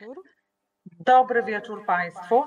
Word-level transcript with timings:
wieczór. 0.00 0.22
Dobry 1.00 1.42
wieczór 1.42 1.86
Państwu. 1.86 2.44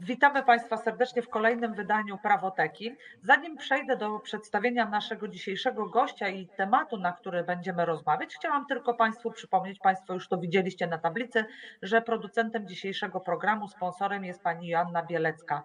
Witamy 0.00 0.42
Państwa 0.42 0.76
serdecznie 0.76 1.22
w 1.22 1.28
kolejnym 1.28 1.74
wydaniu 1.74 2.18
Prawoteki. 2.18 2.96
Zanim 3.22 3.56
przejdę 3.56 3.96
do 3.96 4.18
przedstawienia 4.18 4.88
naszego 4.88 5.28
dzisiejszego 5.28 5.88
gościa 5.88 6.28
i 6.28 6.46
tematu, 6.46 6.96
na 6.96 7.12
który 7.12 7.44
będziemy 7.44 7.84
rozmawiać, 7.84 8.34
chciałam 8.34 8.66
tylko 8.66 8.94
Państwu 8.94 9.30
przypomnieć, 9.30 9.78
Państwo 9.78 10.14
już 10.14 10.28
to 10.28 10.38
widzieliście 10.38 10.86
na 10.86 10.98
tablicy, 10.98 11.44
że 11.82 12.02
producentem 12.02 12.68
dzisiejszego 12.68 13.20
programu, 13.20 13.68
sponsorem 13.68 14.24
jest 14.24 14.42
pani 14.42 14.68
Joanna 14.68 15.02
Bielecka. 15.02 15.62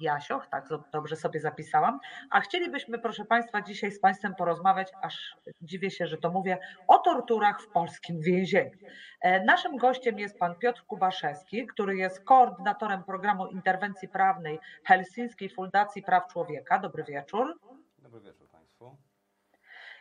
Jasioch, 0.00 0.46
tak 0.46 0.68
dobrze 0.92 1.16
sobie 1.16 1.40
zapisałam, 1.40 2.00
a 2.30 2.40
chcielibyśmy, 2.40 2.98
proszę 2.98 3.24
Państwa, 3.24 3.62
dzisiaj 3.62 3.92
z 3.92 4.00
Państwem 4.00 4.34
porozmawiać, 4.34 4.92
aż 5.02 5.36
dziwię 5.62 5.90
się, 5.90 6.06
że 6.06 6.16
to 6.16 6.30
mówię, 6.30 6.58
o 6.86 6.98
torturach 6.98 7.62
w 7.62 7.68
polskim 7.68 8.20
więzieniu. 8.20 8.78
E, 9.20 9.44
naszym 9.44 9.76
gościem 9.76 10.18
jest 10.18 10.38
pan 10.38 10.54
Piotr 10.54 10.84
Kubaszewski, 10.86 11.66
który 11.66 11.96
jest 11.96 12.24
koordynatorem 12.24 13.04
programu 13.04 13.46
interwencji 13.46 14.08
prawnej 14.08 14.58
Helsińskiej 14.84 15.48
Fundacji 15.48 16.02
Praw 16.02 16.26
Człowieka. 16.32 16.78
Dobry 16.78 17.04
wieczór. 17.04 17.60
Dobry 17.98 18.20
wieczór 18.20 18.48
Państwu. 18.48 18.96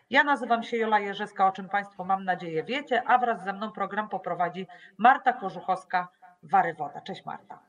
Ja 0.10 0.24
nazywam 0.24 0.64
się 0.64 0.78
Jola 0.78 1.00
Jerzeska, 1.00 1.48
o 1.48 1.52
czym 1.52 1.70
Państwo 1.70 2.04
mam 2.04 2.24
nadzieję 2.24 2.64
wiecie, 2.64 3.04
a 3.08 3.18
wraz 3.18 3.44
ze 3.44 3.54
mną 3.54 3.72
program 3.72 4.10
poprowadzi 4.10 4.68
Marta 4.98 5.32
Korzuchowska-Warywoda. 5.32 7.04
Cześć 7.04 7.26
Marta. 7.26 7.69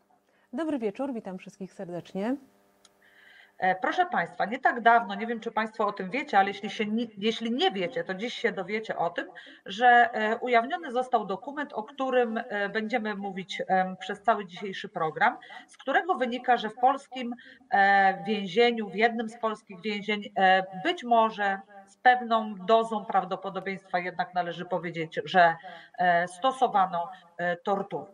Dobry 0.52 0.78
wieczór, 0.78 1.12
witam 1.14 1.38
wszystkich 1.38 1.72
serdecznie. 1.72 2.36
E, 3.58 3.74
proszę 3.74 4.06
Państwa, 4.06 4.45
nie 4.45 4.58
tak 4.58 4.80
dawno, 4.80 5.14
nie 5.14 5.27
wiem 5.27 5.41
czy 5.41 5.50
Państwo 5.50 5.86
o 5.86 5.92
tym 5.92 6.10
wiecie, 6.10 6.38
ale 6.38 6.48
jeśli, 6.48 6.70
się 6.70 6.84
jeśli 7.18 7.50
nie 7.52 7.70
wiecie, 7.70 8.04
to 8.04 8.14
dziś 8.14 8.34
się 8.34 8.52
dowiecie 8.52 8.96
o 8.96 9.10
tym, 9.10 9.27
że 9.66 9.86
e, 9.86 10.36
ujawniony 10.36 10.92
został 10.92 11.27
dokument, 11.27 11.72
o 11.72 11.82
którym 11.82 12.38
e, 12.38 12.68
będziemy 12.68 13.14
mówić 13.14 13.62
przez 14.00 14.22
cały 14.22 14.46
dzisiejszy 14.46 14.88
program, 14.88 15.38
z 15.68 15.77
którego 15.77 16.14
wynika, 16.14 16.56
że 16.56 16.70
w 16.70 16.75
polskim 16.75 17.34
więzieniu, 18.27 18.91
w 18.91 18.94
jednym 18.94 19.28
z 19.28 19.38
polskich 19.38 19.80
więzień, 19.80 20.22
być 20.84 21.05
może 21.05 21.60
z 21.91 21.96
pewną 21.96 22.55
dozą 22.55 23.05
prawdopodobieństwa 23.05 23.98
jednak 23.98 24.34
należy 24.34 24.64
powiedzieć, 24.64 25.20
że 25.24 25.56
stosowano 26.27 27.10
tortur. 27.64 28.06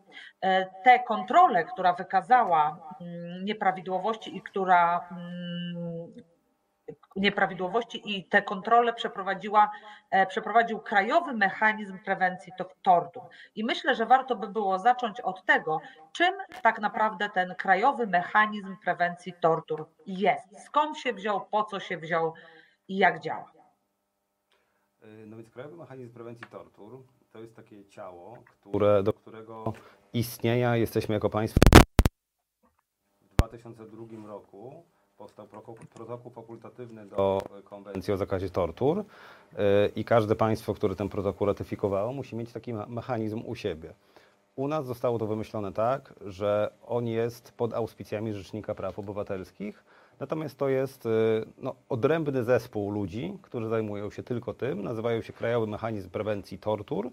Te 0.84 0.98
kontrole, 0.98 1.64
która 1.64 1.92
wykazała 1.92 2.78
mm, 3.00 3.44
nieprawidłowości 3.44 4.36
i 4.36 4.42
która 4.42 5.08
mm, 5.10 6.12
nieprawidłowości 7.16 8.16
i 8.16 8.24
te 8.24 8.42
kontrole 8.42 8.92
przeprowadziła, 8.92 9.70
e, 10.10 10.26
przeprowadził 10.26 10.78
Krajowy 10.78 11.34
Mechanizm 11.34 11.98
Prewencji 11.98 12.52
Tortur. 12.82 13.22
I 13.54 13.64
myślę, 13.64 13.94
że 13.94 14.06
warto 14.06 14.36
by 14.36 14.48
było 14.48 14.78
zacząć 14.78 15.20
od 15.20 15.44
tego, 15.44 15.80
czym 16.12 16.34
tak 16.62 16.78
naprawdę 16.80 17.28
ten 17.28 17.54
Krajowy 17.54 18.06
Mechanizm 18.06 18.76
Prewencji 18.84 19.32
Tortur 19.40 19.88
jest. 20.06 20.64
Skąd 20.64 20.98
się 20.98 21.12
wziął, 21.12 21.40
po 21.40 21.64
co 21.64 21.80
się 21.80 21.98
wziął 21.98 22.34
i 22.88 22.96
jak 22.96 23.20
działa. 23.20 23.55
E, 25.06 25.26
no 25.26 25.36
więc 25.36 25.50
Krajowy 25.50 25.76
Mechanizm 25.76 26.12
Prewencji 26.12 26.46
Tortur 26.50 26.98
to 27.32 27.40
jest 27.40 27.56
takie 27.56 27.84
ciało, 27.84 28.38
które, 28.60 29.02
do 29.02 29.12
którego 29.12 29.72
istnienia 30.12 30.76
jesteśmy 30.76 31.14
jako 31.14 31.30
państwo 31.30 31.60
w 33.20 33.36
2002 33.36 34.26
roku 34.26 34.82
powstał 35.16 35.46
protokół 35.94 36.30
fakultatywny 36.30 37.06
do 37.06 37.42
konwencji 37.64 38.12
o 38.12 38.16
zakazie 38.16 38.50
tortur 38.50 38.98
y, 38.98 39.04
i 39.96 40.04
każde 40.04 40.36
państwo, 40.36 40.74
które 40.74 40.96
ten 40.96 41.08
protokół 41.08 41.46
ratyfikowało, 41.46 42.12
musi 42.12 42.36
mieć 42.36 42.52
taki 42.52 42.72
mechanizm 42.74 43.42
u 43.46 43.54
siebie. 43.54 43.94
U 44.56 44.68
nas 44.68 44.86
zostało 44.86 45.18
to 45.18 45.26
wymyślone 45.26 45.72
tak, 45.72 46.14
że 46.26 46.72
on 46.86 47.06
jest 47.06 47.52
pod 47.52 47.74
auspicjami 47.74 48.32
Rzecznika 48.32 48.74
Praw 48.74 48.98
Obywatelskich, 48.98 49.84
natomiast 50.20 50.58
to 50.58 50.68
jest 50.68 51.06
y, 51.06 51.08
no, 51.58 51.74
odrębny 51.88 52.44
zespół 52.44 52.90
ludzi, 52.90 53.38
którzy 53.42 53.68
zajmują 53.68 54.10
się 54.10 54.22
tylko 54.22 54.54
tym, 54.54 54.82
nazywają 54.82 55.22
się 55.22 55.32
Krajowy 55.32 55.66
Mechanizm 55.66 56.10
Prewencji 56.10 56.58
Tortur 56.58 57.10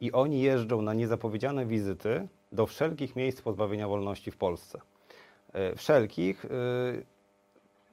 i 0.00 0.12
oni 0.12 0.42
jeżdżą 0.42 0.82
na 0.82 0.94
niezapowiedziane 0.94 1.66
wizyty 1.66 2.28
do 2.52 2.66
wszelkich 2.66 3.16
miejsc 3.16 3.42
pozbawienia 3.42 3.88
wolności 3.88 4.30
w 4.30 4.36
Polsce. 4.36 4.80
Y, 5.72 5.76
wszelkich 5.76 6.46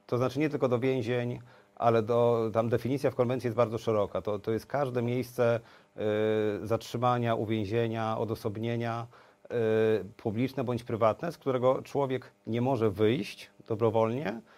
to 0.06 0.18
znaczy 0.18 0.38
nie 0.38 0.50
tylko 0.50 0.68
do 0.68 0.78
więzień, 0.78 1.40
ale 1.76 2.02
do, 2.02 2.50
tam 2.52 2.68
definicja 2.68 3.10
w 3.10 3.14
konwencji 3.14 3.48
jest 3.48 3.56
bardzo 3.56 3.78
szeroka. 3.78 4.22
To, 4.22 4.38
to 4.38 4.52
jest 4.52 4.66
każde 4.66 5.02
miejsce 5.02 5.60
y, 6.62 6.66
zatrzymania, 6.66 7.34
uwięzienia, 7.34 8.18
odosobnienia 8.18 9.06
y, 9.44 10.04
publiczne 10.16 10.64
bądź 10.64 10.84
prywatne, 10.84 11.32
z 11.32 11.38
którego 11.38 11.82
człowiek 11.82 12.32
nie 12.46 12.60
może 12.60 12.90
wyjść 12.90 13.50
dobrowolnie 13.68 14.28
y, 14.28 14.55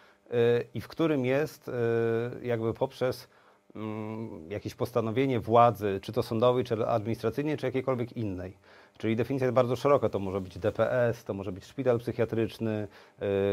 i 0.74 0.80
w 0.80 0.88
którym 0.88 1.24
jest 1.24 1.68
y, 1.68 1.72
jakby 2.42 2.74
poprzez 2.74 3.28
mm, 3.76 4.50
jakieś 4.50 4.74
postanowienie 4.74 5.40
władzy, 5.40 6.00
czy 6.02 6.12
to 6.12 6.22
sądowej, 6.22 6.64
czy 6.64 6.86
administracyjnej, 6.86 7.56
czy 7.56 7.66
jakiejkolwiek 7.66 8.16
innej 8.16 8.56
Czyli 8.98 9.16
definicja 9.16 9.46
jest 9.46 9.54
bardzo 9.54 9.76
szeroka. 9.76 10.08
To 10.08 10.18
może 10.18 10.40
być 10.40 10.58
DPS, 10.58 11.24
to 11.24 11.34
może 11.34 11.52
być 11.52 11.64
szpital 11.64 11.98
psychiatryczny, 11.98 12.88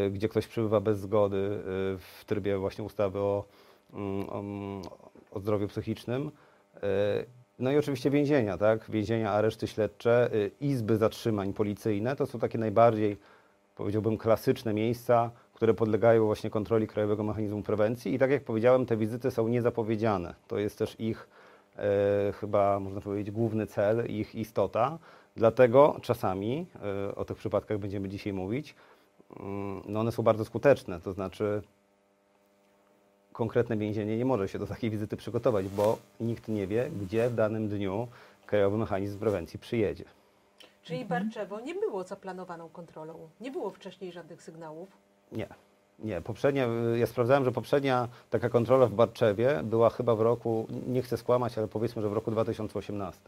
y, 0.08 0.12
gdzie 0.12 0.30
ktoś 0.30 0.48
przybywa 0.48 0.80
bez 0.80 1.00
zgody 1.00 1.38
y, 1.38 1.62
w 1.98 2.24
trybie 2.26 2.58
właśnie 2.58 2.84
ustawy 2.84 3.20
o, 3.20 3.46
mm, 3.94 4.30
o, 4.30 4.44
o 5.32 5.40
zdrowiu 5.40 5.68
psychicznym. 5.68 6.32
Y, 6.76 6.82
no 7.60 7.72
i 7.72 7.78
oczywiście 7.78 8.10
więzienia, 8.10 8.58
tak? 8.58 8.90
Więzienia, 8.92 9.32
areszty 9.32 9.68
śledcze, 9.68 10.30
izby 10.60 10.98
zatrzymań 10.98 11.54
policyjne 11.54 12.16
to 12.16 12.26
są 12.26 12.40
takie 12.40 12.58
najbardziej, 12.58 13.18
powiedziałbym, 13.76 14.18
klasyczne 14.18 14.74
miejsca, 14.74 15.32
które 15.56 15.74
podlegają 15.74 16.26
właśnie 16.26 16.50
kontroli 16.50 16.88
Krajowego 16.88 17.24
Mechanizmu 17.24 17.64
Prewencji. 17.64 18.14
I 18.14 18.20
tak 18.20 18.32
jak 18.32 18.44
powiedziałem, 18.44 18.86
te 18.86 18.98
wizyty 18.98 19.32
są 19.32 19.48
niezapowiedziane. 19.48 20.36
To 20.48 20.58
jest 20.58 20.78
też 20.78 21.00
ich 21.00 21.28
e, 21.78 22.34
chyba, 22.40 22.80
można 22.80 23.02
powiedzieć, 23.02 23.32
główny 23.32 23.68
cel, 23.68 24.06
ich 24.06 24.36
istota. 24.36 24.98
Dlatego 25.36 26.00
czasami, 26.02 26.66
e, 27.10 27.16
o 27.16 27.26
tych 27.26 27.38
przypadkach 27.38 27.78
będziemy 27.78 28.10
dzisiaj 28.10 28.34
mówić, 28.34 28.76
mm, 29.40 29.82
no 29.88 30.00
one 30.00 30.12
są 30.12 30.24
bardzo 30.24 30.46
skuteczne, 30.46 31.02
to 31.02 31.14
znaczy 31.14 31.62
konkretne 33.34 33.78
więzienie 33.78 34.18
nie 34.18 34.26
może 34.26 34.48
się 34.48 34.60
do 34.60 34.68
takiej 34.68 34.90
wizyty 34.90 35.18
przygotować, 35.18 35.68
bo 35.68 35.98
nikt 36.20 36.48
nie 36.48 36.68
wie, 36.68 36.90
gdzie 37.02 37.30
w 37.30 37.36
danym 37.36 37.68
dniu 37.68 38.08
Krajowy 38.46 38.78
Mechanizm 38.78 39.20
Prewencji 39.20 39.60
przyjedzie. 39.60 40.06
Czyli 40.84 41.02
mhm. 41.02 41.24
Barczewo 41.24 41.60
nie 41.60 41.76
było 41.76 42.04
zaplanowaną 42.04 42.70
kontrolą? 42.70 43.30
Nie 43.42 43.52
było 43.52 43.72
wcześniej 43.72 44.12
żadnych 44.12 44.44
sygnałów? 44.44 45.05
Nie. 45.32 45.48
Nie, 46.00 46.22
poprzednia, 46.22 46.68
ja 46.96 47.08
sprawdzałem, 47.08 47.46
że 47.46 47.52
poprzednia 47.52 48.08
taka 48.30 48.50
kontrola 48.50 48.88
w 48.88 48.94
Barczewie 48.94 49.62
była 49.64 49.90
chyba 49.90 50.16
w 50.16 50.22
roku, 50.22 50.68
nie 50.88 51.02
chcę 51.02 51.18
skłamać, 51.18 51.58
ale 51.58 51.68
powiedzmy, 51.68 52.02
że 52.02 52.10
w 52.10 52.14
roku 52.14 52.32
2018. 52.32 53.22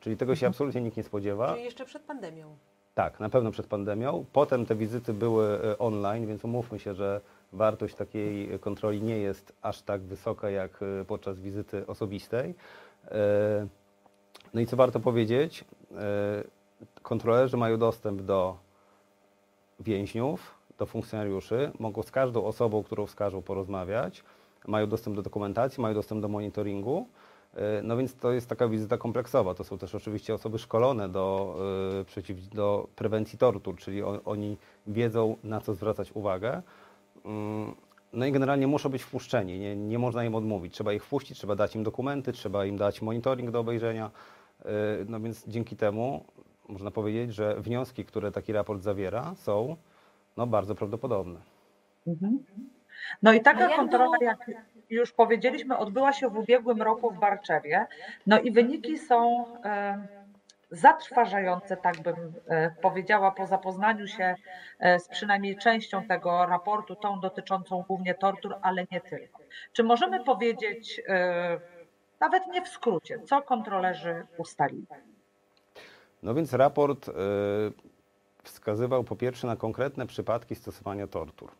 Czyli 0.00 0.16
tego 0.16 0.34
się 0.34 0.46
mhm. 0.46 0.50
absolutnie 0.50 0.80
nikt 0.80 0.96
nie 0.96 1.02
spodziewa. 1.02 1.52
Czyli 1.52 1.64
jeszcze 1.64 1.84
przed 1.84 2.02
pandemią. 2.02 2.56
Tak, 2.94 3.20
na 3.20 3.28
pewno 3.28 3.50
przed 3.50 3.66
pandemią. 3.66 4.24
Potem 4.32 4.66
te 4.66 4.74
wizyty 4.74 5.12
były 5.14 5.44
e, 5.64 5.78
online, 5.78 6.26
więc 6.26 6.44
umówmy 6.44 6.78
się, 6.78 6.94
że 6.94 7.20
wartość 7.52 7.94
takiej 7.94 8.58
kontroli 8.58 9.02
nie 9.02 9.18
jest 9.18 9.52
aż 9.62 9.82
tak 9.82 10.00
wysoka 10.00 10.50
jak 10.50 10.80
e, 10.82 11.04
podczas 11.04 11.40
wizyty 11.40 11.86
osobistej. 11.86 12.54
E, 13.10 13.66
no 14.54 14.60
i 14.60 14.66
co 14.66 14.76
warto 14.76 15.00
powiedzieć, 15.00 15.64
kontrolerzy 17.02 17.56
mają 17.56 17.78
dostęp 17.78 18.22
do 18.22 18.56
więźniów, 19.80 20.54
do 20.82 20.86
funkcjonariuszy, 20.86 21.70
mogą 21.78 22.02
z 22.02 22.10
każdą 22.10 22.44
osobą, 22.44 22.82
którą 22.82 23.06
wskażą, 23.06 23.42
porozmawiać, 23.42 24.24
mają 24.66 24.86
dostęp 24.86 25.16
do 25.16 25.22
dokumentacji, 25.22 25.82
mają 25.82 25.94
dostęp 25.94 26.22
do 26.22 26.28
monitoringu. 26.28 27.06
E, 27.54 27.82
no 27.82 27.96
więc 27.96 28.14
to 28.14 28.32
jest 28.32 28.48
taka 28.48 28.68
wizyta 28.68 28.98
kompleksowa. 28.98 29.54
To 29.54 29.64
są 29.64 29.78
też 29.78 29.94
oczywiście 29.94 30.34
osoby 30.34 30.58
szkolone 30.58 31.08
do, 31.08 31.56
e, 32.00 32.04
przeciw, 32.04 32.48
do 32.48 32.88
prewencji 32.96 33.38
tortur, 33.38 33.76
czyli 33.76 34.02
oni 34.02 34.56
wiedzą, 34.86 35.36
na 35.44 35.60
co 35.60 35.74
zwracać 35.74 36.12
uwagę. 36.12 36.62
Mm, 37.24 37.74
no 38.12 38.26
i 38.26 38.32
generalnie 38.32 38.66
muszą 38.66 38.88
być 38.88 39.02
wpuszczeni, 39.02 39.58
nie, 39.58 39.76
nie 39.76 39.98
można 39.98 40.24
im 40.24 40.34
odmówić. 40.34 40.74
Trzeba 40.74 40.92
ich 40.92 41.04
wpuścić, 41.04 41.38
trzeba 41.38 41.56
dać 41.56 41.76
im 41.76 41.82
dokumenty, 41.82 42.32
trzeba 42.32 42.64
im 42.64 42.76
dać 42.76 43.02
monitoring 43.02 43.50
do 43.50 43.60
obejrzenia. 43.60 44.10
E, 44.64 44.70
no 45.08 45.20
więc 45.20 45.44
dzięki 45.46 45.76
temu 45.76 46.24
można 46.68 46.90
powiedzieć, 46.90 47.34
że 47.34 47.60
wnioski, 47.60 48.04
które 48.04 48.32
taki 48.32 48.52
raport 48.52 48.82
zawiera, 48.82 49.34
są 49.34 49.76
no, 50.36 50.46
bardzo 50.46 50.74
prawdopodobne. 50.74 51.40
Mhm. 52.06 52.44
No 53.22 53.32
i 53.32 53.40
taka 53.40 53.68
kontrola, 53.68 54.16
jak 54.20 54.50
już 54.90 55.12
powiedzieliśmy, 55.12 55.76
odbyła 55.76 56.12
się 56.12 56.28
w 56.28 56.38
ubiegłym 56.38 56.82
roku 56.82 57.10
w 57.10 57.18
Barczewie. 57.18 57.86
No 58.26 58.40
i 58.40 58.52
wyniki 58.52 58.98
są 58.98 59.44
e, 59.64 60.06
zatrważające, 60.70 61.76
tak 61.76 62.00
bym 62.00 62.14
e, 62.48 62.70
powiedziała, 62.70 63.30
po 63.30 63.46
zapoznaniu 63.46 64.06
się 64.06 64.34
e, 64.78 64.98
z 64.98 65.08
przynajmniej 65.08 65.56
częścią 65.56 66.04
tego 66.04 66.46
raportu, 66.46 66.96
tą 66.96 67.20
dotyczącą 67.20 67.84
głównie 67.88 68.14
tortur, 68.14 68.54
ale 68.62 68.86
nie 68.90 69.00
tylko. 69.00 69.38
Czy 69.72 69.82
możemy 69.82 70.24
powiedzieć, 70.24 71.02
nawet 72.20 72.46
nie 72.46 72.62
w 72.62 72.68
skrócie, 72.68 73.18
co 73.18 73.42
kontrolerzy 73.42 74.26
ustalili? 74.36 74.86
No 76.22 76.34
więc 76.34 76.52
raport 76.52 77.10
wskazywał 78.42 79.04
po 79.04 79.16
pierwsze 79.16 79.46
na 79.46 79.56
konkretne 79.56 80.06
przypadki 80.06 80.54
stosowania 80.54 81.06
tortur. 81.06 81.50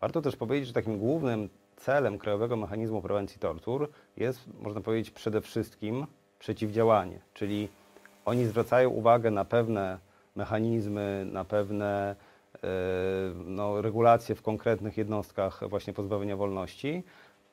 Warto 0.00 0.22
też 0.22 0.36
powiedzieć, 0.36 0.66
że 0.66 0.74
takim 0.74 0.98
głównym 0.98 1.48
celem 1.76 2.18
Krajowego 2.18 2.56
Mechanizmu 2.56 3.02
Prewencji 3.02 3.38
Tortur 3.38 3.88
jest, 4.16 4.40
można 4.60 4.80
powiedzieć, 4.80 5.10
przede 5.10 5.40
wszystkim 5.40 6.06
przeciwdziałanie, 6.38 7.20
czyli 7.34 7.68
oni 8.24 8.44
zwracają 8.44 8.90
uwagę 8.90 9.30
na 9.30 9.44
pewne 9.44 9.98
mechanizmy, 10.36 11.26
na 11.32 11.44
pewne 11.44 12.16
e, 12.54 12.68
no, 13.44 13.82
regulacje 13.82 14.34
w 14.34 14.42
konkretnych 14.42 14.96
jednostkach 14.96 15.68
właśnie 15.68 15.92
pozbawienia 15.92 16.36
wolności 16.36 17.02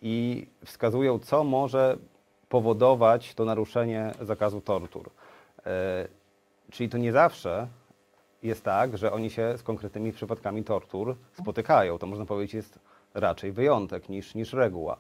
i 0.01 0.47
wskazują, 0.65 1.19
co 1.19 1.43
może 1.43 1.97
powodować 2.49 3.33
to 3.33 3.45
naruszenie 3.45 4.11
zakazu 4.21 4.61
tortur. 4.61 5.09
E, 5.65 6.07
Czyli 6.71 6.89
to 6.89 6.97
nie 6.97 7.11
zawsze 7.11 7.67
jest 8.45 8.63
tak, 8.63 8.97
że 8.97 9.11
oni 9.11 9.29
się 9.29 9.57
z 9.57 9.63
konkretnymi 9.63 10.11
przypadkami 10.11 10.63
tortur 10.63 11.15
spotykają. 11.33 11.97
To 11.97 12.07
można 12.07 12.25
powiedzieć 12.25 12.53
jest 12.53 12.79
raczej 13.13 13.51
wyjątek 13.51 14.09
niż, 14.09 14.35
niż 14.35 14.53
reguła. 14.53 14.97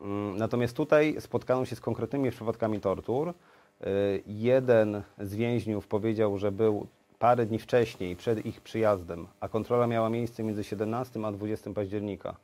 Mm, 0.00 0.36
Natomiast 0.36 0.76
tutaj 0.76 1.16
spotkano 1.20 1.64
się 1.64 1.76
z 1.76 1.80
konkretnymi 1.80 2.30
przypadkami 2.30 2.80
tortur. 2.80 3.28
Y, 3.28 4.22
Jeden 4.26 5.02
z 5.20 5.34
więźniów 5.34 5.86
powiedział, 5.86 6.38
że 6.38 6.52
był 6.52 6.86
parę 7.18 7.46
dni 7.46 7.58
wcześniej, 7.58 8.16
przed 8.16 8.46
ich 8.46 8.60
przyjazdem, 8.60 9.26
a 9.40 9.48
kontrola 9.48 9.86
miała 9.86 10.10
miejsce 10.10 10.42
między 10.42 10.64
17 10.64 11.20
a 11.26 11.32
20 11.32 11.70
października 11.72 12.36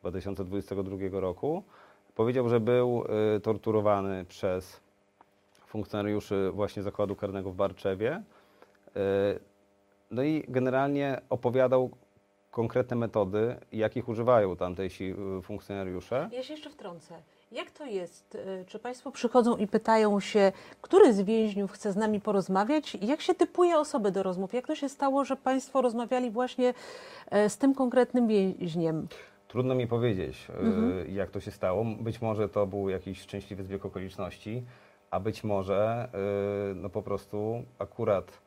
2022 0.00 1.20
roku. 1.20 1.62
Powiedział, 2.14 2.48
że 2.48 2.60
był 2.60 3.04
y, 3.36 3.40
torturowany 3.40 4.24
przez 4.24 4.80
funkcjonariuszy 5.66 6.50
właśnie 6.54 6.82
zakładu 6.82 7.16
karnego 7.16 7.50
w 7.50 7.54
Barczewie. 7.54 8.22
No 10.12 10.22
i 10.22 10.44
generalnie 10.48 11.20
opowiadał 11.30 11.90
konkretne 12.50 12.96
metody, 12.96 13.56
jakich 13.72 14.08
używają 14.08 14.56
tamtejsi 14.56 15.14
y, 15.38 15.42
funkcjonariusze. 15.42 16.28
Ja 16.32 16.42
się 16.42 16.52
jeszcze 16.54 16.70
wtrącę. 16.70 17.14
Jak 17.52 17.70
to 17.70 17.84
jest? 17.86 18.34
Y, 18.34 18.64
Czy 18.66 18.78
Państwo 18.78 19.10
przychodzą 19.12 19.56
i 19.56 19.66
pytają 19.66 20.20
się, 20.20 20.52
który 20.82 21.12
z 21.12 21.20
więźniów 21.22 21.72
chce 21.72 21.92
z 21.92 21.96
nami 21.96 22.20
porozmawiać? 22.20 22.94
Jak 23.00 23.20
się 23.20 23.34
typuje 23.34 23.78
osoby 23.78 24.10
do 24.10 24.22
rozmów? 24.22 24.54
Jak 24.54 24.66
to 24.66 24.74
się 24.74 24.88
stało, 24.88 25.24
że 25.24 25.36
Państwo 25.36 25.82
rozmawiali 25.82 26.30
właśnie 26.30 26.74
e, 27.30 27.48
z 27.50 27.58
tym 27.58 27.74
konkretnym 27.74 28.28
więźniem? 28.28 29.08
Trudno 29.48 29.74
mi 29.74 29.86
powiedzieć, 29.86 30.46
y, 30.50 30.52
Mhm. 30.58 31.14
jak 31.14 31.30
to 31.30 31.40
się 31.40 31.50
stało. 31.50 31.84
Być 32.00 32.20
może 32.22 32.48
to 32.48 32.66
był 32.66 32.88
jakiś 32.88 33.20
szczęśliwy 33.20 33.64
zbieg 33.64 33.84
okoliczności, 33.86 34.62
a 35.10 35.20
być 35.20 35.44
może 35.44 36.08
no 36.74 36.88
po 36.90 37.02
prostu 37.02 37.62
akurat 37.78 38.41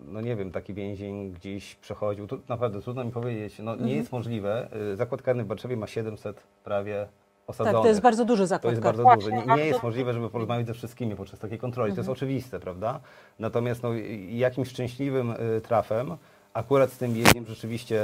no 0.00 0.20
nie 0.20 0.36
wiem, 0.36 0.50
taki 0.52 0.74
więzień 0.74 1.32
gdzieś 1.32 1.74
przechodził. 1.74 2.26
Tu 2.26 2.38
naprawdę 2.48 2.80
trudno 2.80 3.04
mi 3.04 3.10
powiedzieć. 3.12 3.58
No, 3.58 3.70
Mhm. 3.72 3.88
nie 3.88 3.96
jest 3.96 4.12
możliwe. 4.12 4.68
Y, 4.92 4.96
Zakład 4.96 5.22
karny 5.22 5.44
w 5.44 5.46
Warszawie 5.46 5.76
ma 5.76 5.86
700 5.86 6.42
prawie 6.64 7.08
osadzonych. 7.46 7.74
Tak, 7.74 7.82
to 7.82 7.88
jest 7.88 8.00
bardzo 8.00 8.24
duży 8.24 8.42
To 8.42 8.46
zakład 8.46 8.70
jest 8.72 8.82
karny. 8.82 9.02
bardzo. 9.04 9.20
Właśnie, 9.20 9.32
Nie, 9.38 9.42
nie 9.42 9.46
bardzo 9.46 9.64
jest 9.64 9.82
możliwe, 9.82 10.12
żeby 10.12 10.30
porozmawiać 10.30 10.66
ze 10.66 10.74
wszystkimi 10.74 11.16
podczas 11.16 11.40
takiej 11.40 11.58
kontroli. 11.58 11.92
To 11.92 12.00
jest 12.00 12.10
oczywiste, 12.10 12.60
prawda? 12.60 13.00
Natomiast 13.38 13.82
no, 13.82 13.90
jakimś 14.28 14.68
szczęśliwym 14.68 15.30
y, 15.30 15.60
trafem 15.60 16.16
akurat 16.52 16.90
z 16.92 16.98
tym 16.98 17.12
więźniem 17.12 17.46
rzeczywiście 17.46 18.00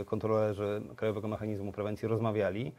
y, 0.00 0.04
kontrolerzy 0.04 0.82
Krajowego 0.96 1.28
Mechanizmu 1.28 1.72
Prewencji 1.72 2.08
rozmawiali. 2.08 2.72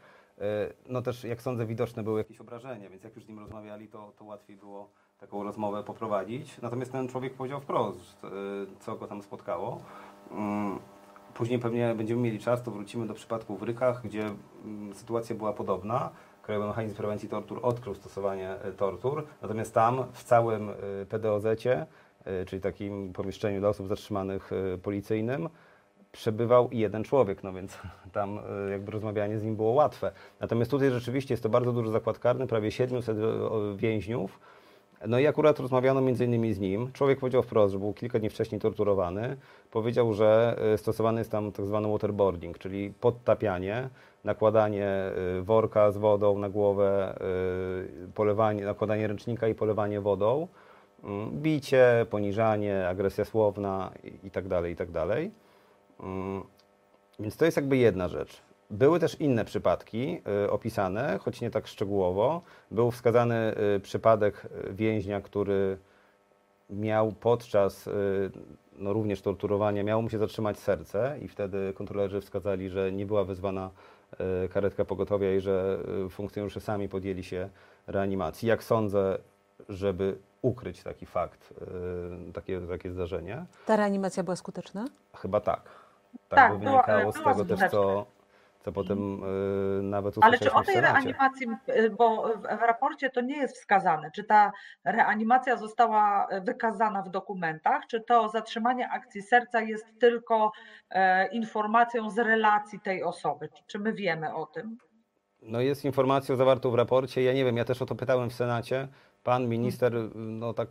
No 0.88 1.02
też, 1.02 1.24
jak 1.24 1.42
sądzę, 1.42 1.66
widoczne 1.66 2.02
były 2.02 2.20
jakieś 2.20 2.40
obrażenia, 2.40 2.90
więc 2.90 3.04
jak 3.04 3.14
już 3.16 3.24
z 3.24 3.28
nim 3.28 3.38
rozmawiali, 3.38 3.88
to, 3.88 4.12
to 4.18 4.24
łatwiej 4.24 4.56
było 4.56 4.90
taką 5.24 5.42
rozmowę 5.44 5.82
poprowadzić. 5.82 6.60
Natomiast 6.62 6.92
ten 6.92 7.08
człowiek 7.08 7.34
powiedział 7.34 7.60
wprost, 7.60 8.24
y, 8.24 8.28
co 8.80 8.96
go 8.96 9.06
tam 9.06 9.22
spotkało. 9.22 9.80
Mm, 10.30 10.78
Później 11.34 11.58
pewnie 11.58 11.94
będziemy 11.96 12.22
mieli 12.22 12.38
czas, 12.38 12.62
to 12.62 12.70
wrócimy 12.70 13.06
do 13.06 13.14
przypadku 13.14 13.56
w 13.56 13.62
Rykach, 13.62 14.02
gdzie 14.04 14.22
mm, 14.64 14.94
sytuacja 14.94 15.36
była 15.36 15.52
podobna. 15.52 16.10
Krajowy 16.42 16.66
Mechanizm 16.66 16.96
Prewencji 16.96 17.28
Tortur 17.28 17.58
odkrył 17.62 17.94
stosowanie 17.94 18.50
e, 18.50 18.72
tortur, 18.72 19.24
natomiast 19.42 19.74
tam 19.74 20.04
w 20.12 20.24
całym 20.24 20.70
e, 20.70 20.72
PDOZ-cie, 21.08 21.86
e, 22.24 22.44
czyli 22.44 22.62
takim 22.62 23.12
pomieszczeniu 23.12 23.60
dla 23.60 23.68
osób 23.68 23.88
zatrzymanych 23.88 24.50
e, 24.74 24.78
policyjnym, 24.78 25.48
przebywał 26.12 26.68
jeden 26.72 27.04
człowiek, 27.04 27.42
no 27.42 27.52
więc 27.52 27.78
tam 28.12 28.38
e, 28.38 28.70
jakby 28.70 28.92
rozmawianie 28.92 29.38
z 29.38 29.44
nim 29.44 29.56
było 29.56 29.70
łatwe. 29.72 30.12
Natomiast 30.40 30.70
tutaj 30.70 30.90
rzeczywiście 30.90 31.34
jest 31.34 31.42
to 31.42 31.48
bardzo 31.48 31.72
duży 31.72 31.90
zakład 31.90 32.18
karny, 32.18 32.46
prawie 32.46 32.70
700 32.70 33.18
o- 33.50 33.76
więźniów. 33.76 34.40
No 35.08 35.18
i 35.18 35.26
akurat 35.26 35.58
rozmawiano 35.60 36.00
między 36.00 36.24
innymi 36.24 36.52
z 36.54 36.58
nim. 36.60 36.92
Człowiek 36.92 37.20
powiedział 37.20 37.42
wprost, 37.42 37.72
że 37.72 37.78
był 37.78 37.92
kilka 37.92 38.18
dni 38.18 38.30
wcześniej 38.30 38.60
torturowany. 38.60 39.36
Powiedział, 39.70 40.12
że 40.12 40.56
e, 40.74 40.78
stosowany 40.78 41.20
jest 41.20 41.30
tam 41.30 41.52
tak 41.52 41.66
zwany 41.66 41.88
waterboarding, 41.88 42.58
czyli 42.58 42.92
podtapianie, 43.00 43.88
nakładanie 44.24 44.86
e, 44.86 45.12
worka 45.42 45.90
z 45.90 45.96
wodą 45.98 46.38
na 46.38 46.48
głowę, 46.48 47.14
e, 48.04 48.12
polewanie, 48.14 48.64
nakładanie 48.64 49.06
ręcznika 49.06 49.48
i 49.48 49.54
polewanie 49.54 50.00
wodą, 50.00 50.48
mm, 51.04 51.30
bicie, 51.42 52.06
poniżanie, 52.10 52.88
agresja 52.88 53.24
słowna 53.24 53.90
i- 54.04 54.26
i 54.26 54.30
tak 54.76 54.90
tak. 54.90 55.30
Mm, 56.00 56.42
Więc 57.20 57.36
to 57.36 57.44
jest 57.44 57.56
jakby 57.56 57.76
jedna 57.76 58.08
rzecz. 58.08 58.42
Były 58.70 59.00
też 59.00 59.20
inne 59.20 59.44
przypadki 59.44 60.22
y, 60.44 60.50
opisane, 60.50 61.18
choć 61.18 61.40
nie 61.40 61.50
tak 61.50 61.66
szczegółowo. 61.66 62.42
Był 62.70 62.90
wskazany 62.90 63.54
y, 63.76 63.80
przypadek 63.80 64.42
więźnia, 64.70 65.20
który 65.20 65.78
miał 66.70 67.12
podczas 67.12 67.86
y, 67.86 68.30
no, 68.78 68.92
również 68.92 69.22
torturowania, 69.22 69.82
miało 69.84 70.02
mu 70.02 70.10
się 70.10 70.18
zatrzymać 70.18 70.58
serce 70.58 71.16
i 71.22 71.28
wtedy 71.28 71.72
kontrolerzy 71.74 72.20
wskazali, 72.20 72.68
że 72.70 72.92
nie 72.92 73.06
była 73.06 73.24
wezwana 73.24 73.70
karetka 74.52 74.84
pogotowia 74.84 75.34
i 75.34 75.40
że 75.40 75.78
funkcjonariusze 76.10 76.60
sami 76.60 76.88
podjęli 76.88 77.22
się 77.24 77.48
reanimacji. 77.86 78.48
Jak 78.48 78.64
sądzę, 78.64 79.18
żeby 79.68 80.18
ukryć 80.42 80.82
taki 80.82 81.06
fakt, 81.06 81.54
takie, 82.34 82.60
takie 82.60 82.90
zdarzenie? 82.90 83.44
Ta 83.66 83.76
reanimacja 83.76 84.22
była 84.22 84.36
skuteczna? 84.36 84.84
Chyba 85.16 85.40
tak. 85.40 85.60
Tak, 86.28 86.38
Tak, 86.38 86.52
by 86.52 86.58
była- 86.58 86.70
wynikało 86.72 87.12
z 87.12 87.14
tego 87.14 87.44
też, 87.56 87.70
co, 87.70 88.06
co 88.64 88.72
potem 88.72 89.22
y, 89.78 89.82
nawet 89.82 90.14
Ale 90.20 90.38
czy 90.38 90.52
o 90.52 90.62
tej 90.62 90.80
reanimacji, 90.80 91.46
y, 91.68 91.90
bo 91.90 92.28
w 92.38 92.62
raporcie 92.62 93.10
to 93.10 93.20
nie 93.20 93.36
jest 93.36 93.56
wskazane, 93.56 94.10
czy 94.10 94.24
ta 94.24 94.52
reanimacja 94.84 95.56
została 95.56 96.26
y, 96.32 96.40
wykazana 96.40 97.02
w 97.02 97.08
dokumentach, 97.10 97.86
czy 97.86 98.00
to 98.00 98.28
zatrzymanie 98.28 98.88
akcji 98.90 99.22
serca 99.22 99.60
jest 99.60 99.86
tylko 100.00 100.52
e, 100.90 101.26
informacją 101.28 102.10
z 102.10 102.18
relacji 102.18 102.80
tej 102.80 103.02
osoby? 103.02 103.48
Czy- 103.48 103.62
Czy 103.66 103.78
my 103.78 103.92
wiemy 103.92 104.34
o 104.34 104.46
tym? 104.46 104.78
No 105.42 105.60
jest 105.60 105.84
informacją 105.84 106.36
zawartą 106.36 106.70
w 106.70 106.74
raporcie. 106.74 107.22
Ja 107.22 107.32
nie 107.32 107.44
wiem, 107.44 107.56
ja 107.56 107.64
też 107.64 107.82
o 107.82 107.86
to 107.86 107.94
pytałem 107.94 108.30
w 108.30 108.34
Senacie. 108.34 108.88
Pan 109.24 109.48
minister 109.48 109.96
y, 109.96 110.10
no 110.14 110.54
tak 110.54 110.68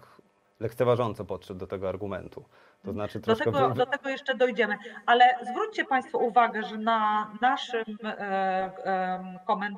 lekceważąco 0.59 1.25
podszedł 1.25 1.59
do 1.59 1.67
tego 1.67 1.89
argumentu. 1.89 2.45
To 2.85 2.93
znaczy 2.93 3.19
Do 3.19 3.25
troszkę... 3.25 3.45
tego, 3.45 3.69
wy- 3.69 3.75
do 3.75 3.85
tego 3.85 4.09
jeszcze 4.09 4.35
dojdziemy, 4.35 4.77
ale 5.05 5.25
zwróćcie 5.51 5.85
Państwo 5.85 6.17
uwagę, 6.17 6.63
że 6.63 6.77
na 6.77 7.31
naszym 7.41 7.83
e, 8.03 8.71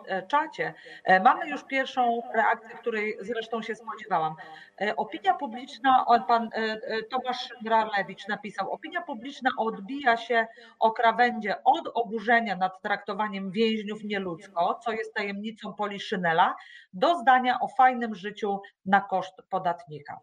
e, 0.08 0.28
czacie 0.28 0.74
e, 1.04 1.20
mamy 1.20 1.50
już 1.50 1.64
pierwszą 1.64 2.22
reakcję, 2.36 2.70
której 2.78 3.18
zresztą 3.22 3.62
się 3.62 3.76
spodziewałam. 3.76 4.36
E, 4.82 4.96
Opinia 4.96 5.34
publiczna, 5.34 6.06
pan 6.28 6.50
e, 6.54 6.58
e, 6.58 7.04
Tomasz 7.04 7.50
Gralewicz 7.64 8.28
napisał, 8.28 8.72
opinia 8.72 9.02
publiczna 9.02 9.50
odbija 9.58 10.18
się 10.18 10.48
o 10.80 10.92
krawędzie 10.92 11.64
od 11.64 11.92
oburzenia 11.94 12.56
nad 12.56 12.82
traktowaniem 12.82 13.52
więźniów 13.52 14.04
nieludzko, 14.04 14.80
co 14.84 14.92
jest 14.92 15.14
tajemnicą 15.14 15.74
Poliszynela, 15.74 16.56
do 16.94 17.16
zdania 17.16 17.60
o 17.60 17.68
fajnym 17.68 18.16
życiu 18.16 18.62
na 18.86 19.02
koszt 19.02 19.36
podatnika. 19.50 20.20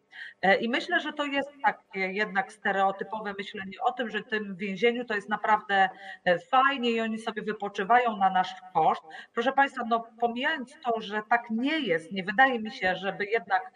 I 0.60 0.68
myślę, 0.68 1.00
że 1.00 1.12
to 1.12 1.24
jest 1.24 1.50
takie 1.64 2.00
jednak 2.00 2.52
stereotypowe 2.52 3.34
myślenie 3.38 3.76
o 3.82 3.92
tym, 3.92 4.10
że 4.10 4.22
tym 4.22 4.56
więzieniu 4.56 5.04
to 5.04 5.14
jest 5.14 5.28
naprawdę 5.28 5.88
fajnie 6.50 6.90
i 6.90 7.00
oni 7.00 7.18
sobie 7.18 7.42
wypoczywają 7.42 8.16
na 8.16 8.30
nasz 8.30 8.54
koszt. 8.74 9.02
Proszę 9.34 9.52
Państwa, 9.52 9.84
no 9.88 10.04
pomijając 10.20 10.80
to, 10.84 11.00
że 11.00 11.22
tak 11.30 11.50
nie 11.50 11.78
jest, 11.78 12.12
nie 12.12 12.24
wydaje 12.24 12.58
mi 12.58 12.70
się, 12.70 12.96
żeby 12.96 13.24
jednak 13.24 13.72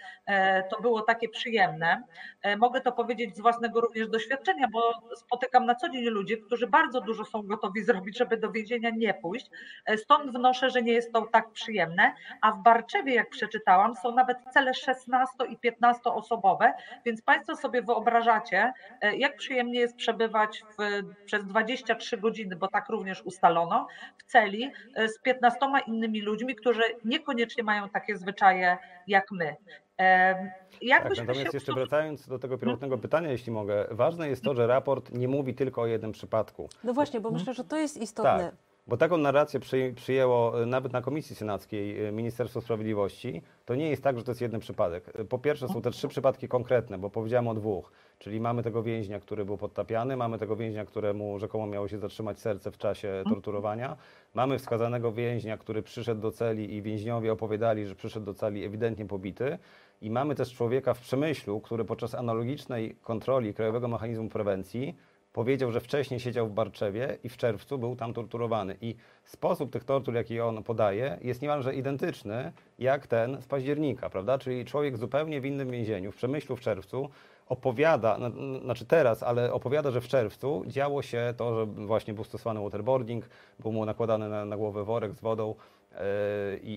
to 0.68 0.80
było 0.80 1.02
takie 1.02 1.28
przyjemne. 1.28 2.02
E, 2.42 2.56
Mogę 2.56 2.80
to 2.80 2.92
powiedzieć 2.92 3.37
z 3.37 3.40
własnego 3.40 3.80
również 3.80 4.08
doświadczenia, 4.08 4.68
bo 4.73 4.92
spotykam 5.16 5.66
na 5.66 5.75
co 5.75 5.88
dzień 5.88 6.04
ludzi, 6.04 6.38
którzy 6.38 6.66
bardzo 6.66 7.00
dużo 7.00 7.25
są 7.25 7.42
gotowi 7.42 7.85
zrobić, 7.88 8.18
żeby 8.18 8.37
do 8.37 8.50
więzienia 8.52 8.90
nie 8.90 9.14
pójść. 9.14 9.50
E, 9.87 9.96
Stąd 9.96 10.32
wnoszę, 10.32 10.70
że 10.70 10.82
nie 10.82 10.92
jest 10.92 11.12
to 11.12 11.26
tak 11.32 11.50
przyjemne. 11.50 12.14
A 12.40 12.52
w 12.52 12.62
Barczewie, 12.62 13.14
jak 13.14 13.30
przeczytałam, 13.30 13.94
są 13.96 14.14
nawet 14.14 14.38
cele 14.54 14.75
16 14.75 15.35
i 15.49 15.58
15 15.58 16.02
osobowe, 16.04 16.73
więc 17.04 17.23
Państwo 17.23 17.56
sobie 17.56 17.82
wyobrażacie, 17.82 18.73
e, 19.00 19.16
jak 19.16 19.37
przyjemnie 19.37 19.80
jest 19.80 19.96
przebywać 19.96 20.62
w, 20.78 21.02
przez 21.25 21.44
23 21.44 22.16
godziny, 22.16 22.56
bo 22.56 22.68
tak 22.68 22.88
również 22.88 23.23
ustalono, 23.23 23.87
w 24.18 24.23
celi 24.23 24.70
z 24.96 25.18
15 25.23 25.58
innymi 25.87 26.23
ludźmi, 26.23 26.54
którzy 26.54 26.82
niekoniecznie 27.04 27.64
mają 27.64 27.88
takie 27.88 28.16
zwyczaje 28.16 28.78
jak 29.06 29.30
my. 29.30 29.56
Em, 29.98 30.36
Tak, 30.36 30.82
Jakbyśmy 30.82 31.24
natomiast 31.24 31.52
się 31.52 31.56
jeszcze 31.56 31.72
wracając 31.72 32.28
do 32.28 32.38
tego 32.38 32.58
pierwotnego 32.58 32.98
pytania, 32.98 33.30
jeśli 33.30 33.52
mogę, 33.52 33.86
ważne 33.90 34.28
jest 34.28 34.42
to, 34.42 34.54
że 34.54 34.66
raport 34.66 35.10
nie 35.12 35.28
mówi 35.28 35.54
tylko 35.54 35.82
o 35.82 35.86
jednym 35.86 36.12
przypadku. 36.12 36.68
No 36.84 36.94
właśnie, 36.94 37.20
bo 37.20 37.30
myślę, 37.30 37.54
że 37.54 37.64
to 37.64 37.76
jest 37.76 37.96
istotne. 37.96 38.38
Tak, 38.38 38.54
bo 38.87 38.97
taką 38.97 39.16
narrację 39.19 39.61
przyj- 39.61 39.95
przyjęło 39.95 40.62
e, 40.62 40.66
nawet 40.66 40.93
na 40.93 41.02
Komisji 41.02 41.37
Senackiej 41.37 42.05
e, 42.07 42.12
Ministerstwo 42.12 42.61
Sprawiedliwości. 42.61 43.43
To 43.64 43.75
nie 43.75 43.90
jest 43.90 44.02
tak, 44.02 44.19
że 44.19 44.25
to 44.25 44.31
jest 44.31 44.40
jeden 44.40 44.61
przypadek. 44.61 45.05
E, 45.14 45.25
Po 45.25 45.38
pierwsze 45.38 45.69
są 45.69 45.83
te 45.83 45.90
trzy 45.90 46.09
przypadki 46.09 46.49
konkretne, 46.49 46.99
bo 46.99 47.11
powiedziałem 47.11 47.49
o 47.49 47.55
dwóch. 47.55 47.93
Czyli 48.19 48.40
mamy 48.40 48.62
tego 48.62 48.83
więźnia, 48.83 49.21
który 49.21 49.45
był 49.45 49.57
podtapiany, 49.57 50.16
mamy 50.16 50.38
tego 50.38 50.57
więźnia, 50.57 50.85
któremu 50.85 51.38
rzekomo 51.38 51.66
miało 51.66 51.88
się 51.88 51.99
zatrzymać 51.99 52.40
serce 52.40 52.71
w 52.71 52.78
czasie 52.78 53.25
torturowania, 53.28 53.97
mamy 54.35 54.59
wskazanego 54.59 55.12
więźnia, 55.12 55.57
który 55.59 55.83
przyszedł 55.83 56.21
do 56.21 56.31
celi 56.31 56.75
i 56.75 56.83
więźniowie 56.83 57.33
opowiadali, 57.33 57.87
że 57.87 57.95
przyszedł 57.95 58.26
do 58.26 58.35
celi 58.35 58.64
ewidentnie 58.64 59.07
pobity. 59.07 59.59
I 60.02 60.11
mamy 60.11 60.35
też 60.35 60.55
człowieka 60.55 60.95
w 60.95 61.00
Przemyślu, 61.00 61.61
który 61.61 61.85
podczas 61.85 62.14
analogicznej 62.14 62.97
kontroli 63.02 63.55
Krajowego 63.55 63.88
Mechanizmu 63.88 64.28
Prewencji 64.28 64.97
powiedział, 65.37 65.73
że 65.73 65.81
wcześniej 65.81 66.21
siedział 66.21 66.47
w 66.49 66.52
Barczewie 66.52 67.19
i 67.25 67.28
w 67.28 67.37
czerwcu 67.37 67.78
był 67.78 67.97
tam 67.97 68.14
torturowany. 68.14 68.76
I 68.81 68.97
sposób 69.25 69.73
tych 69.73 69.85
tortur, 69.85 70.14
jaki 70.14 70.40
on 70.40 70.62
podaje, 70.62 71.19
jest 71.23 71.43
niemalże 71.43 71.75
identyczny 71.75 72.52
jak 72.78 73.07
ten 73.07 73.43
z 73.43 73.47
października, 73.47 74.11
prawda? 74.11 74.38
Czyli 74.38 74.64
człowiek 74.64 74.97
zupełnie 74.97 75.40
w 75.40 75.45
innym 75.45 75.71
więzieniu, 75.71 76.12
w 76.12 76.16
Przemyślu 76.16 76.57
w 76.57 76.61
czerwcu, 76.61 77.11
opowiada, 77.49 78.19
na- 78.19 78.28
na- 78.28 78.61
znaczy 78.61 78.85
teraz, 78.85 79.23
ale 79.23 79.52
opowiada, 79.52 79.90
że 79.90 80.00
w 80.00 80.09
czerwcu 80.09 80.64
działo 80.66 81.02
się 81.02 81.35
to, 81.37 81.55
że 81.57 81.66
właśnie 81.66 82.14
był 82.14 82.25
stosowany 82.25 82.61
waterboarding, 82.61 83.25
był 83.59 83.73
mu 83.73 83.85
nakładany 83.85 84.28
na, 84.28 84.45
na 84.45 84.57
głowę 84.57 84.85
worek 84.85 85.12
z 85.14 85.21
wodą 85.21 85.55
yy, 85.93 85.99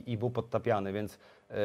i, 0.08 0.18
był 0.18 0.30
podtapiany, 0.30 0.94
więc 0.94 1.20
yy, 1.50 1.56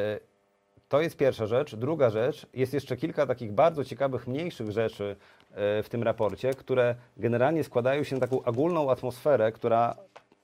to 0.89 1.01
jest 1.01 1.17
pierwsza 1.17 1.45
rzecz. 1.45 1.75
Druga 1.75 2.09
rzecz, 2.09 2.47
jest 2.53 2.73
jeszcze 2.73 2.97
kilka 2.97 3.25
takich 3.25 3.51
bardzo 3.51 3.85
ciekawych, 3.85 4.27
mniejszych 4.27 4.71
rzeczy 4.71 5.15
w 5.55 5.85
tym 5.89 6.03
raporcie, 6.03 6.53
które 6.53 6.95
generalnie 7.17 7.63
składają 7.63 8.03
się 8.03 8.15
na 8.15 8.21
taką 8.21 8.43
ogólną 8.43 8.91
atmosferę, 8.91 9.51
która, 9.51 9.95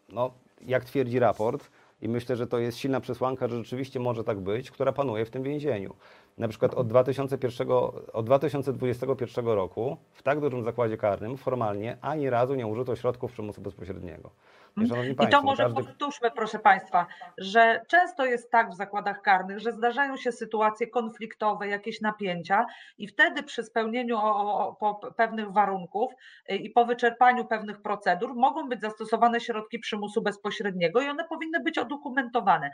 no, 0.09 0.31
jak 0.61 0.85
twierdzi 0.85 1.19
raport, 1.19 1.69
i 2.01 2.09
myślę, 2.09 2.35
że 2.35 2.47
to 2.47 2.59
jest 2.59 2.77
silna 2.77 2.99
przesłanka, 2.99 3.47
że 3.47 3.57
rzeczywiście 3.57 3.99
może 3.99 4.23
tak 4.23 4.39
być, 4.39 4.71
która 4.71 4.91
panuje 4.91 5.25
w 5.25 5.29
tym 5.29 5.43
więzieniu. 5.43 5.95
Na 6.37 6.47
przykład 6.47 6.73
od, 6.73 6.87
2001, 6.87 7.67
od 8.13 8.25
2021 8.25 9.45
roku 9.45 9.97
w 10.11 10.23
tak 10.23 10.39
dużym 10.39 10.63
zakładzie 10.63 10.97
karnym 10.97 11.37
formalnie 11.37 11.97
ani 12.01 12.29
razu 12.29 12.55
nie 12.55 12.67
użyto 12.67 12.95
środków 12.95 13.31
przymusu 13.31 13.61
bezpośredniego. 13.61 14.29
Nie, 14.77 14.87
szanowni 14.87 15.11
I 15.11 15.15
państwo, 15.15 15.39
to 15.39 15.45
może 15.45 15.63
każdy... 15.63 15.83
powtórzmy, 15.83 16.31
proszę 16.31 16.59
Państwa, 16.59 17.05
że 17.37 17.81
często 17.87 18.25
jest 18.25 18.51
tak 18.51 18.71
w 18.71 18.75
zakładach 18.75 19.21
karnych, 19.21 19.59
że 19.59 19.71
zdarzają 19.71 20.17
się 20.17 20.31
sytuacje 20.31 20.87
konfliktowe, 20.87 21.67
jakieś 21.67 22.01
napięcia, 22.01 22.65
i 22.97 23.07
wtedy 23.07 23.43
przy 23.43 23.63
spełnieniu 23.63 24.17
o, 24.17 24.67
o, 24.67 24.75
po 24.75 25.11
pewnych 25.17 25.51
warunków 25.51 26.11
y, 26.51 26.55
i 26.55 26.69
po 26.69 26.85
wyczerpaniu 26.85 27.45
pewnych 27.45 27.81
procedur 27.81 28.35
mogą 28.35 28.69
być 28.69 28.81
zastosowane 28.81 29.39
środki 29.39 29.79
przymusu 29.79 30.21
bezpośredniego 30.21 31.01
i 31.01 31.09
one 31.09 31.23
powinny 31.23 31.59
być 31.59 31.77
udokumentowane. 31.77 32.71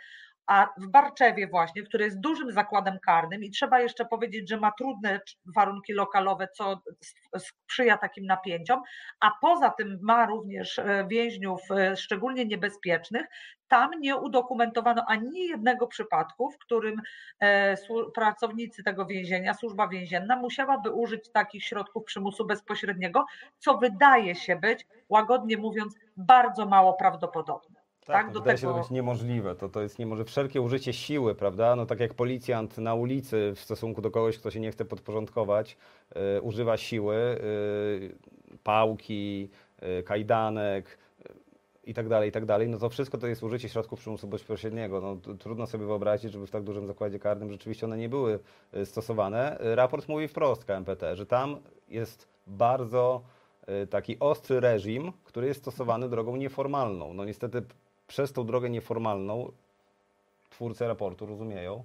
A 0.47 0.69
w 0.77 0.87
Barczewie, 0.87 1.47
właśnie, 1.47 1.83
który 1.83 2.05
jest 2.05 2.19
dużym 2.19 2.51
zakładem 2.51 2.99
karnym, 3.05 3.43
i 3.43 3.51
trzeba 3.51 3.79
jeszcze 3.79 4.05
powiedzieć, 4.05 4.49
że 4.49 4.57
ma 4.57 4.71
trudne 4.71 5.19
warunki 5.55 5.93
lokalowe, 5.93 6.47
co 6.47 6.81
sprzyja 7.37 7.97
takim 7.97 8.25
napięciom, 8.25 8.81
a 9.19 9.31
poza 9.41 9.69
tym 9.69 9.99
ma 10.01 10.25
również 10.25 10.79
e, 10.79 11.07
więźniów 11.09 11.61
e, 11.71 11.86
szczególnie 11.95 12.45
niebezpiecznych. 12.45 13.25
Tam 13.67 13.91
nie 13.99 14.15
udokumentowano 14.15 15.05
ani 15.07 15.47
jednego 15.47 15.87
przypadku, 15.87 16.51
w 16.51 16.57
którym 16.57 17.01
e, 17.39 17.77
pracownicy 18.15 18.83
tego 18.83 19.05
więzienia, 19.05 19.53
służba 19.53 19.87
więzienna 19.87 20.35
musiałaby 20.35 20.91
użyć 20.91 21.29
takich 21.31 21.63
środków 21.63 22.03
przymusu 22.03 22.45
bezpośredniego, 22.45 23.25
co 23.57 23.77
wydaje 23.77 24.35
się 24.35 24.55
być, 24.55 24.87
łagodnie 25.09 25.57
mówiąc, 25.57 25.95
bardzo 26.17 26.65
mało 26.65 26.93
prawdopodobne. 26.93 27.79
Tak, 28.05 28.15
Tak, 28.15 28.27
no 28.27 28.33
do 28.33 28.39
wydaje 28.39 28.57
się 28.57 28.67
to 28.67 28.73
tego- 28.73 28.81
być 28.83 28.91
niemożliwe. 28.91 29.55
To, 29.55 29.69
to 29.69 29.81
jest 29.81 29.99
niemożliwe. 29.99 30.27
Wszelkie 30.29 30.61
użycie 30.61 30.93
siły, 30.93 31.35
prawda? 31.35 31.75
No 31.75 31.85
tak 31.85 31.99
jak 31.99 32.13
policjant 32.13 32.77
na 32.77 32.93
ulicy 32.93 33.53
w 33.55 33.59
stosunku 33.59 34.01
do 34.01 34.11
kogoś, 34.11 34.37
kto 34.37 34.51
się 34.51 34.59
nie 34.59 34.71
chce 34.71 34.85
podporządkować, 34.85 35.77
y, 36.37 36.41
używa 36.41 36.77
siły, 36.77 37.15
y, 37.15 38.17
pałki, 38.63 39.49
kajdanek 40.05 40.97
i 41.87 41.93
tak 41.93 42.09
dalej, 42.09 42.29
i 42.29 42.31
tak 42.31 42.45
dalej. 42.45 42.69
No 42.69 42.77
to 42.77 42.89
wszystko 42.89 43.17
to 43.17 43.27
jest 43.27 43.43
użycie 43.43 43.69
środków 43.69 43.99
przymusu 43.99 44.27
bezpośredniego. 44.27 45.01
No, 45.01 45.35
trudno 45.35 45.67
sobie 45.67 45.85
wyobrazić, 45.85 46.31
żeby 46.31 46.47
w 46.47 46.51
tak 46.51 46.63
dużym 46.63 46.87
zakładzie 46.87 47.19
karnym 47.19 47.51
rzeczywiście 47.51 47.85
one 47.85 47.97
nie 47.97 48.09
były 48.09 48.39
y, 48.75 48.85
stosowane. 48.85 49.57
Raport 49.59 50.09
mówi 50.09 50.27
wprost 50.27 50.65
KMPT, 50.65 51.15
że 51.15 51.25
tam 51.25 51.59
jest 51.89 52.27
bardzo 52.47 53.21
y, 53.83 53.87
taki 53.87 54.19
ostry 54.19 54.59
reżim, 54.59 55.13
który 55.23 55.47
jest 55.47 55.59
stosowany 55.59 56.09
drogą 56.09 56.35
nieformalną. 56.35 57.13
No 57.13 57.25
niestety 57.25 57.61
przez 58.07 58.33
tą 58.33 58.45
drogę 58.45 58.69
nieformalną 58.69 59.51
twórcy 60.49 60.87
raportu 60.87 61.25
rozumieją 61.25 61.83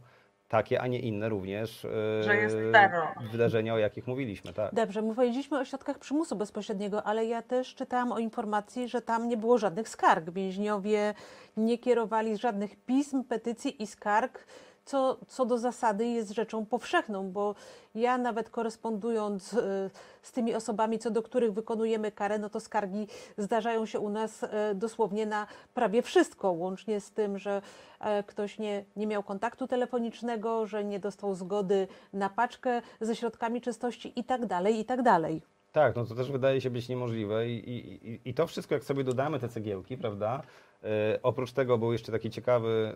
takie, 0.53 0.81
a 0.81 0.87
nie 0.87 0.99
inne 0.99 1.29
również 1.29 1.85
y, 1.85 2.23
Że 2.23 2.37
jest 2.37 2.57
terror. 2.73 3.09
wydarzenia, 3.31 3.75
o 3.75 3.79
jakich 3.79 4.07
mówiliśmy. 4.07 4.53
Tak. 4.53 4.75
Dobrze, 4.75 5.03
my 5.03 5.15
powiedzieliśmy 5.15 5.59
o 5.59 5.65
środkach 5.65 5.99
przymusu 5.99 6.37
bezpośredniego, 6.37 7.03
ale 7.03 7.27
ja 7.27 7.43
też 7.43 7.75
czytałam 7.75 8.13
o 8.13 8.19
informacji, 8.19 8.89
że 8.89 9.03
tam 9.03 9.29
nie 9.29 9.37
było 9.37 9.59
żadnych 9.59 9.89
skarg. 9.89 10.31
Więźniowie 10.31 11.15
nie 11.57 11.79
kierowali 11.79 12.37
żadnych 12.37 12.77
pism, 12.77 13.25
petycji 13.25 13.83
i 13.83 13.87
skarg, 13.87 14.47
co, 14.85 15.19
co 15.29 15.47
do 15.47 15.59
zasady 15.59 16.07
jest 16.07 16.31
rzeczą 16.31 16.67
powszechną, 16.67 17.31
bo 17.31 17.55
ja 17.95 18.19
nawet 18.19 18.51
korespondując 18.51 19.53
y, 19.53 19.91
z 20.23 20.33
tymi 20.33 20.55
osobami, 20.55 20.99
co 20.99 21.11
do 21.11 21.23
których 21.23 21.53
wykonujemy 21.53 22.13
karę, 22.13 22.39
no 22.39 22.51
to 22.51 22.61
skargi 22.61 23.07
zdarzają 23.39 23.87
się 23.87 24.01
u 24.01 24.09
nas 24.09 24.43
y, 24.43 24.49
dosłownie 24.75 25.27
na 25.27 25.47
prawie 25.75 26.03
wszystko, 26.03 26.53
łącznie 26.53 27.01
z 27.01 27.11
tym, 27.13 27.39
że 27.39 27.63
e, 28.01 28.23
ktoś 28.23 28.59
nie, 28.59 28.85
nie 28.97 29.07
miał 29.07 29.23
kontaktu 29.23 29.67
telefonicznego, 29.67 30.67
że 30.67 30.85
nie 30.85 31.01
dostał 31.01 31.35
zgody 31.35 31.89
na 32.13 32.29
paczkę 32.29 32.83
ze 33.01 33.17
środkami 33.17 33.61
czystości 33.61 34.13
i 34.17 34.25
tak 34.25 34.47
dalej, 34.47 34.79
i 34.79 34.85
tak 34.85 35.03
dalej. 35.03 35.43
Tak, 35.73 35.97
no 35.97 36.05
to 36.05 36.15
też 36.15 36.31
wydaje 36.33 36.61
się 36.61 36.71
być 36.71 36.89
niemożliwe 36.89 37.49
i, 37.49 37.77
i- 37.77 38.21
i 38.31 38.35
to 38.35 38.47
wszystko, 38.47 38.75
jak 38.75 38.85
sobie 38.85 39.05
dodamy 39.05 39.39
te 39.39 39.49
cegiełki, 39.49 39.97
prawda? 39.99 40.43
E, 40.85 41.19
oprócz 41.23 41.53
tego 41.53 41.79
był 41.79 41.93
jeszcze 41.93 42.13
taki 42.13 42.31
ciekawy, 42.31 42.95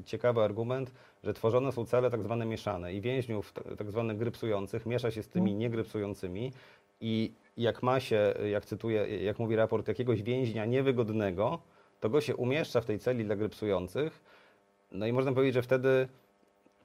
e, 0.00 0.04
ciekawy 0.04 0.42
argument, 0.42 0.92
że 1.24 1.34
tworzone 1.34 1.72
są 1.72 1.84
cele 1.84 2.10
tak 2.10 2.22
zwane 2.22 2.46
mieszane 2.46 2.94
i 2.94 3.00
więźniów 3.00 3.52
tak 3.78 3.90
zwanych 3.90 4.18
grypsujących 4.18 4.86
miesza 4.86 5.10
się 5.10 5.22
z 5.22 5.28
tymi 5.28 5.54
niegrypsującymi 5.54 6.52
i 7.00 7.32
jak 7.56 7.82
ma 7.82 8.00
się, 8.00 8.34
jak 8.50 8.64
cytuję, 8.64 9.24
jak 9.24 9.38
mówi 9.38 9.56
raport, 9.56 9.88
jakiegoś 9.88 10.22
więźnia 10.22 10.64
niewygodnego, 10.64 11.58
to 12.00 12.10
go 12.10 12.20
się 12.20 12.36
umieszcza 12.36 12.80
w 12.80 12.84
tej 12.84 12.98
celi 12.98 13.24
dla 13.24 13.36
grypsujących, 13.36 14.20
no 14.92 15.06
i 15.06 15.12
można 15.12 15.32
powiedzieć, 15.32 15.54
że 15.54 15.62
wtedy 15.62 16.08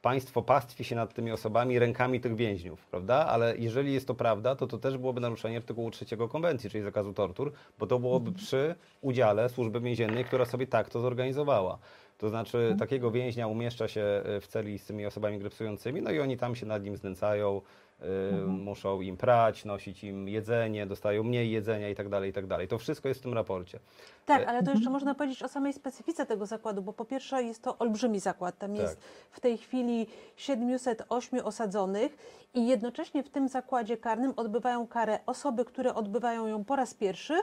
państwo 0.02 0.42
pastwi 0.42 0.84
się 0.84 0.96
nad 0.96 1.14
tymi 1.14 1.32
osobami 1.32 1.80
rękami 1.80 2.20
tych 2.20 2.36
więźniów, 2.36 2.86
prawda? 2.86 3.26
Ale 3.26 3.58
jeżeli 3.58 3.94
jest 3.94 4.08
to 4.08 4.16
prawda, 4.16 4.56
to 4.56 4.68
to 4.68 4.78
też 4.78 4.98
byłoby 4.98 5.22
naruszenie 5.22 5.58
artykułu 5.58 5.92
3 5.92 6.06
konwencji, 6.30 6.70
czyli 6.70 6.84
zakazu 6.84 7.14
tortur, 7.14 7.52
bo 7.80 7.88
to 7.88 8.00
byłoby 8.00 8.32
przy 8.32 8.76
udziale 9.02 9.50
służby 9.50 9.80
więziennej, 9.80 10.26
która 10.26 10.46
sobie 10.46 10.68
tak 10.68 10.90
to 10.90 11.00
zorganizowała. 11.00 11.78
To 12.18 12.30
znaczy 12.30 12.76
takiego 12.80 13.12
więźnia 13.12 13.48
umieszcza 13.48 13.88
się 13.88 14.02
e, 14.02 14.42
w 14.42 14.48
celi 14.48 14.80
z 14.80 14.86
tymi 14.86 15.06
osobami 15.06 15.40
grypsującymi, 15.40 16.02
no 16.02 16.12
i 16.12 16.20
oni 16.20 16.38
tam 16.38 16.56
się 16.56 16.66
nad 16.66 16.84
nim 16.84 16.98
znęcają, 16.98 17.62
y, 18.02 18.48
muszą 18.48 19.02
im 19.02 19.18
prać, 19.18 19.66
nosić 19.66 20.04
im 20.04 20.28
jedzenie, 20.28 20.86
dostają 20.86 21.24
mniej 21.24 21.52
jedzenia 21.52 21.90
i 21.90 21.96
tak 21.96 22.10
dalej, 22.10 22.30
i 22.30 22.34
tak 22.34 22.48
dalej. 22.48 22.68
To 22.68 22.78
wszystko 22.78 23.08
jest 23.08 23.20
w 23.20 23.24
tym 23.24 23.34
raporcie. 23.34 23.80
Tak, 24.26 24.48
ale 24.48 24.64
to 24.64 24.72
jeszcze 24.72 24.90
można 24.90 25.16
powiedzieć 25.16 25.44
o 25.44 25.48
samej 25.48 25.74
specyfice 25.74 26.26
tego 26.26 26.46
zakładu, 26.46 26.82
bo 26.82 26.94
po 26.94 27.06
pierwsze 27.06 27.44
jest 27.44 27.64
to 27.64 27.78
olbrzymi 27.78 28.20
zakład. 28.20 28.58
Tam 28.58 28.74
Tak. 28.74 28.82
jest 28.82 29.00
w 29.32 29.40
tej 29.40 29.58
chwili 29.58 30.08
708 30.36 31.46
osadzonych 31.46 32.18
i 32.54 32.68
jednocześnie 32.68 33.24
w 33.24 33.30
tym 33.30 33.48
zakładzie 33.48 33.98
karnym 33.98 34.34
odbywają 34.36 34.88
karę 34.88 35.20
osoby, 35.26 35.66
które 35.66 35.96
odbywają 35.96 36.48
ją 36.48 36.64
po 36.66 36.76
raz 36.76 36.94
pierwszy 36.94 37.34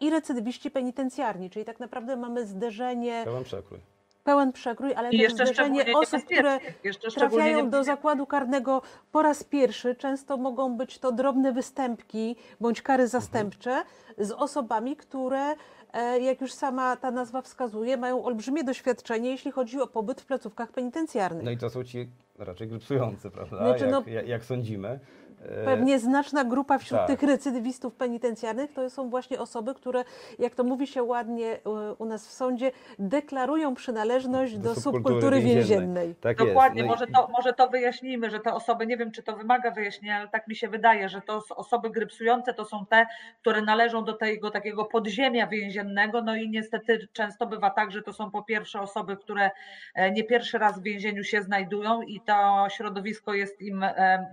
i 0.00 0.10
recydywiści 0.10 0.70
penitencjarni, 0.70 1.50
czyli 1.50 1.64
tak 1.64 1.80
naprawdę 1.80 2.16
mamy 2.16 2.46
zderzenie, 2.46 3.22
Pełen 3.24 3.44
przekrój. 3.44 3.80
Pełen 4.24 4.52
przekrój, 4.52 4.94
ale 4.94 5.10
też 5.10 5.32
zderzenie 5.32 5.84
osób, 5.94 6.24
które 6.24 6.58
trafiają 7.14 7.70
do 7.70 7.84
zakładu 7.84 8.26
karnego 8.26 8.82
po 9.12 9.22
raz 9.22 9.44
pierwszy. 9.44 9.94
Często 9.94 10.36
mogą 10.36 10.76
być 10.76 10.98
to 10.98 11.12
drobne 11.12 11.52
występki 11.52 12.36
bądź 12.60 12.82
kary 12.82 13.08
zastępcze 13.08 13.82
z 14.18 14.30
osobami, 14.32 14.96
które, 14.96 15.54
e, 15.92 16.20
jak 16.20 16.40
już 16.40 16.52
sama 16.52 16.96
ta 16.96 17.10
nazwa 17.10 17.42
wskazuje, 17.42 17.96
mają 17.96 18.24
olbrzymie 18.24 18.64
doświadczenie, 18.64 19.30
jeśli 19.30 19.50
chodzi 19.50 19.80
o 19.80 19.86
pobyt 19.86 20.20
w 20.20 20.26
placówkach 20.26 20.72
penitencjarnych. 20.72 21.44
No 21.44 21.50
i 21.50 21.56
to 21.56 21.70
są 21.70 21.84
ci 21.84 22.08
raczej 22.38 22.68
grypsujący, 22.68 23.30
prawda? 23.30 23.56
Znaczy, 23.56 23.84
jak, 23.84 23.92
no- 23.92 24.02
jak, 24.06 24.28
jak 24.28 24.44
sądzimy. 24.44 25.00
E, 25.42 25.64
Pewnie 25.64 25.98
znaczna 25.98 26.44
grupa 26.44 26.78
wśród 26.78 27.00
tak. 27.00 27.06
tych 27.06 27.22
recydywistów 27.22 27.94
penitencjarnych 27.94 28.72
to 28.72 28.90
są 28.90 29.10
właśnie 29.10 29.40
osoby, 29.40 29.74
które, 29.74 30.04
jak 30.38 30.54
to 30.54 30.64
mówi 30.64 30.86
się 30.86 31.02
ładnie 31.02 31.52
e, 31.52 31.94
u 31.98 32.04
nas 32.04 32.28
w 32.28 32.32
sądzie, 32.32 32.72
deklarują 32.98 33.74
przynależność 33.74 34.58
do, 34.58 34.74
subkultury 34.74 35.40
więziennej. 35.40 36.14
Tak 36.14 36.36
Dokładnie, 36.36 36.82
jest. 36.82 36.88
No 36.88 36.94
i- 36.94 37.00
może, 37.00 37.06
to, 37.06 37.28
może 37.32 37.52
to 37.52 37.68
wyjaśnijmy, 37.68 38.30
że 38.30 38.40
te 38.40 38.54
osoby, 38.54 38.86
nie 38.86 38.96
wiem 38.96 39.10
czy 39.12 39.22
to 39.22 39.36
wymaga 39.36 39.70
wyjaśnienia, 39.70 40.16
ale 40.16 40.28
tak 40.28 40.48
mi 40.48 40.56
się 40.56 40.68
wydaje, 40.68 41.08
że 41.08 41.20
to 41.20 41.42
osoby 41.56 41.90
grypsujące 41.90 42.54
to 42.54 42.64
są 42.64 42.86
te, 42.86 43.06
które 43.40 43.62
należą 43.62 44.04
do 44.04 44.12
tego 44.12 44.50
takiego 44.50 44.84
podziemia 44.84 45.46
więziennego, 45.46 46.22
no 46.22 46.36
i 46.36 46.50
niestety 46.50 47.08
często 47.12 47.46
bywa 47.46 47.70
tak, 47.70 47.92
że 47.92 48.02
to 48.02 48.12
są 48.12 48.30
po 48.30 48.42
pierwsze 48.42 48.80
osoby, 48.80 49.16
które 49.16 49.50
e, 49.94 50.10
nie 50.10 50.24
pierwszy 50.24 50.58
raz 50.58 50.80
w 50.80 50.82
więzieniu 50.82 51.24
się 51.24 51.42
znajdują 51.42 52.02
i 52.02 52.20
to 52.20 52.66
środowisko 52.70 53.34
jest 53.34 53.62
im 53.62 53.84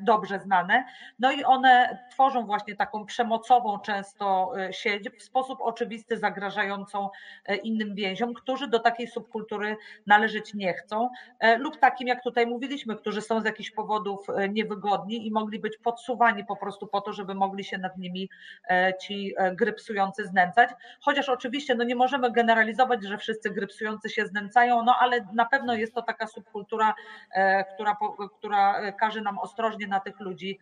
dobrze 0.01 0.39
znane, 0.39 0.85
no 1.20 1.32
i 1.32 1.44
one 1.44 2.06
tworzą 2.12 2.46
właśnie 2.46 2.75
taką 2.75 3.06
przemocową 3.06 3.80
często 3.80 4.51
e, 4.60 4.74
sieć, 4.74 5.10
w 5.10 5.24
sposób 5.24 5.62
oczywisty 5.62 6.18
zagrażającą 6.18 7.10
e, 7.46 7.56
innym 7.56 7.96
więziom, 7.96 8.34
którzy 8.34 8.68
do 8.68 8.80
takiej 8.80 9.08
subkultury 9.08 9.77
należeć 10.06 10.54
nie 10.54 10.74
chcą 10.74 11.10
e, 11.39 11.58
lub 11.58 11.77
takim, 11.77 12.08
jak 12.08 12.24
tutaj 12.24 12.48
mówiliśmy, 12.48 12.96
którzy 12.96 13.22
są 13.22 13.42
z 13.42 13.46
jakichś 13.46 13.72
powodów 13.72 14.30
e, 14.30 14.50
niewygodni 14.50 15.27
i 15.27 15.32
mogli 15.32 15.60
być 15.60 15.77
podsuwani 15.77 16.46
po 16.46 16.56
prostu 16.56 16.88
po 16.88 17.01
to, 17.01 17.13
żeby 17.13 17.36
mogli 17.36 17.63
się 17.63 17.77
nad 17.77 17.98
nimi 17.98 18.30
e, 18.70 18.94
ci 19.01 19.36
grypsujący 19.54 20.25
znęcać. 20.25 20.70
Chociaż 21.00 21.30
oczywiście 21.30 21.75
no 21.75 21.84
nie 21.84 21.96
możemy 21.96 22.32
generalizować, 22.32 23.04
że 23.04 23.18
wszyscy 23.18 23.50
grypsujący 23.50 24.10
się 24.10 24.25
znęcają, 24.25 24.84
no 24.84 24.96
ale 25.00 25.27
na 25.34 25.46
pewno 25.46 25.74
jest 25.74 25.94
to 25.94 26.01
taka 26.01 26.27
subkultura, 26.27 26.94
która, 27.74 27.98
która 28.38 28.92
każe 28.92 29.22
nam 29.22 29.39
ostrożnie 29.39 29.88
na 29.88 30.00
tych 30.00 30.20
ludzi 30.20 30.60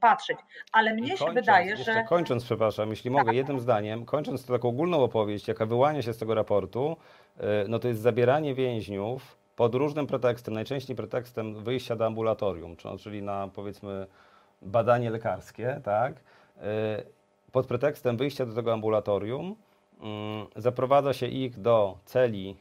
patrzeć. 0.00 0.38
Ale 0.72 0.94
mnie 0.94 1.06
I 1.06 1.10
się 1.10 1.24
kończąc- 1.24 1.34
wydaje, 1.34 1.76
że 1.76 2.04
Kończąc, 2.08 2.44
przepraszam, 2.44 2.90
jeśli 2.90 3.10
mogę, 3.10 3.24
Tak. 3.24 3.34
jednym 3.34 3.60
zdaniem, 3.60 4.04
kończąc 4.04 4.46
taką 4.46 4.68
ogólną 4.68 5.02
opowieść, 5.02 5.48
jaka 5.48 5.66
wyłania 5.66 6.02
się 6.02 6.12
z 6.12 6.18
tego 6.18 6.34
raportu, 6.34 6.96
y, 7.36 7.42
no 7.68 7.78
to 7.78 7.88
jest 7.88 8.00
zabieranie 8.00 8.54
więźniów 8.54 9.36
pod 9.56 9.74
różnym 9.74 10.06
pretekstem, 10.06 10.54
najczęściej 10.54 10.96
pretekstem 10.96 11.54
wyjścia 11.64 11.96
do 11.96 12.06
ambulatorium, 12.06 12.76
czy- 12.76 12.98
czyli 12.98 13.22
na 13.22 13.48
powiedzmy 13.54 14.06
badanie 14.62 15.10
lekarskie, 15.10 15.80
tak? 15.84 16.12
Y, 16.12 17.18
Pod 17.52 17.66
pretekstem 17.66 18.16
wyjścia 18.16 18.46
do 18.46 18.54
tego 18.54 18.72
ambulatorium 18.72 19.56
mm, 20.00 20.46
zaprowadza 20.56 21.12
się 21.12 21.26
ich 21.26 21.60
do 21.60 21.98
celi 22.04 22.56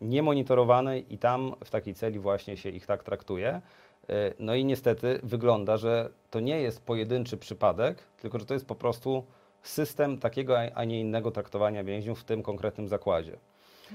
niemonitorowanej 0.00 1.14
i 1.14 1.18
tam 1.18 1.54
w 1.64 1.70
takiej 1.70 1.94
celi 1.94 2.18
właśnie 2.18 2.56
się 2.56 2.68
ich 2.68 2.86
tak 2.86 3.02
traktuje. 3.02 3.60
Y, 4.10 4.34
No 4.38 4.54
i 4.54 4.64
niestety 4.64 5.20
wygląda, 5.22 5.76
że 5.76 6.10
to 6.30 6.40
nie 6.40 6.60
jest 6.60 6.82
pojedynczy 6.82 7.36
przypadek, 7.36 7.98
tylko 8.20 8.38
że 8.38 8.46
to 8.46 8.54
jest 8.54 8.66
po 8.66 8.74
prostu 8.74 9.24
system 9.62 10.18
takiego, 10.18 10.58
a 10.74 10.84
nie 10.84 11.00
innego 11.00 11.30
traktowania 11.30 11.84
więźniów 11.84 12.20
w 12.20 12.24
tym 12.24 12.42
konkretnym 12.42 12.88
zakładzie. 12.88 13.36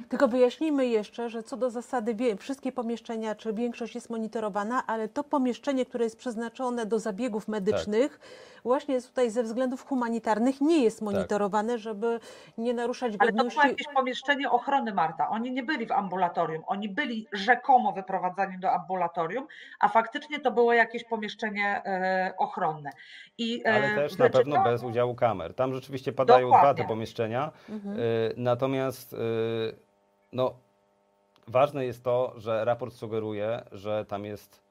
Tylko 0.10 0.28
wyjaśnijmy 0.28 0.86
jeszcze, 0.86 1.30
że 1.30 1.44
co 1.44 1.58
do 1.58 1.70
zasady 1.70 2.16
wszystkie 2.38 2.72
pomieszczenia, 2.72 3.36
czy 3.36 3.54
większość 3.54 3.96
jest 3.96 4.10
monitorowana, 4.10 4.84
ale 4.88 5.08
to 5.08 5.24
pomieszczenie, 5.24 5.86
które 5.86 6.04
jest 6.04 6.18
przeznaczone 6.18 6.86
do 6.86 7.00
zabiegów 7.00 7.48
medycznych, 7.48 8.20
właśnie 8.64 8.94
jest 8.94 9.08
tutaj 9.08 9.30
ze 9.30 9.44
względów 9.44 9.86
humanitarnych 9.86 10.62
nie 10.62 10.84
jest 10.84 11.02
monitorowane, 11.02 11.78
żeby 11.78 12.20
nie 12.58 12.74
naruszać 12.74 13.14
Ale 13.20 13.32
to 13.32 13.38
godności. 13.38 13.60
było 13.60 13.70
jakieś 13.72 13.88
pomieszczenie 13.96 14.52
ochrony, 14.52 14.94
Marta. 14.94 15.30
Oni 15.30 15.52
nie 15.52 15.64
byli 15.64 15.86
w 15.86 15.92
ambulatorium. 15.92 16.64
Oni 16.68 16.90
byli 16.90 17.28
rzekomo 17.32 17.92
wyprowadzani 17.92 18.60
do 18.60 18.72
ambulatorium, 18.72 19.48
a 19.80 19.90
faktycznie 19.90 20.40
to 20.40 20.52
było 20.52 20.74
jakieś 20.74 21.04
pomieszczenie 21.04 21.82
e, 21.86 22.34
ochronne. 22.38 22.90
I, 23.38 23.62
e, 23.66 23.74
Ale 23.74 23.96
też 23.96 24.18
na 24.18 24.30
pewno 24.30 24.64
bez 24.64 24.84
udziału 24.84 25.16
kamer. 25.16 25.54
Tam 25.54 25.74
rzeczywiście 25.74 26.14
padają 26.14 26.48
dwa 26.48 26.58
Dokładnie. 26.58 26.84
te 26.84 26.88
pomieszczenia. 26.88 27.52
Mhm. 27.70 28.00
Y, 28.00 28.34
Natomiast 28.38 29.14
y, 29.14 29.18
no, 30.34 30.54
ważne 31.48 31.86
jest 31.86 32.04
to, 32.04 32.34
że 32.38 32.66
raport 32.66 32.94
sugeruje, 32.94 33.64
że 33.72 34.06
tam 34.06 34.26
jest, 34.26 34.62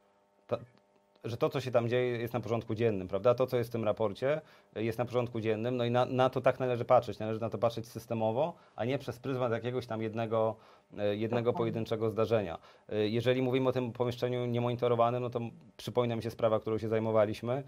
że 1.25 1.37
to, 1.37 1.49
co 1.49 1.61
się 1.61 1.71
tam 1.71 1.89
dzieje, 1.89 2.19
jest 2.19 2.35
na 2.35 2.41
porządku 2.41 2.75
dziennym, 2.75 3.09
prawda? 3.09 3.35
To, 3.35 3.47
co 3.47 3.57
jest 3.57 3.71
w 3.71 3.73
tym 3.73 3.85
raporcie, 3.85 4.41
jest 4.77 4.99
na 4.99 5.05
porządku 5.05 5.41
dziennym, 5.41 5.77
no 5.77 5.85
i 5.85 5.91
na, 5.91 6.05
na 6.05 6.31
to 6.31 6.41
tak 6.41 6.61
należy 6.61 6.85
patrzeć. 6.85 7.19
Należy 7.19 7.41
na 7.41 7.51
to 7.51 7.59
patrzeć 7.59 7.89
systemowo, 7.89 8.55
a 8.77 8.85
nie 8.85 8.99
przez 8.99 9.19
pryzmat 9.19 9.53
jakiegoś 9.53 9.87
tam 9.87 10.03
jednego, 10.03 10.57
y, 10.93 10.97
jednego 10.97 11.45
Dokładnie. 11.45 11.59
pojedynczego 11.59 12.11
zdarzenia. 12.11 12.59
Y, 12.93 13.09
Jeżeli 13.09 13.43
mówimy 13.43 13.69
o 13.69 13.73
tym 13.73 13.93
pomieszczeniu 13.93 14.47
niemonitorowanym, 14.47 15.23
no 15.23 15.31
to 15.31 15.41
przypomina 15.77 16.17
mi 16.17 16.23
się 16.23 16.31
sprawa, 16.31 16.61
którą 16.61 16.79
się 16.79 16.89
zajmowaliśmy, 16.89 17.63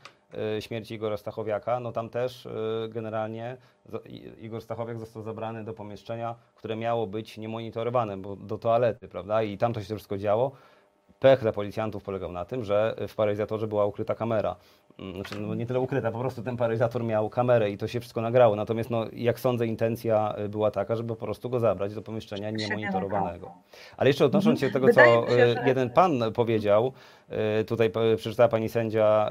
y, 0.59 0.63
śmierci 0.63 0.95
Igora 0.95 1.17
Stachowiaka, 1.17 1.81
no 1.81 1.93
tam 1.93 2.09
też 2.09 2.49
generalnie 2.89 3.57
Igor 4.41 4.63
Stachowiak 4.63 4.99
został 4.99 5.23
zabrany 5.23 5.65
do 5.65 5.73
pomieszczenia, 5.73 6.35
które 6.55 6.77
miało 6.77 7.07
być 7.07 7.39
niemonitorowane, 7.39 8.17
bo 8.17 8.37
do 8.37 8.59
toalety, 8.59 9.09
prawda? 9.09 9.43
I 9.43 9.59
tam 9.59 9.73
to 9.73 9.81
się 9.81 9.95
wszystko 9.95 10.19
działo. 10.19 10.53
Pech 11.25 11.41
dla 11.41 11.53
policjantów 11.53 12.03
polegał 12.03 12.33
na 12.33 12.45
tym, 12.45 12.65
że 12.65 12.95
w 13.09 13.15
paralizatorze 13.15 13.67
była 13.67 13.87
ukryta 13.87 14.15
kamera. 14.15 14.57
Mm, 14.99 15.15
Znaczy, 15.15 15.41
no 15.41 15.55
nie 15.55 15.67
tyle 15.67 15.81
ukryta, 15.81 16.13
po 16.13 16.19
prostu 16.19 16.43
ten 16.43 16.57
paralizator 16.57 17.05
miał 17.05 17.31
kamerę 17.31 17.71
i 17.71 17.79
to 17.79 17.89
się 17.89 18.01
wszystko 18.01 18.21
nagrało. 18.21 18.57
Natomiast, 18.57 18.91
no, 18.91 19.05
jak 19.13 19.41
sądzę, 19.41 19.67
intencja 19.67 20.35
y, 20.45 20.49
była 20.49 20.71
taka, 20.71 20.97
żeby 20.97 21.17
po 21.17 21.27
prostu 21.27 21.51
go 21.51 21.61
zabrać 21.61 21.95
do 21.95 22.03
pomieszczenia 22.03 22.51
niemonitorowanego. 22.51 23.53
Ale 23.97 24.11
jeszcze 24.11 24.25
odnosząc 24.25 24.61
się 24.61 24.67
do 24.67 24.73
tego, 24.73 24.93
co 24.93 25.29
y, 25.33 25.57
jeden 25.67 25.91
pan 25.91 26.33
powiedział, 26.35 26.93
y, 27.61 27.65
tutaj 27.65 27.93
przeczytała 28.17 28.49
pani 28.49 28.69
sędzia 28.69 29.31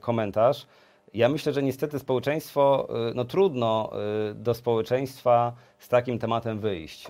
komentarz. 0.00 0.66
Ja 1.14 1.28
myślę, 1.28 1.52
że 1.52 1.62
niestety 1.62 1.98
społeczeństwo, 1.98 2.88
no 3.14 3.24
trudno 3.24 3.90
do 4.34 4.54
społeczeństwa 4.54 5.52
z 5.78 5.88
takim 5.88 6.18
tematem 6.18 6.58
wyjść. 6.58 7.08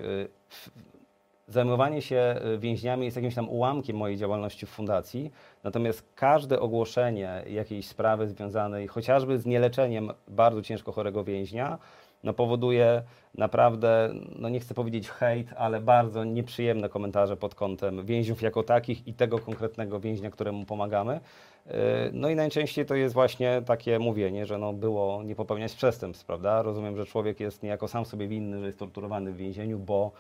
Y, 1.49 1.53
Zajmowanie 1.53 2.03
się 2.03 2.37
y, 2.55 2.59
więźniami 2.59 3.05
jest 3.05 3.17
jakimś 3.17 3.35
tam 3.35 3.49
ułamkiem 3.49 3.97
mojej 3.97 4.17
działalności 4.17 4.67
w 4.67 4.71
fundacji, 4.71 5.31
natomiast 5.65 6.05
każde 6.15 6.61
ogłoszenie 6.61 7.43
jakiejś 7.47 7.89
sprawy 7.89 8.29
związanej 8.29 8.89
chociażby 8.89 9.39
z 9.39 9.47
nieleczeniem 9.47 10.11
bardzo 10.29 10.63
ciężko 10.63 10.93
chorego 10.93 11.25
więźnia, 11.25 11.79
no 12.25 12.33
powoduje 12.33 13.03
naprawdę, 13.35 14.11
no 14.39 14.49
nie 14.49 14.61
chcę 14.61 14.75
powiedzieć 14.75 15.09
hejt, 15.09 15.49
ale 15.57 15.81
bardzo 15.81 16.25
nieprzyjemne 16.25 16.89
komentarze 16.89 17.37
pod 17.37 17.55
kątem 17.55 18.07
więźniów 18.07 18.43
jako 18.43 18.63
takich 18.63 19.09
i 19.09 19.15
tego 19.15 19.39
konkretnego 19.39 20.01
więźnia, 20.01 20.31
któremu 20.31 20.65
pomagamy. 20.65 21.21
Yy, 21.67 21.73
No 22.13 22.29
i 22.29 22.35
najczęściej 22.35 22.87
to 22.87 22.95
jest 22.95 23.15
właśnie 23.15 23.63
takie 23.67 23.99
mówienie, 23.99 24.47
że 24.47 24.59
no 24.59 24.73
było 24.73 25.23
nie 25.23 25.35
popełniać 25.35 25.75
przestępstw, 25.75 26.27
prawda? 26.27 26.63
Rozumiem, 26.63 26.97
że 26.97 27.07
człowiek 27.07 27.41
jest 27.41 27.63
niejako 27.63 27.89
sam 27.89 28.05
sobie 28.05 28.29
winny, 28.29 28.61
że 28.61 28.67
jest 28.67 28.79
torturowany 28.79 29.33
w 29.33 29.37
więzieniu, 29.37 29.79
bo, 29.79 30.13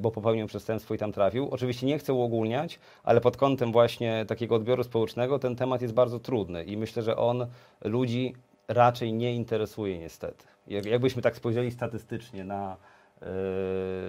bo 0.00 0.10
popełnił 0.10 0.46
przestępstwo 0.46 0.94
i 0.94 0.98
tam 0.98 1.12
trafił. 1.12 1.48
Oczywiście 1.50 1.86
nie 1.86 1.98
chcę 1.98 2.12
uogólniać, 2.12 2.78
ale 3.04 3.20
pod 3.20 3.36
kątem 3.36 3.72
właśnie 3.72 4.24
takiego 4.28 4.54
odbioru 4.54 4.84
społecznego 4.84 5.38
ten 5.38 5.56
temat 5.56 5.82
jest 5.82 5.94
bardzo 5.94 6.18
trudny 6.20 6.64
i 6.64 6.76
myślę, 6.76 7.02
że 7.02 7.16
on 7.16 7.46
ludzi 7.84 8.34
raczej 8.68 9.12
nie 9.12 9.34
interesuje 9.34 9.98
niestety. 9.98 10.44
Jak- 10.66 10.86
Jakbyśmy 10.86 11.22
tak 11.22 11.36
spojrzeli 11.36 11.70
statystycznie 11.70 12.44
na, 12.44 12.76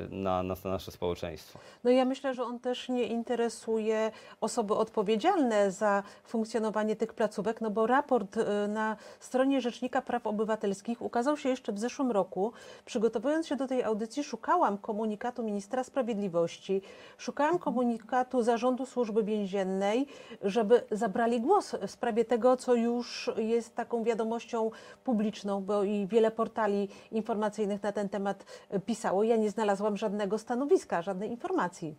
na, 0.10 0.44
na 0.44 0.56
nasze 0.64 0.92
społeczeństwo. 0.92 1.60
No 1.84 1.92
ja 1.92 2.06
myślę, 2.06 2.34
że 2.34 2.44
on 2.44 2.60
też 2.60 2.90
nie 2.90 3.04
interesuje 3.04 4.12
osoby 4.42 4.76
odpowiedzialne 4.76 5.72
za 5.72 6.04
funkcjonowanie 6.24 6.96
tych 6.96 7.14
placówek, 7.14 7.62
no 7.62 7.72
bo 7.72 7.88
raport 7.88 8.38
y, 8.38 8.68
na 8.68 8.98
stronie 9.20 9.62
Rzecznika 9.62 10.02
Praw 10.02 10.28
Obywatelskich 10.28 11.02
ukazał 11.02 11.38
się 11.38 11.50
jeszcze 11.50 11.74
w 11.74 11.80
zeszłym 11.80 12.12
roku. 12.12 12.54
Przygotowując 12.86 13.48
się 13.48 13.56
do 13.56 13.68
tej 13.68 13.84
audycji, 13.84 14.24
szukałam 14.24 14.78
komunikatu 14.78 15.44
ministra 15.44 15.84
sprawiedliwości, 15.84 16.82
szukałam 17.18 17.60
komunikatu 17.60 18.44
Zarządu 18.44 18.86
Służby 18.86 19.24
Więziennej, 19.24 20.08
żeby 20.42 20.84
zabrali 20.92 21.42
głos 21.42 21.76
w 21.88 21.92
sprawie 21.92 22.26
tego, 22.26 22.58
co 22.58 22.76
już 22.76 23.32
jest 23.38 23.76
taką 23.76 24.04
wiadomością 24.04 24.72
publiczną, 25.04 25.62
bo 25.62 25.84
i 25.84 26.08
wiele 26.08 26.32
portali 26.32 26.90
informacyjnych 27.12 27.84
na 27.84 27.92
ten 27.92 28.10
temat 28.10 28.46
y, 28.74 28.80
Ja 29.04 29.36
nie 29.36 29.50
znalazłam 29.50 29.98
żadnego 29.98 30.38
stanowiska, 30.38 31.02
żadnej 31.02 31.30
informacji. 31.30 31.96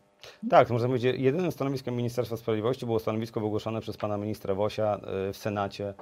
Tak, 0.50 0.70
można 0.70 0.88
powiedzieć, 0.88 1.16
jedynym 1.18 1.52
stanowiskiem 1.52 1.96
Ministerstwa 1.96 2.36
Sprawiedliwości 2.36 2.86
było 2.86 2.98
stanowisko 2.98 3.40
wygłoszone 3.40 3.80
przez 3.80 3.96
pana 3.96 4.18
ministra 4.18 4.54
Wosia 4.54 5.00
y, 5.28 5.32
w 5.32 5.36
Senacie 5.36 5.94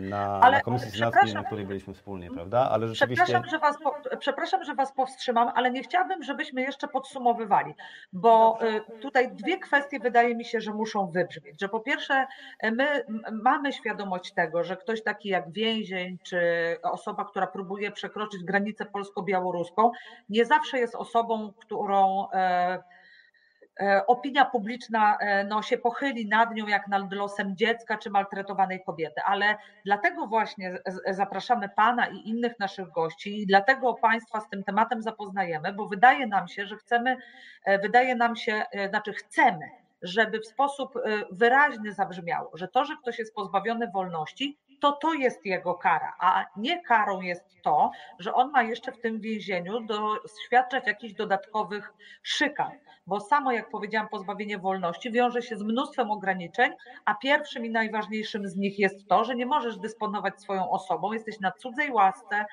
na, 0.00 0.40
Ale- 0.40 0.56
na 0.56 0.62
Komisji 0.62 0.90
Senackiej, 0.90 1.34
na 1.34 1.44
której 1.44 1.66
byliśmy 1.66 1.94
wspólnie, 1.94 2.30
prawda? 2.30 2.68
Ale 2.72 2.88
rzeczywiście... 2.88 3.24
Przepraszam 3.24 3.50
że, 3.50 3.58
was, 3.58 3.78
po- 3.82 4.16
przepraszam, 4.18 4.64
że 4.64 4.74
Was 4.74 4.92
powstrzymam, 4.92 5.50
ale 5.54 5.70
nie 5.70 5.82
chciałabym, 5.82 6.22
żebyśmy 6.22 6.60
jeszcze 6.60 6.88
podsumowywali, 6.88 7.74
bo 8.12 8.58
y, 8.96 9.00
tutaj 9.00 9.32
dwie 9.32 9.58
kwestie 9.58 9.98
wydaje 9.98 10.34
mi 10.34 10.44
się, 10.44 10.60
że 10.60 10.72
muszą 10.72 11.06
wybrzmieć. 11.06 11.60
Że 11.60 11.68
po 11.68 11.80
pierwsze, 11.80 12.26
y, 12.64 12.72
my 12.72 13.04
mamy 13.32 13.72
świadomość 13.72 14.32
tego, 14.32 14.64
że 14.64 14.76
ktoś 14.76 15.02
taki 15.02 15.28
jak 15.28 15.52
więzień, 15.52 16.18
czy 16.22 16.40
osoba, 16.82 17.24
która 17.24 17.46
próbuje 17.46 17.90
przekroczyć 17.90 18.44
granicę 18.44 18.86
polsko-białoruską, 18.86 19.90
nie 20.28 20.44
zawsze 20.44 20.78
jest 20.78 20.94
osobą, 20.94 21.52
którą 21.60 22.26
e, 22.32 22.82
opinia 24.06 24.44
publiczna 24.44 25.18
e, 25.18 25.44
no, 25.44 25.62
się 25.62 25.78
pochyli 25.78 26.28
nad 26.28 26.54
nią 26.54 26.66
jak 26.66 26.88
nad 26.88 27.12
losem 27.12 27.56
dziecka 27.56 27.98
czy 27.98 28.10
maltretowanej 28.10 28.84
kobiety. 28.84 29.20
Ale 29.26 29.56
dlatego 29.84 30.26
właśnie 30.26 30.78
zapraszamy 31.10 31.68
Pana 31.68 32.06
i 32.06 32.28
innych 32.28 32.58
naszych 32.58 32.90
gości 32.90 33.42
i 33.42 33.46
dlatego 33.46 33.94
Państwa 33.94 34.40
z 34.40 34.48
tym 34.48 34.64
tematem 34.64 35.02
zapoznajemy, 35.02 35.72
bo 35.72 35.88
wydaje 35.88 36.26
nam 36.26 36.48
się, 36.48 36.66
że 36.66 36.76
chcemy, 36.76 37.16
e, 37.64 37.78
wydaje 37.78 38.14
nam 38.14 38.36
się, 38.36 38.64
e, 38.72 38.88
znaczy 38.88 39.12
chcemy, 39.12 39.70
żeby 40.02 40.40
w 40.40 40.46
sposób 40.46 40.96
e, 40.96 41.00
wyraźny 41.30 41.92
zabrzmiało, 41.92 42.50
że 42.54 42.68
to, 42.68 42.84
że 42.84 42.96
ktoś 43.02 43.18
jest 43.18 43.34
pozbawiony 43.34 43.90
wolności, 43.90 44.58
to 44.82 44.92
to 44.92 45.14
jest 45.14 45.46
jego 45.46 45.74
kara, 45.74 46.16
a 46.18 46.44
nie 46.56 46.82
karą 46.82 47.20
jest 47.20 47.62
to, 47.62 47.90
że 48.18 48.34
on 48.34 48.50
ma 48.50 48.62
jeszcze 48.62 48.92
w 48.92 49.00
tym 49.00 49.20
więzieniu 49.20 49.80
doświadczać 49.80 50.86
jakichś 50.86 51.14
dodatkowych 51.14 51.92
szykan, 52.22 52.70
bo 53.06 53.20
samo, 53.20 53.52
jak 53.52 53.70
powiedziałam, 53.70 54.08
pozbawienie 54.08 54.58
wolności 54.58 55.12
wiąże 55.12 55.42
się 55.42 55.56
z 55.56 55.62
mnóstwem 55.62 56.10
ograniczeń, 56.10 56.72
a 57.04 57.14
pierwszym 57.14 57.64
i 57.66 57.70
najważniejszym 57.70 58.48
z 58.48 58.56
nich 58.56 58.78
jest 58.78 59.08
to, 59.08 59.24
że 59.24 59.34
nie 59.34 59.46
możesz 59.46 59.78
dysponować 59.78 60.40
swoją 60.40 60.70
osobą, 60.70 61.12
jesteś 61.12 61.40
na 61.40 61.52
cudzej 61.52 61.90
łasce 61.90 62.46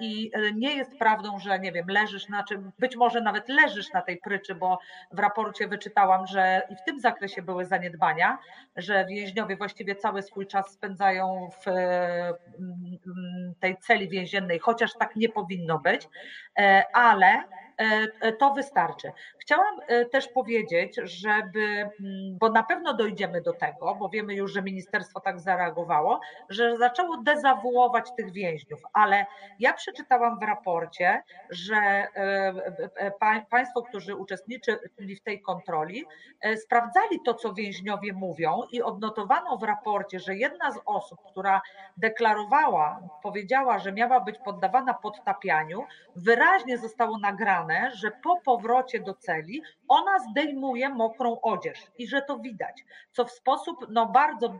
i 0.00 0.30
e, 0.34 0.52
nie 0.52 0.76
jest 0.76 0.98
prawdą, 0.98 1.38
że 1.38 1.58
nie 1.58 1.72
wiem, 1.72 1.86
leżysz 1.88 2.28
na 2.28 2.44
czym, 2.44 2.72
być 2.78 2.96
może 2.96 3.20
nawet 3.20 3.48
leżysz 3.48 3.92
na 3.92 4.02
tej 4.02 4.16
pryczy, 4.18 4.54
bo 4.54 4.78
w 5.12 5.18
raporcie 5.18 5.68
wyczytałam, 5.68 6.26
że 6.26 6.62
i 6.70 6.76
w 6.76 6.82
tym 6.82 7.00
zakresie 7.00 7.42
były 7.42 7.64
zaniedbania, 7.64 8.38
że 8.76 9.06
więźniowie 9.06 9.56
właściwie 9.56 9.96
cały 9.96 10.22
swój 10.22 10.46
czas 10.46 10.70
spędzają 10.70 11.50
w 11.64 11.68
e, 11.68 11.72
mm, 12.58 13.54
tej 13.60 13.76
celi 13.76 14.08
więziennej, 14.08 14.58
chociaż 14.58 14.90
tak 14.98 15.16
nie 15.16 15.28
powinno 15.28 15.78
być, 15.78 16.08
e, 16.58 16.84
ale 16.92 17.42
e, 17.76 18.32
to 18.32 18.54
wystarczy. 18.54 19.12
Chciałam 19.48 19.80
e, 19.86 20.04
też 20.04 20.28
powiedzieć, 20.28 20.96
żeby, 21.02 21.60
mm, 21.60 22.38
bo 22.40 22.48
na 22.48 22.62
pewno 22.62 22.94
dojdziemy 22.94 23.40
do 23.40 23.52
tego, 23.52 23.94
bo 23.94 24.08
wiemy 24.08 24.34
już, 24.34 24.52
że 24.52 24.62
ministerstwo 24.62 25.20
tak 25.20 25.40
zareagowało, 25.40 26.20
że 26.48 26.76
zaczęło 26.76 27.16
dezawuować 27.16 28.10
tych 28.16 28.32
więźniów, 28.32 28.80
ale 28.92 29.26
ja 29.58 29.72
przeczytałam 29.72 30.38
w 30.38 30.42
raporcie, 30.42 31.22
że 31.50 31.76
e, 31.76 32.08
e, 32.96 33.10
pa- 33.10 33.40
Państwo, 33.50 33.82
którzy 33.82 34.16
uczestniczyli 34.16 35.16
w 35.16 35.22
tej 35.22 35.42
kontroli, 35.42 36.04
sprawdzali 36.56 37.20
to, 37.24 37.34
co 37.34 37.52
więźniowie 37.52 38.12
mówią 38.12 38.62
i 38.72 38.82
odnotowano 38.82 39.56
w 39.56 39.62
raporcie, 39.62 40.20
że 40.20 40.34
jedna 40.34 40.72
z 40.72 40.78
osób, 40.86 41.18
która 41.30 41.60
deklarowała, 41.96 43.00
powiedziała, 43.22 43.78
że 43.78 43.92
miała 43.92 44.20
być 44.20 44.38
poddawana 44.38 44.94
podtapianiu, 44.94 45.84
wyraźnie 46.16 46.78
zostało 46.78 47.18
nagrane, 47.18 47.90
że 47.94 48.10
po 48.10 48.40
powrocie 48.40 49.00
do 49.00 49.14
celi 49.14 49.37
ona 49.88 50.18
zdejmuje 50.30 50.88
mokrą 50.88 51.40
odzież 51.40 51.78
i 51.98 52.06
że 52.06 52.22
to 52.22 52.38
widać, 52.38 52.84
co 53.12 53.24
w 53.24 53.30
sposób 53.30 53.86
no, 53.90 54.06
bardzo 54.06 54.58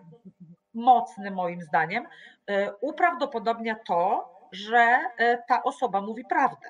mocny 0.75 1.31
moim 1.31 1.62
zdaniem 1.62 2.07
e, 2.47 2.75
uprawdopodobnia 2.81 3.77
to, 3.87 4.29
że 4.53 4.99
e, 5.19 5.43
ta 5.49 5.62
osoba 5.62 6.01
mówi 6.01 6.25
prawdę. 6.29 6.69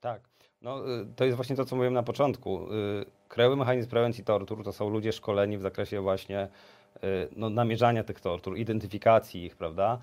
Tak. 0.00 0.30
No, 0.62 1.00
y, 1.00 1.06
to 1.16 1.24
jest 1.24 1.36
właśnie 1.36 1.56
to, 1.56 1.64
co 1.64 1.76
mówiłem 1.76 1.94
na 1.94 2.02
początku. 2.02 2.72
Y, 2.72 3.04
Krajowy 3.28 3.56
Mechanizm 3.56 3.90
Prewencji 3.90 4.24
Tortur 4.24 4.64
to 4.64 4.72
są 4.72 4.88
ludzie 4.88 5.12
szkoleni 5.12 5.58
w 5.58 5.62
zakresie 5.62 6.00
właśnie 6.00 6.48
y, 6.96 7.28
no, 7.36 7.50
namierzania 7.50 8.04
tych 8.04 8.20
tortur, 8.20 8.58
identyfikacji 8.58 9.44
ich, 9.44 9.56
prawda? 9.56 9.98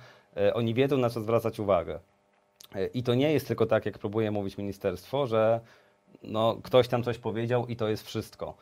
Oni 0.54 0.74
wiedzą, 0.74 0.98
na 0.98 1.10
co 1.10 1.22
zwracać 1.22 1.60
uwagę. 1.60 2.00
I 2.94 3.04
to 3.04 3.16
nie 3.16 3.34
jest 3.34 3.48
tylko 3.48 3.66
tak, 3.66 3.86
jak 3.86 4.00
próbuje 4.00 4.32
mówić 4.32 4.58
ministerstwo, 4.58 5.28
że 5.28 5.60
no, 6.24 6.58
ktoś 6.64 6.88
tam 6.88 7.04
coś 7.04 7.18
powiedział 7.18 7.68
i 7.68 7.76
to 7.76 7.88
jest 7.88 8.06
wszystko. 8.06 8.54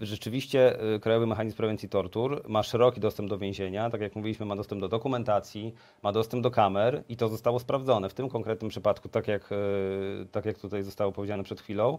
Y, 0.00 0.06
Rzeczywiście 0.06 0.82
y, 0.94 1.00
Krajowy 1.00 1.26
Mechanizm 1.26 1.56
Prewencji 1.56 1.88
Tortur 1.88 2.42
ma 2.48 2.62
szeroki 2.62 3.00
dostęp 3.00 3.30
do 3.30 3.38
więzienia, 3.38 3.90
tak 3.90 4.00
jak 4.00 4.16
mówiliśmy, 4.16 4.46
ma 4.46 4.56
dostęp 4.56 4.80
do 4.80 4.88
dokumentacji, 4.88 5.74
ma 6.02 6.12
dostęp 6.12 6.42
do 6.42 6.50
kamer 6.50 7.02
i 7.08 7.16
to 7.16 7.28
zostało 7.28 7.58
sprawdzone. 7.58 8.08
W 8.08 8.14
tym 8.14 8.28
konkretnym 8.28 8.68
przypadku, 8.68 9.08
tak 9.08 9.28
jak, 9.28 9.52
y, 9.52 10.26
tak 10.32 10.44
jak 10.44 10.58
tutaj 10.58 10.82
zostało 10.82 11.12
powiedziane 11.12 11.42
przed 11.42 11.60
chwilą, 11.60 11.98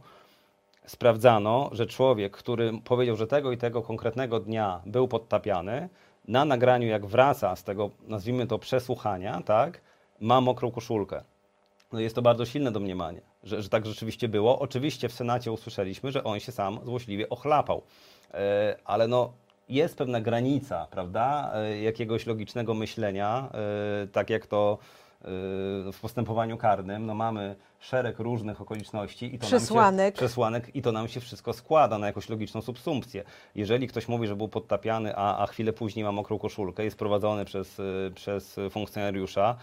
sprawdzano, 0.86 1.70
że 1.72 1.86
człowiek, 1.86 2.38
który 2.38 2.72
powiedział, 2.84 3.16
że 3.16 3.28
tego 3.28 3.52
i 3.52 3.58
tego 3.58 3.82
konkretnego 3.82 4.40
dnia 4.40 4.82
był 4.86 5.08
podtapiany, 5.08 5.90
na 6.28 6.46
nagraniu 6.46 6.88
jak 6.88 7.06
wraca 7.06 7.56
z 7.56 7.64
tego, 7.64 7.90
nazwijmy 8.08 8.48
to 8.48 8.60
przesłuchania, 8.60 9.42
tak, 9.42 9.82
ma 10.20 10.42
mokrą 10.42 10.72
koszulkę. 10.72 11.24
No 11.94 12.00
jest 12.00 12.16
to 12.16 12.22
bardzo 12.22 12.46
silne 12.46 12.72
domniemanie, 12.72 13.22
że, 13.44 13.62
że 13.62 13.70
tak 13.70 13.86
rzeczywiście 13.86 14.28
było. 14.28 14.60
Oczywiście 14.60 15.10
w 15.10 15.14
Senacie 15.14 15.52
usłyszeliśmy, 15.52 16.12
że 16.12 16.24
on 16.24 16.40
się 16.40 16.52
sam 16.52 16.80
złośliwie 16.86 17.30
ochlapał, 17.30 17.82
e, 18.34 18.76
ale 18.86 19.08
no 19.08 19.34
jest 19.70 19.98
pewna 19.98 20.22
granica, 20.22 20.88
prawda, 20.92 21.52
e, 21.56 21.82
jakiegoś 21.82 22.26
logicznego 22.26 22.74
myślenia, 22.74 23.50
e, 24.04 24.08
tak 24.08 24.30
jak 24.30 24.48
to 24.48 24.78
w 25.94 25.98
postępowaniu 26.02 26.58
karnym, 26.58 27.06
no 27.06 27.16
mamy 27.16 27.56
szereg 27.80 28.20
różnych 28.20 28.62
okoliczności 28.62 29.26
i 29.36 29.40
to 29.40 29.44
nam 29.44 29.48
Przesłanek. 29.48 30.16
się, 30.16 30.18
przesłanek 30.18 30.76
i 30.76 30.82
to 30.82 30.92
nam 30.92 31.08
się 31.08 31.20
wszystko 31.20 31.54
składa 31.54 31.98
na 31.98 32.08
jakąś 32.08 32.30
logiczną 32.30 32.62
subsumpcję. 32.62 33.24
Jeżeli 33.56 33.88
ktoś 33.88 34.08
mówi, 34.08 34.28
że 34.28 34.36
był 34.36 34.48
podtapiany, 34.48 35.16
a, 35.16 35.38
a 35.38 35.48
chwilę 35.48 35.74
później 35.74 36.06
ma 36.06 36.12
mokrą 36.12 36.40
koszulkę, 36.40 36.84
jest 36.84 36.98
prowadzony 36.98 37.46
przez, 37.46 37.80
y, 37.80 38.12
przez 38.16 38.56
funkcjonariusza, 38.70 39.56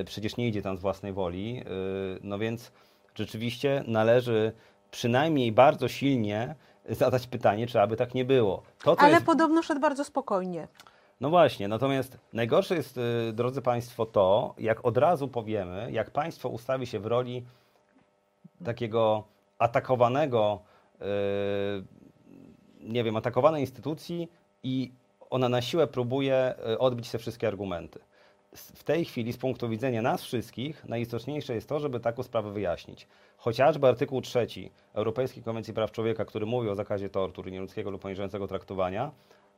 y, 0.00 0.04
przecież 0.04 0.36
nie 0.36 0.48
idzie 0.48 0.62
tam 0.62 0.76
z 0.76 0.80
własnej 0.80 1.12
woli, 1.12 1.60
y, 1.60 2.20
no 2.22 2.38
więc 2.38 2.72
rzeczywiście 3.14 3.84
należy 3.86 4.52
przynajmniej 4.90 5.52
bardzo 5.52 5.88
silnie 5.88 6.54
zadać 6.88 7.26
pytanie, 7.26 7.66
czy 7.66 7.80
aby 7.80 7.96
tak 7.96 8.14
nie 8.14 8.24
było. 8.24 8.62
To, 8.84 8.96
Ale 8.98 9.12
jest... 9.12 9.26
podobno 9.26 9.62
szedł 9.62 9.80
bardzo 9.80 10.04
spokojnie. 10.04 10.68
No 11.20 11.30
właśnie, 11.30 11.68
natomiast 11.68 12.18
najgorsze 12.32 12.74
jest, 12.74 12.98
y, 12.98 13.32
drodzy 13.32 13.62
Państwo, 13.62 14.06
to, 14.06 14.54
jak 14.58 14.84
od 14.84 14.96
razu 14.96 15.28
powiemy, 15.28 15.92
jak 15.92 16.10
państwo 16.10 16.48
ustawi 16.48 16.86
się 16.86 16.98
w 16.98 17.06
roli 17.06 17.44
takiego 18.64 19.24
atakowanego, 19.58 20.60
y, 20.94 21.04
nie 22.80 23.04
wiem, 23.04 23.16
atakowanej 23.16 23.60
instytucji 23.60 24.28
i 24.62 24.92
ona 25.30 25.48
na 25.48 25.62
siłę 25.62 25.86
próbuje 25.86 26.54
y, 26.72 26.78
odbić 26.78 27.10
te 27.10 27.18
wszystkie 27.18 27.48
argumenty. 27.48 28.00
W 28.52 28.84
tej 28.84 29.04
chwili, 29.04 29.32
z 29.32 29.36
punktu 29.36 29.68
widzenia 29.68 30.02
nas 30.02 30.22
wszystkich, 30.22 30.84
najistotniejsze 30.84 31.54
jest 31.54 31.68
to, 31.68 31.80
żeby 31.80 32.00
taką 32.00 32.22
sprawę 32.22 32.52
wyjaśnić. 32.52 33.06
Chociażby 33.36 33.88
artykuł 33.88 34.20
3 34.20 34.46
Europejskiej 34.94 35.42
Konwencji 35.42 35.74
Praw 35.74 35.92
Człowieka, 35.92 36.24
który 36.24 36.46
mówi 36.46 36.68
o 36.68 36.74
zakazie 36.74 37.08
tortur 37.08 37.50
nieludzkiego 37.50 37.90
lub 37.90 38.02
poniżającego 38.02 38.46
traktowania, 38.46 39.10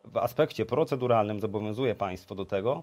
w 0.05 0.17
aspekcie 0.17 0.67
proceduralnym 0.67 1.41
zobowiązuje 1.41 1.95
państwo 1.95 2.35
do 2.35 2.45
tego, 2.45 2.83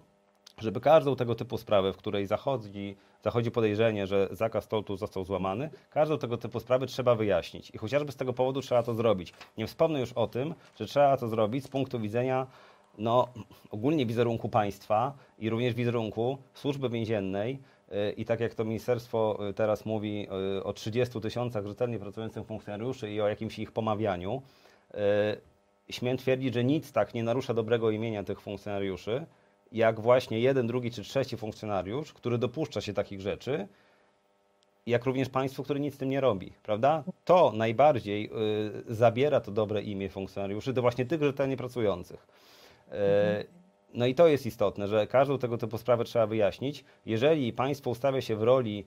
żeby 0.57 0.81
każdą 0.81 1.15
tego 1.15 1.35
typu 1.35 1.57
sprawę, 1.57 1.93
w 1.93 1.97
której 1.97 2.27
zachodzi, 2.27 2.95
zachodzi 3.21 3.51
podejrzenie, 3.51 4.07
że 4.07 4.27
zakaz 4.31 4.67
tortur 4.67 4.97
został 4.97 5.25
złamany, 5.25 5.69
każdą 5.89 6.17
tego 6.17 6.37
typu 6.37 6.59
sprawę 6.59 6.85
trzeba 6.85 7.15
wyjaśnić. 7.15 7.71
I 7.71 7.77
chociażby 7.77 8.11
z 8.11 8.15
tego 8.15 8.33
powodu 8.33 8.61
trzeba 8.61 8.83
to 8.83 8.93
zrobić. 8.95 9.33
Nie 9.57 9.67
wspomnę 9.67 9.99
już 9.99 10.13
o 10.13 10.27
tym, 10.27 10.55
że 10.79 10.85
trzeba 10.85 11.17
to 11.17 11.27
zrobić 11.27 11.65
z 11.65 11.67
punktu 11.67 11.99
widzenia 11.99 12.47
no, 12.97 13.27
ogólnie 13.71 14.05
wizerunku 14.05 14.49
państwa 14.49 15.13
i 15.37 15.49
również 15.49 15.73
wizerunku 15.73 16.37
służby 16.53 16.89
więziennej. 16.89 17.59
Yy, 17.91 18.11
I 18.11 18.25
tak 18.25 18.39
jak 18.39 18.53
to 18.53 18.65
ministerstwo 18.65 19.37
yy, 19.39 19.53
teraz 19.53 19.85
mówi 19.85 20.27
yy, 20.55 20.63
o 20.63 20.73
30 20.73 21.21
tysiącach 21.21 21.67
rzetelnie 21.67 21.99
pracujących 21.99 22.45
funkcjonariuszy 22.45 23.11
i 23.11 23.21
o 23.21 23.27
jakimś 23.27 23.59
ich 23.59 23.71
pomawianiu, 23.71 24.41
śmiem 25.89 26.17
twierdzić, 26.17 26.53
że 26.53 26.63
nic 26.63 26.91
tak 26.91 27.13
nie 27.13 27.23
narusza 27.23 27.53
dobrego 27.53 27.91
imienia 27.91 28.23
tych 28.23 28.41
funkcjonariuszy, 28.41 29.25
jak 29.71 29.99
właśnie 29.99 30.39
jeden, 30.39 30.67
drugi 30.67 30.91
czy 30.91 31.03
trzeci 31.03 31.37
funkcjonariusz, 31.37 32.13
który 32.13 32.37
dopuszcza 32.37 32.81
się 32.81 32.93
takich 32.93 33.21
rzeczy, 33.21 33.67
jak 34.85 35.05
również 35.05 35.29
państwo, 35.29 35.63
które 35.63 35.79
nic 35.79 35.95
z 35.95 35.97
tym 35.97 36.09
nie 36.09 36.21
robi, 36.21 36.53
prawda? 36.63 37.03
To 37.25 37.51
najbardziej 37.55 38.31
y, 38.89 38.95
zabiera 38.95 39.41
to 39.41 39.51
dobre 39.51 39.81
imię 39.81 40.09
funkcjonariuszy, 40.09 40.73
to 40.73 40.81
właśnie 40.81 41.05
tych 41.05 41.23
rzetelnie 41.23 41.57
pracujących. 41.57 42.27
Y, 42.87 42.93
no 43.93 44.05
i 44.05 44.15
to 44.15 44.27
jest 44.27 44.45
istotne, 44.45 44.87
że 44.87 45.07
każdą 45.07 45.37
tego 45.37 45.57
typu 45.57 45.77
sprawę 45.77 46.03
trzeba 46.03 46.27
wyjaśnić. 46.27 46.83
Jeżeli 47.05 47.53
państwo 47.53 47.89
ustawia 47.89 48.21
się 48.21 48.35
w 48.35 48.43
roli 48.43 48.85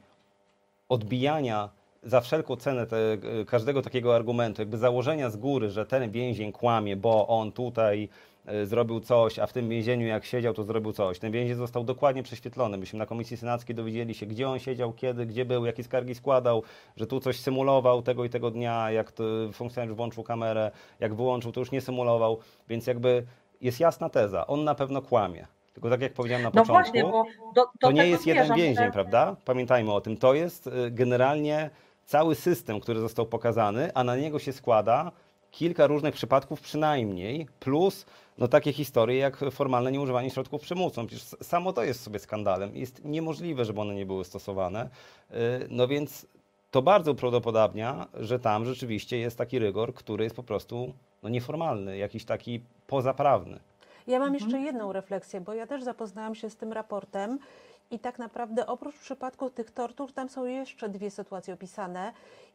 odbijania 0.89 1.71
za 2.03 2.21
wszelką 2.21 2.57
cenę 2.57 2.87
te, 2.87 2.97
y, 3.41 3.45
każdego 3.45 3.83
takiego 3.83 4.17
argumentu, 4.17 4.63
jakby 4.63 4.79
założenia 4.79 5.31
z 5.31 5.37
góry, 5.37 5.71
że 5.71 5.87
ten 5.87 6.11
więzień 6.11 6.53
kłamie, 6.53 6.97
bo 6.97 7.29
on 7.29 7.53
tutaj 7.53 8.09
y, 8.49 8.67
zrobił 8.67 9.01
coś, 9.01 9.39
a 9.39 9.47
w 9.47 9.53
tym 9.53 9.69
więzieniu 9.69 10.07
jak 10.07 10.25
siedział, 10.25 10.55
to 10.55 10.65
zrobił 10.65 10.93
coś. 10.93 11.19
Ten 11.19 11.33
więzień 11.33 11.57
został 11.57 11.85
dokładnie 11.85 12.23
prześwietlony. 12.23 12.79
Myśmy 12.79 12.99
na 12.99 13.07
Komisji 13.07 13.37
Senackiej 13.37 13.77
dowiedzieli 13.77 14.15
się, 14.15 14.27
gdzie 14.27 14.49
on 14.49 14.59
siedział, 14.59 14.93
kiedy, 14.93 15.27
gdzie 15.27 15.45
był, 15.45 15.67
jakie 15.67 15.85
skargi 15.85 16.15
składał, 16.15 16.63
że 16.97 17.07
tu 17.07 17.21
coś 17.21 17.41
symulował 17.41 18.03
tego 18.03 18.25
i 18.25 18.31
tego 18.31 18.51
dnia, 18.51 18.91
jak 18.91 19.13
funkcjonariusz 19.53 19.97
włączył 19.97 20.23
kamerę, 20.23 20.71
jak 21.01 21.15
wyłączył, 21.15 21.53
to 21.53 21.61
już 21.61 21.71
nie 21.71 21.81
symulował. 21.81 22.39
Więc 22.69 22.87
jakby 22.87 23.27
jest 23.61 23.81
jasna 23.81 24.09
teza, 24.09 24.47
on 24.47 24.65
na 24.65 24.75
pewno 24.75 25.03
kłamie. 25.03 25.47
Tylko 25.73 25.91
tak 25.91 26.01
jak 26.01 26.13
powiedziałem 26.13 26.43
na 26.43 26.51
No 26.55 26.63
początku, 26.63 26.73
właśnie, 26.73 27.03
bo 27.03 27.25
do, 27.55 27.63
do 27.65 27.71
to 27.81 27.93
nie 27.93 28.07
jest 28.07 28.27
jeden 28.27 28.55
więzień, 28.55 28.93
prawda? 28.93 29.37
Pamiętajmy 29.45 29.93
o 29.93 30.01
tym. 30.01 30.17
To 30.17 30.35
jest 30.35 30.67
y, 30.67 30.91
generalnie 30.91 31.71
cały 32.07 32.35
system, 32.35 32.81
który 32.81 33.01
został 33.01 33.27
pokazany, 33.27 33.91
a 33.95 34.05
na 34.05 34.17
niego 34.17 34.39
się 34.39 34.53
składa 34.53 35.13
kilka 35.51 35.87
różnych 35.87 36.15
przypadków 36.15 36.61
przynajmniej, 36.61 37.47
plus 37.61 38.07
no, 38.39 38.49
takie 38.49 38.73
historie 38.73 39.19
jak 39.19 39.37
formalne 39.51 39.93
nieużywanie 39.93 40.31
środków 40.31 40.63
przymusu. 40.63 41.01
No, 41.01 41.07
Przecież 41.07 41.27
samo 41.43 41.73
to 41.73 41.85
jest 41.85 42.03
sobie 42.03 42.19
skandalem. 42.19 42.77
Jest 42.77 43.05
niemożliwe, 43.05 43.65
żeby 43.65 43.81
one 43.81 43.95
nie 43.95 44.07
były 44.07 44.25
stosowane. 44.25 44.89
Y, 45.31 45.35
No 45.71 45.89
więc 45.89 46.27
to 46.71 46.83
bardzo 46.83 47.15
prawdopodobnia, 47.15 48.07
że 48.15 48.39
tam 48.39 48.65
rzeczywiście 48.65 49.19
jest 49.19 49.39
taki 49.39 49.59
rygor, 49.59 49.95
który 49.95 50.25
jest 50.25 50.37
po 50.37 50.43
prostu 50.43 50.95
no, 51.23 51.29
nieformalny, 51.29 51.97
jakiś 51.97 52.25
taki 52.25 52.61
pozaprawny. 52.87 53.61
Ja 54.07 54.19
mam 54.19 54.35
jeszcze 54.35 54.61
jedną 54.61 54.93
refleksję, 54.93 55.41
bo 55.41 55.55
ja 55.55 55.67
też 55.67 55.83
zapoznałam 55.83 56.35
się 56.35 56.51
z 56.51 56.57
tym 56.57 56.73
raportem 56.73 57.39
i 57.93 57.99
tak 57.99 58.19
naprawdę 58.19 58.67
oprócz 58.67 58.99
przypadku 58.99 59.51
tych 59.51 59.71
tortur, 59.71 60.13
tam 60.13 60.29
są 60.29 60.45
jeszcze 60.45 60.89
dwie 60.89 61.11
sytuacje 61.11 61.55
opisane. 61.55 62.13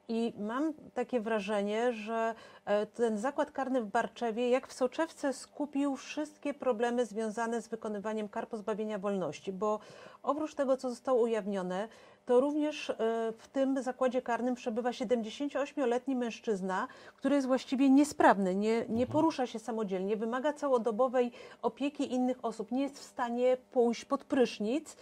I 0.10 0.34
mam 0.40 0.74
takie 0.94 1.20
wrażenie, 1.20 1.94
że 1.94 2.36
e, 2.66 2.86
ten 2.86 3.18
zakład 3.18 3.52
karny 3.52 3.82
w 3.82 3.86
Barczewie, 3.86 4.50
jak 4.50 4.68
w 4.68 4.74
soczewce, 4.74 5.34
skupił 5.34 5.96
wszystkie 5.96 6.54
problemy 6.54 7.06
związane 7.06 7.62
z 7.62 7.68
wykonywaniem 7.68 8.30
kar 8.30 8.48
pozbawienia 8.48 9.00
wolności, 9.00 9.54
bo 9.54 9.80
oprócz 10.24 10.56
tego, 10.56 10.78
co 10.78 10.90
zostało 10.90 11.22
ujawnione, 11.22 11.88
to 12.26 12.40
również 12.40 12.90
e, 12.90 12.96
w 13.38 13.48
tym 13.48 13.84
zakładzie 13.84 14.22
karnym 14.22 14.56
przebywa 14.56 14.92
78-letni 14.92 16.16
mężczyzna, 16.16 16.88
który 17.16 17.36
jest 17.36 17.48
właściwie 17.48 17.90
niesprawny, 17.90 18.56
nie, 18.56 18.86
nie 18.90 19.08
porusza 19.08 19.48
się 19.48 19.60
samodzielnie, 19.60 20.18
wymaga 20.18 20.54
całodobowej 20.54 21.32
opieki 21.62 22.14
innych 22.14 22.46
osób, 22.46 22.72
nie 22.72 22.82
jest 22.82 23.00
w 23.00 23.04
stanie 23.04 23.58
pójść 23.72 24.06
pod 24.06 24.24
prysznic 24.24 24.96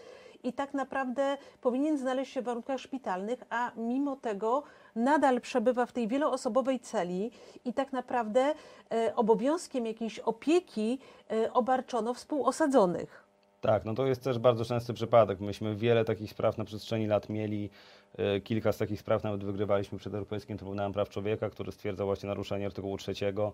i 0.45 0.53
tak 0.53 0.73
naprawdę 0.73 1.38
powinien 1.62 1.97
znaleźć 1.97 2.34
się 2.34 2.41
w 2.41 2.45
warunkach 2.45 2.79
szpitalnych, 2.79 3.39
a 3.49 3.71
mimo 3.77 4.15
tego 4.15 4.63
nadal 4.95 5.41
przebywa 5.41 5.86
w 5.86 5.91
tej 5.91 6.08
wieloosobowej 6.08 6.79
celi 6.79 7.31
i 7.65 7.73
tak 7.73 7.93
naprawdę 7.93 8.53
e, 8.91 9.15
obowiązkiem 9.15 9.86
jakiejś 9.86 10.19
opieki 10.19 10.99
e, 11.31 11.53
obarczono 11.53 12.13
współosadzonych. 12.13 13.25
Tak, 13.62 13.86
no 13.86 13.93
to 13.93 14.05
jest 14.05 14.23
też 14.23 14.39
bardzo 14.39 14.65
częsty 14.65 14.93
przypadek. 14.93 15.39
Myśmy 15.39 15.75
wiele 15.75 16.05
takich 16.05 16.31
spraw 16.31 16.58
na 16.58 16.65
przestrzeni 16.65 17.08
lat 17.08 17.29
mieli. 17.29 17.69
e, 18.17 18.41
Kilka 18.41 18.71
z 18.71 18.77
takich 18.77 18.99
spraw 18.99 19.23
nawet 19.23 19.43
wygrywaliśmy 19.43 19.97
przed 19.97 20.13
Europejskim 20.13 20.58
Trybunałem 20.58 20.93
Praw 20.93 21.10
Człowieka, 21.10 21.49
który 21.49 21.71
stwierdzał 21.71 22.08
właśnie 22.08 22.29
naruszenie 22.29 22.65
artykułu 22.65 22.97
trzeciego. 22.97 23.53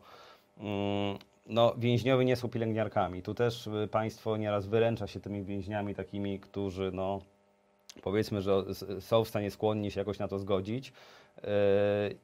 Mm, 0.57 1.17
No, 1.45 1.73
więźniowie 1.77 2.25
nie 2.25 2.35
są 2.35 2.49
pielęgniarkami. 2.49 3.21
Tu 3.21 3.33
też 3.33 3.67
e, 3.67 3.87
państwo 3.87 4.37
nieraz 4.37 4.67
wyręcza 4.67 5.07
się 5.07 5.19
tymi 5.19 5.43
więźniami 5.43 5.95
takimi, 5.95 6.39
którzy 6.39 6.91
no, 6.93 7.21
powiedzmy, 8.03 8.41
że 8.41 8.63
są 8.99 9.23
w 9.23 9.27
stanie 9.27 9.51
skłonni 9.51 9.91
się 9.91 9.99
jakoś 10.01 10.19
na 10.19 10.27
to 10.27 10.39
zgodzić 10.39 10.93
e, 11.43 11.51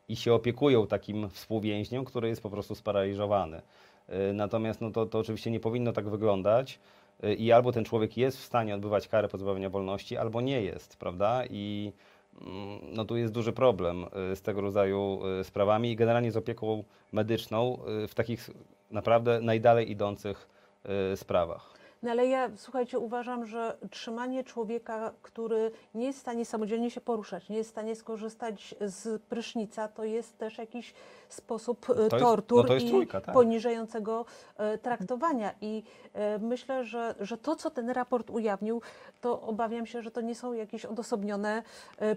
i 0.10 0.16
się 0.16 0.34
opiekują 0.34 0.88
takim 0.88 1.30
współwięźniem, 1.30 2.06
który 2.06 2.28
jest 2.28 2.42
po 2.42 2.50
prostu 2.50 2.76
sparaliżowany. 2.76 3.62
E, 4.08 4.34
Natomiast 4.34 4.82
no, 4.82 4.92
to, 4.92 5.06
to 5.06 5.20
oczywiście 5.20 5.52
nie 5.52 5.60
powinno 5.60 5.94
tak 5.94 6.10
wyglądać 6.10 6.80
e, 7.24 7.34
i 7.34 7.52
albo 7.52 7.72
ten 7.72 7.86
człowiek 7.86 8.18
jest 8.18 8.38
w 8.38 8.44
stanie 8.44 8.76
odbywać 8.76 9.08
karę 9.08 9.28
pozbawienia 9.28 9.70
wolności, 9.70 10.18
albo 10.18 10.42
nie 10.42 10.62
jest, 10.62 10.98
prawda? 10.98 11.44
I 11.50 11.92
no, 12.94 13.06
tu 13.06 13.18
jest 13.18 13.34
duży 13.34 13.54
problem 13.54 14.06
e, 14.32 14.36
z 14.36 14.42
tego 14.42 14.62
rodzaju 14.62 15.20
e, 15.40 15.44
sprawami 15.44 15.92
i 15.92 15.96
generalnie 15.96 16.32
z 16.32 16.38
opieką 16.38 16.84
medyczną 17.12 17.80
e, 18.04 18.08
w 18.08 18.16
takich 18.16 18.50
naprawdę 18.92 19.42
najdalej 19.42 19.92
idących 19.92 20.58
sprawach. 21.16 21.77
No 22.04 22.12
ale 22.12 22.28
ja, 22.28 22.50
słuchajcie, 22.56 23.00
uważam, 23.00 23.46
że 23.46 23.78
trzymanie 23.92 24.44
człowieka, 24.44 25.14
który 25.22 25.72
nie 25.96 26.06
jest 26.06 26.20
w 26.20 26.22
stanie 26.22 26.46
samodzielnie 26.46 26.92
się 26.92 27.02
poruszać, 27.02 27.50
nie 27.50 27.58
jest 27.58 27.70
w 27.70 27.72
stanie 27.72 27.96
skorzystać 27.96 28.76
z 28.82 29.22
prysznica, 29.22 29.88
to 29.88 30.04
jest 30.04 30.38
też 30.38 30.58
jakiś 30.58 30.94
sposób 31.30 31.90
e, 31.90 32.02
jest- 32.02 32.18
tortur 32.18 32.58
no 32.58 32.64
to 32.64 32.74
jest 32.74 32.86
i 32.86 33.08
tak. 33.08 33.32
poniżającego 33.34 34.26
e, 34.58 34.78
traktowania. 34.78 35.54
I 35.62 35.84
e, 36.14 36.40
myślę, 36.40 36.84
że, 36.84 37.16
że 37.20 37.38
to, 37.38 37.56
co 37.56 37.70
ten 37.70 37.90
raport 37.90 38.30
ujawnił, 38.30 38.82
to 39.22 39.42
obawiam 39.42 39.86
się, 39.86 40.02
że 40.02 40.12
to 40.12 40.22
nie 40.22 40.36
są 40.36 40.54
jakieś 40.54 40.86
odosobnione 40.86 41.64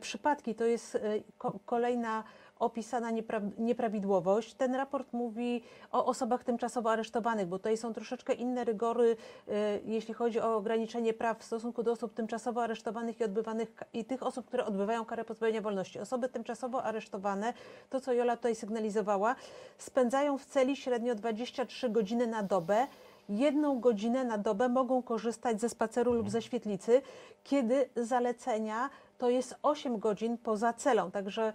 przypadki. 0.01 0.55
To 0.55 0.65
jest 0.65 0.99
ko- 1.39 1.59
kolejna 1.67 2.25
opisana 2.61 3.13
niepra- 3.13 3.51
nieprawidłowość. 3.59 4.55
Ten 4.55 4.75
raport 4.75 5.13
mówi 5.13 5.63
o 5.93 6.07
osobach 6.07 6.45
tymczasowo 6.45 6.91
aresztowanych, 6.91 7.47
bo 7.47 7.59
tutaj 7.59 7.77
są 7.77 7.93
troszeczkę 7.93 8.33
inne 8.33 8.65
rygory, 8.65 9.17
e, 9.49 9.79
jeśli 9.85 10.15
chodzi 10.15 10.41
o 10.41 10.57
ograniczenie 10.57 11.15
praw 11.15 11.39
w 11.39 11.45
stosunku 11.45 11.83
do 11.83 11.93
osób 11.93 12.15
tymczasowo 12.15 12.63
aresztowanych 12.63 13.21
i 13.21 13.25
odbywanych 13.25 13.73
i 13.93 14.05
tych 14.05 14.23
osób, 14.23 14.47
które 14.47 14.65
odbywają 14.65 15.05
karę 15.05 15.25
pozbawienia 15.25 15.61
wolności. 15.61 15.99
Osoby 16.01 16.29
tymczasowo 16.29 16.83
aresztowane, 16.83 17.53
to 17.91 18.01
co 18.01 18.13
Jola 18.13 18.37
tutaj 18.37 18.55
sygnalizowała, 18.55 19.37
spędzają 19.79 20.39
w 20.39 20.45
celi 20.45 20.77
średnio 20.77 21.15
23 21.15 21.89
godziny 21.89 22.27
na 22.27 22.43
dobę. 22.43 22.87
Jedną 23.29 23.81
godzinę 23.81 24.25
na 24.25 24.39
dobę 24.39 24.69
mogą 24.69 25.03
korzystać 25.03 25.61
ze 25.61 25.69
spaceru 25.69 26.13
lub 26.13 26.31
ze 26.31 26.43
świetlicy, 26.43 27.03
kiedy 27.45 27.89
zalecenia 27.97 28.91
to 29.19 29.31
jest 29.31 29.55
8 29.63 29.99
godzin 29.99 30.39
poza 30.39 30.73
celą. 30.73 31.11
Także 31.11 31.53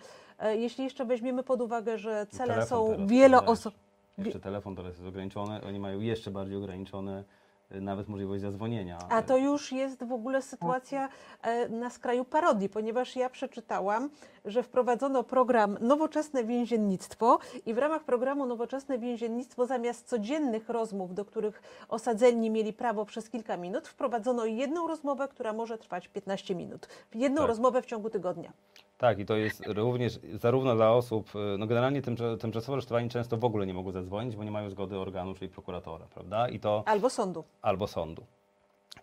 jeśli 0.55 0.83
jeszcze 0.83 1.05
weźmiemy 1.05 1.43
pod 1.43 1.61
uwagę, 1.61 1.97
że 1.97 2.25
cele 2.29 2.65
są 2.65 3.07
wieloosobowe. 3.07 3.85
Jeszcze 4.17 4.39
telefon 4.39 4.75
teraz 4.75 4.93
jest 4.95 5.07
ograniczony, 5.07 5.61
oni 5.67 5.79
mają 5.79 5.99
jeszcze 5.99 6.31
bardziej 6.31 6.57
ograniczone 6.57 7.23
y, 7.71 7.81
nawet 7.81 8.07
możliwość 8.07 8.41
zadzwonienia. 8.41 8.97
A 9.09 9.21
to 9.21 9.37
już 9.37 9.71
jest 9.71 10.03
w 10.03 10.11
ogóle 10.11 10.41
sytuacja 10.41 11.09
e, 11.41 11.69
na 11.69 11.89
skraju 11.89 12.25
parodii, 12.25 12.69
ponieważ 12.69 13.15
ja 13.15 13.29
przeczytałam, 13.29 14.09
że 14.45 14.63
wprowadzono 14.63 15.23
program 15.23 15.77
Nowoczesne 15.81 16.43
Więziennictwo 16.43 17.39
i 17.65 17.73
w 17.73 17.77
ramach 17.77 18.03
programu 18.03 18.45
Nowoczesne 18.45 18.99
Więziennictwo 18.99 19.65
zamiast 19.65 20.07
codziennych 20.07 20.69
rozmów, 20.69 21.13
do 21.13 21.25
których 21.25 21.61
osadzeni 21.89 22.49
mieli 22.49 22.73
prawo 22.73 23.05
przez 23.05 23.29
kilka 23.29 23.57
minut, 23.57 23.87
wprowadzono 23.87 24.45
jedną 24.45 24.87
rozmowę, 24.87 25.27
która 25.27 25.53
może 25.53 25.77
trwać 25.77 26.07
15 26.07 26.55
minut. 26.55 26.87
Jedną 27.15 27.37
Tak. 27.37 27.47
rozmowę 27.47 27.81
w 27.81 27.85
ciągu 27.85 28.09
tygodnia. 28.09 28.51
Tak, 28.97 29.19
i 29.19 29.25
to 29.25 29.36
jest 29.36 29.63
również 29.67 30.19
zarówno 30.34 30.75
dla 30.75 30.91
osób, 30.91 31.36
y, 31.36 31.58
no 31.58 31.67
generalnie 31.67 32.01
tymcza- 32.01 32.38
tymczasowo 32.38 32.73
aresztowani 32.73 33.10
często 33.10 33.38
w 33.38 33.45
ogóle 33.45 33.65
nie 33.67 33.73
mogą 33.73 33.91
zadzwonić, 33.91 34.36
bo 34.36 34.43
nie 34.43 34.51
mają 34.51 34.69
zgody 34.69 34.99
organu, 34.99 35.34
czyli 35.34 35.49
prokuratora, 35.49 36.05
prawda? 36.13 36.49
I 36.49 36.60
to 36.60 36.84
Albo 36.86 37.10
sądu. 37.10 37.43
albo 37.62 37.88
sądu. 37.88 38.25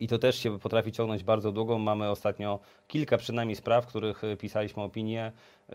I 0.00 0.08
to 0.08 0.18
też 0.18 0.36
się 0.38 0.58
potrafi 0.58 0.92
ciągnąć 0.92 1.24
bardzo 1.24 1.52
długo. 1.52 1.78
Mamy 1.78 2.10
ostatnio 2.10 2.58
kilka 2.88 3.18
przynajmniej 3.18 3.56
spraw, 3.56 3.84
w 3.84 3.88
których 3.88 4.24
y, 4.24 4.36
pisaliśmy 4.36 4.82
opinię 4.82 5.32
yy, 5.68 5.74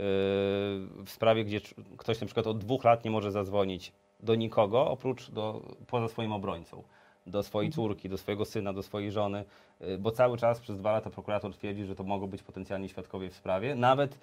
w 1.05 1.07
sprawie, 1.07 1.45
gdzie 1.45 1.61
ktoś 1.97 2.21
na 2.21 2.25
przykład 2.27 2.47
od 2.47 2.57
dwóch 2.57 2.83
lat 2.83 3.05
nie 3.05 3.11
może 3.11 3.31
zadzwonić 3.31 3.91
do 4.19 4.35
nikogo, 4.35 4.87
oprócz 4.91 5.31
do, 5.31 5.61
poza 5.87 6.07
swoim 6.07 6.31
obrońcą. 6.33 6.83
Do 7.27 7.43
swojej 7.43 7.71
córki, 7.71 8.09
do 8.09 8.17
swojego 8.17 8.45
syna, 8.45 8.73
do 8.73 8.83
swojej 8.83 9.11
żony, 9.11 9.45
y, 9.81 9.97
bo 9.97 10.11
cały 10.11 10.37
czas 10.37 10.59
przez 10.59 10.77
dwa 10.77 10.91
lata 10.91 11.09
prokurator 11.09 11.53
twierdzi, 11.53 11.85
że 11.85 11.95
to 11.95 12.03
mogą 12.03 12.27
być 12.27 12.43
potencjalni 12.43 12.89
świadkowie 12.89 13.29
w 13.29 13.35
sprawie. 13.35 13.75
Nawet 13.75 14.13
y, 14.13 14.19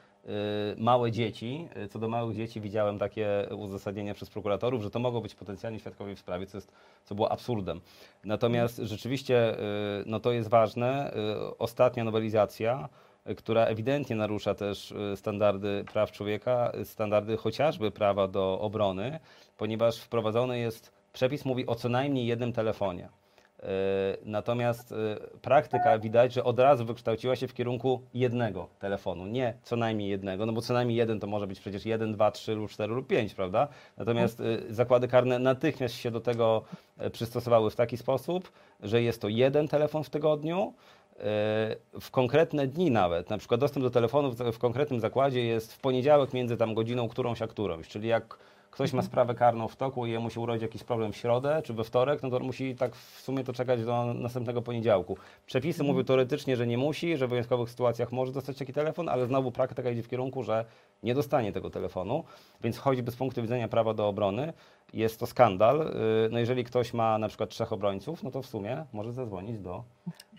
małe 0.78 1.12
dzieci, 1.12 1.68
y, 1.84 1.88
co 1.88 1.98
do 1.98 2.08
małych 2.08 2.36
dzieci 2.36 2.60
widziałem 2.60 2.98
takie 2.98 3.48
uzasadnienia 3.58 4.14
przez 4.14 4.30
prokuratorów, 4.30 4.82
że 4.82 4.90
to 4.90 4.98
mogą 4.98 5.20
być 5.20 5.34
potencjalni 5.34 5.80
świadkowie 5.80 6.16
w 6.16 6.18
sprawie, 6.18 6.46
co, 6.46 6.56
jest, 6.56 6.72
co 7.04 7.14
było 7.14 7.32
absurdem. 7.32 7.80
Natomiast 8.24 8.76
rzeczywiście 8.76 9.58
y, 9.58 9.62
no 10.06 10.20
to 10.20 10.32
jest 10.32 10.48
ważne. 10.48 11.14
Ostatnia 11.58 12.04
nowelizacja, 12.04 12.88
która 13.36 13.64
ewidentnie 13.64 14.16
narusza 14.16 14.54
też 14.54 14.94
standardy 15.16 15.84
praw 15.92 16.12
człowieka, 16.12 16.72
standardy 16.84 17.36
chociażby 17.36 17.90
prawa 17.90 18.28
do 18.28 18.60
obrony, 18.60 19.20
ponieważ 19.56 19.98
wprowadzony 19.98 20.58
jest, 20.58 20.92
przepis 21.14 21.44
mówi 21.44 21.66
o 21.66 21.74
co 21.74 21.88
najmniej 21.88 22.26
jednym 22.26 22.52
telefonie. 22.52 23.08
Y, 23.08 23.66
Natomiast 24.24 24.92
y, 24.92 24.94
praktyka 25.42 25.98
widać, 25.98 26.32
że 26.32 26.44
od 26.44 26.58
razu 26.58 26.84
wykształciła 26.84 27.36
się 27.36 27.48
w 27.48 27.54
kierunku 27.54 28.00
jednego 28.14 28.68
telefonu, 28.78 29.26
nie 29.26 29.54
co 29.62 29.76
najmniej 29.76 30.08
jednego, 30.10 30.46
no 30.46 30.52
bo 30.52 30.60
co 30.60 30.74
najmniej 30.74 30.98
jeden 30.98 31.20
to 31.20 31.26
może 31.26 31.46
być 31.46 31.60
przecież 31.60 31.86
jeden, 31.86 32.12
dwa, 32.12 32.30
trzy 32.30 32.54
lub 32.54 32.70
cztery 32.70 32.94
lub 32.94 33.06
pięć, 33.06 33.34
prawda? 33.34 33.68
Natomiast 33.96 34.40
y, 34.40 34.74
zakłady 34.74 35.08
karne 35.08 35.38
natychmiast 35.38 35.94
się 35.94 36.10
do 36.10 36.20
tego 36.20 36.62
przystosowały 37.12 37.70
w 37.70 37.76
taki 37.76 37.96
sposób, 37.96 38.52
że 38.82 39.02
jest 39.02 39.20
to 39.20 39.28
jeden 39.28 39.68
telefon 39.68 40.04
w 40.04 40.10
tygodniu, 40.10 40.74
w 42.00 42.10
konkretne 42.10 42.66
dni 42.66 42.90
nawet, 42.90 43.30
na 43.30 43.38
przykład 43.38 43.60
dostęp 43.60 43.84
do 43.84 43.90
telefonu 43.90 44.32
w 44.52 44.58
konkretnym 44.58 45.00
zakładzie 45.00 45.44
jest 45.44 45.72
w 45.72 45.80
poniedziałek 45.80 46.32
między 46.32 46.56
tam 46.56 46.74
godziną 46.74 47.08
którąś 47.08 47.42
a 47.42 47.46
którąś, 47.46 47.88
czyli 47.88 48.08
jak 48.08 48.38
ktoś 48.74 48.92
ma 48.92 49.02
sprawę 49.02 49.34
karną 49.34 49.68
w 49.68 49.76
toku 49.76 50.06
i 50.06 50.10
jemu 50.10 50.30
się 50.30 50.40
urodzi 50.40 50.62
jakiś 50.62 50.84
problem 50.84 51.12
w 51.12 51.16
środę 51.16 51.62
czy 51.64 51.74
we 51.74 51.84
wtorek, 51.84 52.22
no 52.22 52.30
to 52.30 52.40
musi 52.40 52.74
tak 52.74 52.94
w 52.96 53.20
sumie 53.20 53.44
to 53.44 53.52
czekać 53.52 53.84
do 53.84 54.14
następnego 54.14 54.62
poniedziałku. 54.62 55.16
Przepisy 55.46 55.84
mówią 55.84 56.04
teoretycznie, 56.04 56.56
że 56.56 56.66
nie 56.66 56.78
musi, 56.78 57.16
że 57.16 57.26
w 57.26 57.30
wyjątkowych 57.30 57.70
sytuacjach 57.70 58.12
może 58.12 58.32
dostać 58.32 58.58
taki 58.58 58.72
telefon, 58.72 59.08
ale 59.08 59.26
znowu 59.26 59.52
praktyka 59.52 59.90
idzie 59.90 60.02
w 60.02 60.08
kierunku, 60.08 60.42
że 60.42 60.64
nie 61.02 61.14
dostanie 61.14 61.52
tego 61.52 61.70
telefonu, 61.70 62.24
więc 62.62 62.78
choćby 62.78 63.10
z 63.10 63.16
punktu 63.16 63.42
widzenia 63.42 63.68
prawa 63.68 63.94
do 63.94 64.08
obrony 64.08 64.52
jest 64.92 65.20
to 65.20 65.26
skandal. 65.26 65.80
Y, 66.26 66.28
No 66.30 66.38
jeżeli 66.38 66.64
ktoś 66.64 66.94
ma 66.94 67.18
na 67.18 67.28
przykład 67.28 67.50
trzech 67.50 67.72
obrońców, 67.72 68.22
no 68.22 68.30
to 68.30 68.42
w 68.42 68.46
sumie 68.46 68.84
może 68.92 69.12
zadzwonić 69.12 69.58
do 69.58 69.84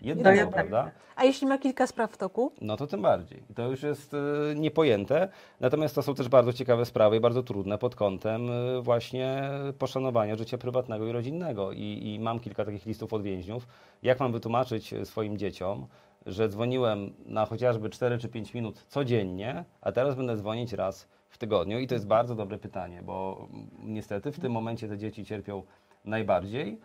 jednego, 0.02 0.50
prawda? 0.52 0.90
A 1.16 1.24
jeśli 1.24 1.46
ma 1.46 1.58
kilka 1.58 1.86
spraw 1.86 2.12
w 2.12 2.16
toku? 2.16 2.52
No 2.60 2.76
to 2.76 2.86
tym 2.86 3.02
bardziej. 3.02 3.42
To 3.54 3.70
już 3.70 3.82
jest 3.82 4.14
y, 4.14 4.18
niepojęte. 4.56 5.28
Natomiast 5.60 5.94
to 5.94 6.02
są 6.02 6.14
też 6.14 6.28
bardzo 6.28 6.52
ciekawe 6.52 6.84
sprawy 6.84 7.16
i 7.16 7.20
bardzo 7.20 7.42
trudne 7.42 7.78
pod 7.78 7.94
kątem 7.94 8.50
y, 8.50 8.82
właśnie 8.82 9.50
poszanowania 9.78 10.36
życia 10.36 10.58
prywatnego 10.58 11.06
i 11.06 11.12
rodzinnego. 11.12 11.72
I, 11.72 12.00
I 12.04 12.20
mam 12.20 12.40
kilka 12.40 12.64
takich 12.64 12.86
listów 12.86 13.12
od 13.12 13.22
więźniów. 13.22 13.66
Jak 14.02 14.20
mam 14.20 14.32
wytłumaczyć 14.32 14.94
swoim 15.04 15.38
dzieciom, 15.38 15.86
że 16.26 16.48
dzwoniłem 16.48 17.12
na 17.26 17.46
chociażby 17.46 17.90
4 17.90 18.18
czy 18.18 18.28
5 18.28 18.54
minut 18.54 18.84
codziennie, 18.88 19.64
a 19.80 19.92
teraz 19.92 20.14
będę 20.14 20.36
dzwonić 20.36 20.72
raz 20.72 21.08
w 21.36 21.38
tygodniu? 21.38 21.78
I 21.78 21.86
to 21.86 21.94
jest 21.94 22.06
bardzo 22.06 22.34
dobre 22.34 22.58
pytanie, 22.58 23.02
bo 23.02 23.48
niestety 23.82 24.32
w 24.32 24.40
tym 24.40 24.52
momencie 24.52 24.88
te 24.88 24.98
dzieci 24.98 25.24
cierpią 25.24 25.62
najbardziej. 26.04 26.78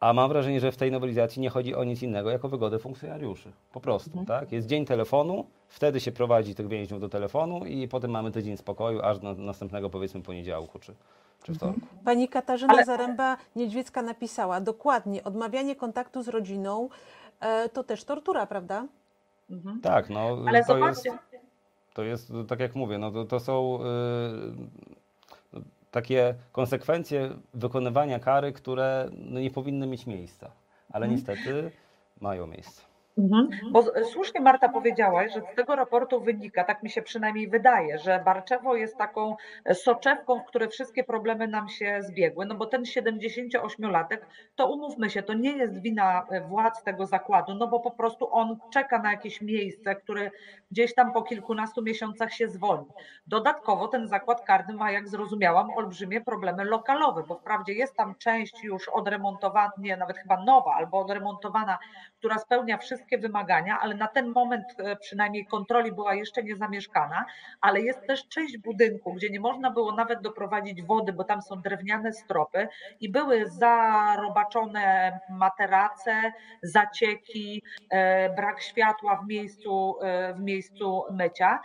A 0.00 0.12
mam 0.12 0.28
wrażenie, 0.28 0.60
że 0.60 0.72
w 0.72 0.76
tej 0.76 0.90
nowelizacji 0.90 1.42
nie 1.42 1.50
chodzi 1.50 1.74
o 1.74 1.84
nic 1.84 2.02
innego, 2.02 2.30
jak 2.30 2.44
o 2.44 2.48
wygodę 2.48 2.78
funkcjonariuszy. 2.78 3.52
Po 3.72 3.80
prostu, 3.80 4.24
tak? 4.26 4.52
Jest 4.52 4.66
dzień 4.66 4.84
telefonu, 4.84 5.46
wtedy 5.68 6.00
się 6.00 6.12
prowadzi 6.12 6.54
tych 6.54 6.68
więźniów 6.68 7.00
do 7.00 7.08
telefonu 7.08 7.64
i 7.64 7.88
potem 7.88 8.10
mamy 8.10 8.30
tydzień 8.30 8.56
spokoju, 8.56 9.02
aż 9.02 9.18
do 9.18 9.34
następnego, 9.34 9.90
powiedzmy, 9.90 10.22
poniedziałku 10.22 10.78
czy, 10.78 10.94
czy 11.42 11.54
wtorku. 11.54 11.80
Pani 12.04 12.28
Katarzyna 12.28 12.74
Ale- 12.74 12.84
Zaręba-Niedźwiecka 12.84 14.04
napisała 14.04 14.60
dokładnie, 14.60 15.24
odmawianie 15.24 15.76
kontaktu 15.76 16.22
z 16.22 16.28
rodziną 16.28 16.88
e, 17.40 17.68
to 17.68 17.84
też 17.84 18.04
tortura, 18.04 18.46
prawda? 18.46 18.86
Mhm. 19.50 19.80
Tak, 19.80 20.10
no 20.10 20.20
Ale 20.20 20.64
to 20.64 20.78
jest, 20.78 21.02
zobaczcie, 21.02 21.31
to 21.94 22.02
jest, 22.02 22.32
tak 22.48 22.60
jak 22.60 22.74
mówię, 22.74 22.98
no 22.98 23.10
to, 23.10 23.24
to 23.24 23.40
są 23.40 23.78
y, 25.54 25.60
takie 25.90 26.34
konsekwencje 26.52 27.30
wykonywania 27.54 28.18
kary, 28.18 28.52
które 28.52 29.08
no, 29.12 29.40
nie 29.40 29.50
powinny 29.50 29.86
mieć 29.86 30.06
miejsca, 30.06 30.50
ale 30.92 31.06
Mhm. 31.06 31.10
niestety 31.10 31.70
mają 32.20 32.46
miejsce. 32.46 32.82
Mhm. 33.18 33.48
Bo 33.70 33.84
słusznie 34.04 34.40
Marta 34.40 34.68
powiedziałaś, 34.68 35.32
że 35.32 35.40
z 35.40 35.56
tego 35.56 35.76
raportu 35.76 36.20
wynika, 36.20 36.64
tak 36.64 36.82
mi 36.82 36.90
się 36.90 37.02
przynajmniej 37.02 37.48
wydaje, 37.48 37.98
że 37.98 38.22
Barczewo 38.24 38.76
jest 38.76 38.96
taką 38.96 39.36
e, 39.64 39.74
soczewką, 39.74 40.40
w 40.40 40.44
której 40.44 40.68
wszystkie 40.68 41.04
problemy 41.04 41.48
nam 41.48 41.68
się 41.68 41.98
zbiegły. 42.02 42.46
No 42.46 42.54
bo 42.54 42.66
ten 42.66 42.82
78-latek, 42.82 44.18
to 44.56 44.72
umówmy 44.72 45.10
się, 45.10 45.22
to 45.22 45.34
nie 45.34 45.56
jest 45.56 45.82
wina 45.82 46.26
e, 46.30 46.40
władz 46.40 46.82
tego 46.82 47.06
zakładu, 47.06 47.54
no 47.54 47.68
bo 47.68 47.80
po 47.80 47.90
prostu 47.90 48.34
on 48.34 48.58
czeka 48.72 48.98
na 48.98 49.10
jakieś 49.10 49.40
miejsce, 49.40 49.94
które 49.94 50.30
gdzieś 50.70 50.94
tam 50.94 51.12
po 51.12 51.22
kilkunastu 51.22 51.82
miesiącach 51.82 52.32
się 52.32 52.48
zwolni. 52.48 52.86
Dodatkowo 53.26 53.88
ten 53.88 54.08
zakład 54.08 54.44
karny 54.44 54.74
ma, 54.74 54.90
jak 54.90 55.08
zrozumiałam, 55.08 55.70
olbrzymie 55.70 56.20
problemy 56.20 56.64
lokalowe, 56.64 57.22
bo 57.28 57.34
wprawdzie 57.34 57.72
jest 57.72 57.96
tam 57.96 58.14
część 58.14 58.64
już 58.64 58.88
odremontowana, 58.88 59.72
nie, 59.78 59.96
nawet 59.96 60.18
chyba 60.18 60.44
nowa 60.44 60.74
albo 60.74 60.98
odremontowana, 60.98 61.78
która 62.18 62.38
spełnia 62.38 62.78
wszystkie 62.78 63.01
wymagania, 63.18 63.78
ale 63.80 63.94
na 63.94 64.08
ten 64.08 64.28
moment 64.28 64.64
e, 64.78 64.96
przynajmniej 64.96 65.46
kontroli 65.46 65.92
była 65.92 66.14
jeszcze 66.14 66.42
nie 66.42 66.56
zamieszkana, 66.56 67.24
ale 67.60 67.80
jest 67.80 68.06
też 68.06 68.28
część 68.28 68.58
budynku, 68.58 69.12
gdzie 69.12 69.30
nie 69.30 69.40
można 69.40 69.70
było 69.70 69.92
nawet 69.92 70.20
doprowadzić 70.20 70.82
wody, 70.82 71.12
bo 71.12 71.24
tam 71.24 71.42
są 71.42 71.60
drewniane 71.60 72.12
stropy 72.12 72.68
i 73.00 73.08
były 73.08 73.48
zarobaczone 73.50 75.18
materace, 75.30 76.32
zacieki, 76.62 77.62
e, 77.90 78.34
brak 78.34 78.62
światła 78.62 79.16
w 79.16 79.28
miejscu, 79.28 79.96
e, 80.02 80.34
w 80.34 80.40
miejscu 80.40 81.04
mycia. 81.10 81.60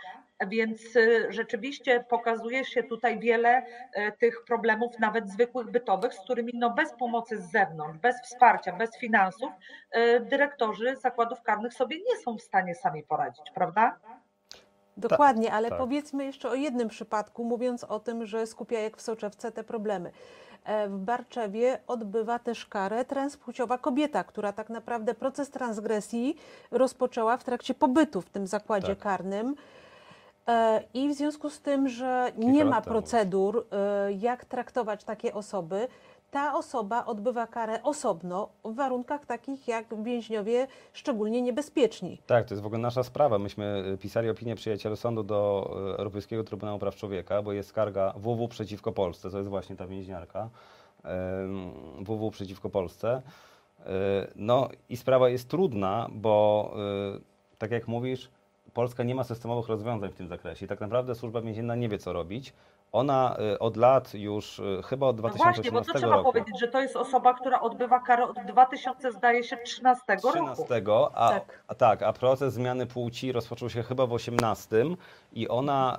Więc 0.46 0.96
y, 0.96 1.26
rzeczywiście 1.32 2.04
pokazuje 2.08 2.64
się 2.64 2.82
tutaj 2.82 3.18
wiele 3.18 3.62
e, 3.92 4.12
tych 4.12 4.44
problemów, 4.44 4.98
nawet 4.98 5.30
zwykłych 5.30 5.70
bytowych, 5.70 6.14
z 6.14 6.20
którymi 6.20 6.52
no 6.54 6.70
bez 6.70 6.92
pomocy 6.92 7.38
z 7.38 7.50
zewnątrz, 7.50 7.98
bez 7.98 8.16
wsparcia, 8.22 8.72
bez 8.72 8.98
finansów, 8.98 9.50
e, 9.90 10.20
dyrektorzy 10.20 10.96
zakładów 10.96 11.42
karnych 11.42 11.74
sobie 11.74 11.96
nie 11.96 12.16
są 12.24 12.36
w 12.36 12.42
stanie 12.42 12.74
sami 12.74 13.02
poradzić, 13.02 13.50
prawda? 13.54 13.98
Dokładnie, 14.96 15.52
ale 15.52 15.68
tak. 15.68 15.78
powiedzmy 15.78 16.24
jeszcze 16.24 16.48
o 16.48 16.54
jednym 16.54 16.88
przypadku, 16.88 17.44
mówiąc 17.44 17.84
o 17.84 18.00
tym, 18.00 18.26
że 18.26 18.46
skupia 18.46 18.80
jak 18.80 18.96
w 18.96 19.02
soczewce 19.02 19.52
te 19.52 19.64
problemy. 19.64 20.10
E, 20.64 20.88
W 20.88 20.98
Barczewie 20.98 21.78
odbywa 21.86 22.38
też 22.38 22.66
karę 22.66 23.04
transpłciowa 23.04 23.78
kobieta, 23.78 24.24
która 24.24 24.52
tak 24.52 24.70
naprawdę 24.70 25.14
proces 25.14 25.50
transgresji 25.50 26.36
rozpoczęła 26.70 27.36
w 27.36 27.44
trakcie 27.44 27.74
pobytu 27.74 28.20
w 28.20 28.30
tym 28.30 28.46
zakładzie 28.46 28.96
Tak. 28.96 28.98
karnym. 28.98 29.54
E, 30.48 30.82
I 30.94 31.08
w 31.08 31.14
związku 31.14 31.50
z 31.50 31.60
tym, 31.60 31.88
że 31.88 32.32
nie 32.38 32.64
ma 32.64 32.80
procedur, 32.80 33.66
e, 33.72 34.12
jak 34.12 34.44
traktować 34.44 35.04
takie 35.04 35.34
osoby, 35.34 35.88
ta 36.30 36.54
osoba 36.54 37.04
odbywa 37.04 37.46
karę 37.46 37.82
osobno 37.82 38.48
w 38.64 38.74
warunkach 38.74 39.26
takich 39.26 39.68
jak 39.68 40.02
więźniowie 40.02 40.66
szczególnie 40.92 41.42
niebezpieczni. 41.42 42.18
Tak, 42.26 42.44
to 42.44 42.54
jest 42.54 42.62
w 42.62 42.66
ogóle 42.66 42.80
nasza 42.80 43.02
sprawa. 43.02 43.38
Myśmy 43.38 43.84
y, 43.94 43.98
pisali 43.98 44.30
opinię 44.30 44.54
przyjaciele 44.54 44.96
sądu 44.96 45.22
do 45.22 45.70
Europejskiego 45.98 46.44
Trybunału 46.44 46.78
Praw 46.78 46.96
Człowieka, 46.96 47.42
bo 47.42 47.52
jest 47.52 47.68
skarga 47.68 48.14
WW 48.16 48.48
przeciwko 48.48 48.92
Polsce, 48.92 49.30
to 49.30 49.38
jest 49.38 49.50
właśnie 49.50 49.76
ta 49.76 49.86
więźniarka 49.86 50.48
WW 52.00 52.30
przeciwko 52.30 52.70
Polsce. 52.70 53.22
No 54.36 54.68
i 54.88 54.96
sprawa 54.96 55.28
jest 55.28 55.48
trudna, 55.48 56.08
bo 56.12 56.74
tak 57.58 57.70
jak 57.70 57.88
mówisz, 57.88 58.30
Polska 58.74 59.02
nie 59.02 59.14
ma 59.14 59.24
systemowych 59.24 59.68
rozwiązań 59.68 60.10
w 60.10 60.14
tym 60.14 60.28
zakresie 60.28 60.66
i 60.66 60.68
tak 60.68 60.80
naprawdę 60.80 61.14
służba 61.14 61.40
więzienna 61.40 61.74
nie 61.74 61.88
wie 61.88 61.98
co 61.98 62.12
robić. 62.12 62.52
Ona 62.92 63.36
y, 63.54 63.58
od 63.58 63.76
lat 63.76 64.14
już, 64.14 64.58
y, 64.58 64.82
chyba 64.84 65.06
od 65.06 65.16
No 65.16 65.22
właśnie, 65.28 65.40
bo 65.72 65.80
2018 65.80 65.92
to 65.92 65.98
trzeba 65.98 66.16
roku. 66.16 66.32
powiedzieć, 66.32 66.60
że 66.60 66.68
to 66.68 66.80
jest 66.80 66.96
osoba, 66.96 67.34
która 67.34 67.60
odbywa 67.60 68.00
karę 68.00 68.24
od 68.24 68.36
2000, 68.46 69.12
zdaje 69.12 69.44
się, 69.44 69.56
13 69.56 70.02
roku. 70.14 70.30
13, 70.30 70.64
a, 71.14 71.28
Tak. 71.28 71.62
a 71.68 71.74
tak, 71.74 72.02
a 72.02 72.12
proces 72.12 72.54
zmiany 72.54 72.86
płci 72.86 73.32
rozpoczął 73.32 73.70
się 73.70 73.82
chyba 73.82 74.06
w 74.06 74.12
18 74.12 74.76
i 75.32 75.48
ona 75.48 75.98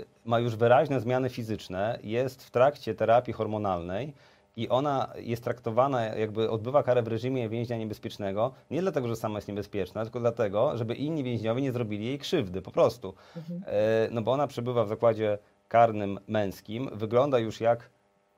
y, 0.00 0.04
ma 0.24 0.38
już 0.38 0.56
wyraźne 0.56 1.00
zmiany 1.00 1.28
fizyczne, 1.30 1.98
jest 2.02 2.44
w 2.44 2.50
trakcie 2.50 2.94
terapii 2.94 3.32
hormonalnej 3.32 4.14
i 4.56 4.68
ona 4.68 5.12
jest 5.16 5.44
traktowana, 5.44 6.04
jakby 6.04 6.50
odbywa 6.50 6.82
karę 6.82 7.02
w 7.02 7.08
reżimie 7.08 7.48
więźnia 7.48 7.76
niebezpiecznego, 7.76 8.52
nie 8.70 8.80
dlatego, 8.80 9.08
że 9.08 9.16
sama 9.16 9.38
jest 9.38 9.48
niebezpieczna, 9.48 10.02
tylko 10.02 10.20
dlatego, 10.20 10.76
żeby 10.76 10.94
inni 10.94 11.24
więźniowie 11.24 11.62
nie 11.62 11.72
zrobili 11.72 12.06
jej 12.06 12.18
krzywdy, 12.18 12.62
po 12.62 12.70
prostu. 12.70 13.14
Mhm. 13.36 13.62
E, 13.66 14.08
no 14.10 14.22
bo 14.22 14.32
ona 14.32 14.46
przebywa 14.46 14.84
w 14.84 14.88
zakładzie 14.88 15.38
karnym 15.68 16.18
męskim, 16.28 16.90
wygląda 16.92 17.38
już 17.38 17.60
jak 17.60 17.90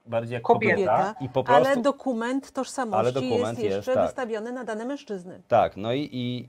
bardziej 0.06 0.34
jak 0.34 0.42
Kobieta. 0.42 0.74
kobieta, 0.74 1.14
i 1.20 1.28
po 1.28 1.44
prostu... 1.44 1.66
Ale 1.66 1.82
dokument 1.82 2.52
tożsamości 2.52 2.98
Ale 2.98 3.12
dokument 3.12 3.58
jest 3.58 3.62
jest, 3.62 3.76
jeszcze 3.76 3.94
tak. 3.94 4.06
wystawiony 4.06 4.52
na 4.52 4.64
dane 4.64 4.84
mężczyzny. 4.84 5.42
Tak, 5.48 5.76
no 5.76 5.92
i, 5.92 6.08
i 6.12 6.48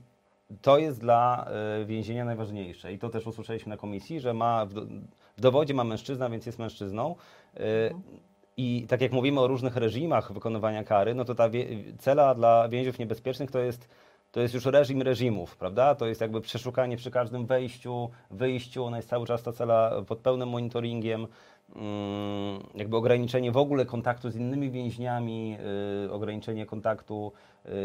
to 0.62 0.78
jest 0.78 1.00
dla 1.00 1.48
y, 1.80 1.84
więzienia 1.84 2.24
najważniejsze. 2.24 2.92
I 2.92 2.98
to 2.98 3.08
też 3.08 3.26
usłyszeliśmy 3.26 3.70
na 3.70 3.76
komisji, 3.76 4.20
że 4.20 4.34
ma 4.34 4.66
w, 4.66 4.72
do, 4.72 4.82
w 5.36 5.40
dowodzie 5.40 5.74
ma 5.74 5.84
mężczyzna, 5.84 6.30
więc 6.30 6.46
jest 6.46 6.58
mężczyzną. 6.58 7.14
Y, 7.56 7.60
I 8.56 8.86
tak 8.88 9.00
jak 9.00 9.12
mówimy 9.12 9.40
o 9.40 9.46
różnych 9.46 9.76
reżimach 9.76 10.32
wykonywania 10.32 10.84
kary, 10.84 11.14
no 11.14 11.24
to 11.24 11.34
ta 11.34 11.48
cela 11.98 12.34
dla 12.34 12.68
więźniów 12.68 12.98
niebezpiecznych 12.98 13.50
to 13.50 13.58
jest, 13.58 13.88
to 14.32 14.40
jest 14.40 14.54
już 14.54 14.64
reżim 14.64 15.02
reżimów, 15.02 15.56
prawda? 15.56 15.94
To 15.94 16.06
jest 16.06 16.20
jakby 16.20 16.40
przeszukanie 16.40 16.96
przy 16.96 17.10
każdym 17.10 17.46
wejściu, 17.46 18.10
wyjściu, 18.30 18.84
ona 18.84 18.96
jest 18.96 19.08
cały 19.08 19.26
czas 19.26 19.42
ta 19.42 19.52
cela 19.52 20.02
pod 20.06 20.18
pełnym 20.18 20.48
monitoringiem. 20.48 21.26
mm, 21.76 22.62
Jakby 22.74 22.96
ograniczenie 22.96 23.52
w 23.52 23.56
ogóle 23.56 23.86
kontaktu 23.86 24.30
z 24.30 24.36
innymi 24.36 24.70
więźniami, 24.70 25.56
y, 26.06 26.12
ograniczenie 26.12 26.66
kontaktu 26.66 27.32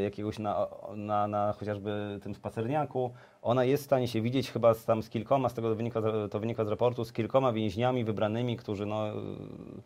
jakiegoś 0.04 0.40
na, 0.40 0.68
na, 0.96 1.28
na 1.28 1.54
chociażby 1.54 2.20
tym 2.24 2.36
spacerniaku. 2.36 3.14
Ona 3.42 3.64
jest 3.64 3.84
w 3.84 3.86
stanie 3.86 4.08
się 4.08 4.22
widzieć 4.22 4.52
chyba 4.52 4.74
z, 4.74 4.86
tam 4.86 5.04
z 5.04 5.10
kilkoma, 5.10 5.50
z 5.50 5.54
tego 5.54 5.70
to 5.70 5.76
wynika, 5.76 6.02
z- 6.02 6.32
to 6.32 6.40
wynika 6.40 6.66
z 6.66 6.68
raportu, 6.68 7.06
z 7.06 7.14
kilkoma 7.14 7.52
więźniami 7.54 8.04
wybranymi, 8.04 8.58
którzy 8.58 8.86
no... 8.86 9.08
y, 9.10 9.14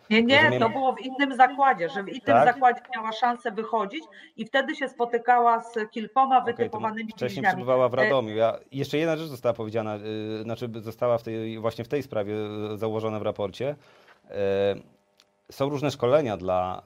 Nie, 0.09 0.23
nie, 0.23 0.41
rozumiem- 0.41 0.59
to 0.59 0.69
było 0.69 0.93
w 0.93 0.99
innym 0.99 1.35
zakładzie, 1.35 1.89
że 1.89 2.03
w 2.03 2.07
innym 2.09 2.21
Tak? 2.25 2.53
zakładzie 2.53 2.81
miała 2.95 3.11
szansę 3.11 3.51
wychodzić 3.51 4.03
i 4.37 4.45
wtedy 4.45 4.75
się 4.75 4.89
spotykała 4.89 5.59
z 5.61 5.73
kilkoma 5.91 6.41
wytypowanymi 6.41 7.11
wcześniej 7.11 7.29
więźniami. 7.35 7.55
przebywała 7.55 7.89
w 7.89 7.93
E, 7.93 7.97
Radomiu. 7.97 8.35
Ja, 8.35 8.57
jeszcze 8.71 8.97
jedna 8.97 9.17
rzecz 9.17 9.27
została 9.27 9.53
powiedziana, 9.53 9.95
y, 10.39 10.43
znaczy 10.43 10.69
została 10.75 11.17
w 11.17 11.23
tej, 11.23 11.59
właśnie 11.59 11.83
w 11.83 11.87
tej 11.87 12.03
sprawie 12.03 12.33
y, 12.73 12.77
założona 12.77 13.19
w 13.19 13.21
raporcie. 13.21 13.75
Są 15.51 15.69
różne 15.69 15.91
szkolenia 15.91 16.37
dla 16.37 16.81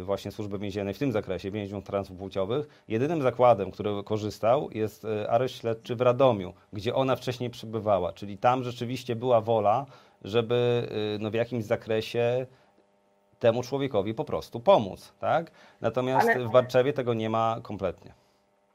y, 0.00 0.04
właśnie 0.04 0.32
służby 0.32 0.58
więziennej 0.58 0.94
w 0.94 0.98
tym 0.98 1.12
zakresie 1.12 1.50
więźniów 1.50 1.84
transpłciowych. 1.84 2.66
Jedynym 2.88 3.22
zakładem, 3.22 3.70
który 3.70 4.02
korzystał 4.04 4.68
jest 4.72 5.04
y, 5.04 5.30
areszt 5.30 5.54
śledczy 5.60 5.96
w 5.96 6.00
Radomiu, 6.00 6.54
gdzie 6.72 6.94
ona 6.94 7.16
wcześniej 7.16 7.50
przebywała. 7.50 8.12
Czyli 8.12 8.38
tam 8.38 8.62
rzeczywiście 8.64 9.16
była 9.16 9.40
wola, 9.40 9.86
żeby 10.24 10.88
y, 11.16 11.18
no, 11.18 11.30
w 11.30 11.34
jakimś 11.34 11.64
zakresie 11.64 12.46
temu 13.38 13.62
człowiekowi 13.62 14.14
po 14.14 14.24
prostu 14.24 14.60
pomóc. 14.60 15.12
Tak? 15.18 15.50
Natomiast 15.80 16.28
Ale- 16.28 16.44
w 16.44 16.50
Barczewie 16.50 16.92
tego 16.92 17.14
nie 17.14 17.30
ma 17.30 17.58
kompletnie. 17.62 18.14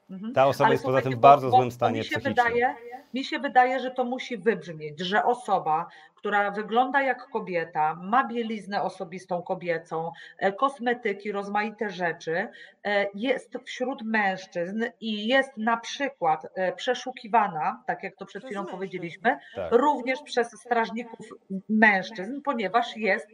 Mhm. 0.09 0.33
Ta 0.33 0.47
osoba 0.47 0.65
Ale 0.65 0.73
jest 0.73 0.85
poza 0.85 1.01
tym 1.01 1.11
w 1.13 1.17
bardzo 1.17 1.49
bo 1.49 1.57
złym 1.57 1.71
stanie 1.71 1.99
mi 1.99 2.05
się 2.05 2.09
psychicznym. 2.19 2.33
wydaje, 2.35 2.75
mi 3.13 3.23
się 3.23 3.39
wydaje, 3.39 3.79
że 3.79 3.91
to 3.91 4.03
musi 4.03 4.38
wybrzmieć, 4.38 4.99
że 4.99 5.23
osoba, 5.25 5.88
która 6.18 6.51
wygląda 6.51 7.01
jak 7.01 7.28
kobieta, 7.30 7.95
ma 8.01 8.28
bieliznę 8.28 8.82
osobistą 8.82 9.41
kobiecą, 9.41 10.11
e, 10.38 10.51
kosmetyki, 10.51 11.32
rozmaite 11.32 11.89
rzeczy, 11.89 12.47
e, 12.84 13.07
jest 13.13 13.57
wśród 13.65 14.01
mężczyzn 14.01 14.84
i 15.01 15.28
jest 15.28 15.57
na 15.57 15.78
przykład 15.78 16.47
e, 16.55 16.72
przeszukiwana, 16.72 17.84
tak 17.88 18.03
jak 18.03 18.15
to 18.15 18.26
przed 18.26 18.45
chwilą 18.45 18.61
mężczyzn. 18.61 18.78
powiedzieliśmy, 18.78 19.38
Tak. 19.55 19.72
również 19.72 20.22
przez 20.22 20.51
strażników 20.61 21.28
mężczyzn, 21.70 22.41
ponieważ 22.41 22.97
jest 22.97 23.28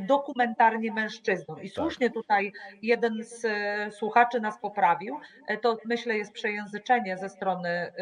dokumentarnie 0.00 0.92
mężczyzną. 0.92 1.56
I 1.56 1.68
słusznie 1.68 2.10
tutaj 2.10 2.52
jeden 2.82 3.24
z 3.24 3.46
słuchaczy 3.94 4.40
nas 4.40 4.58
poprawił, 4.60 5.20
to 5.62 5.76
myślę 5.84 6.18
jest 6.18 6.32
przejęzyczenie 6.32 7.18
ze 7.18 7.28
strony 7.28 7.92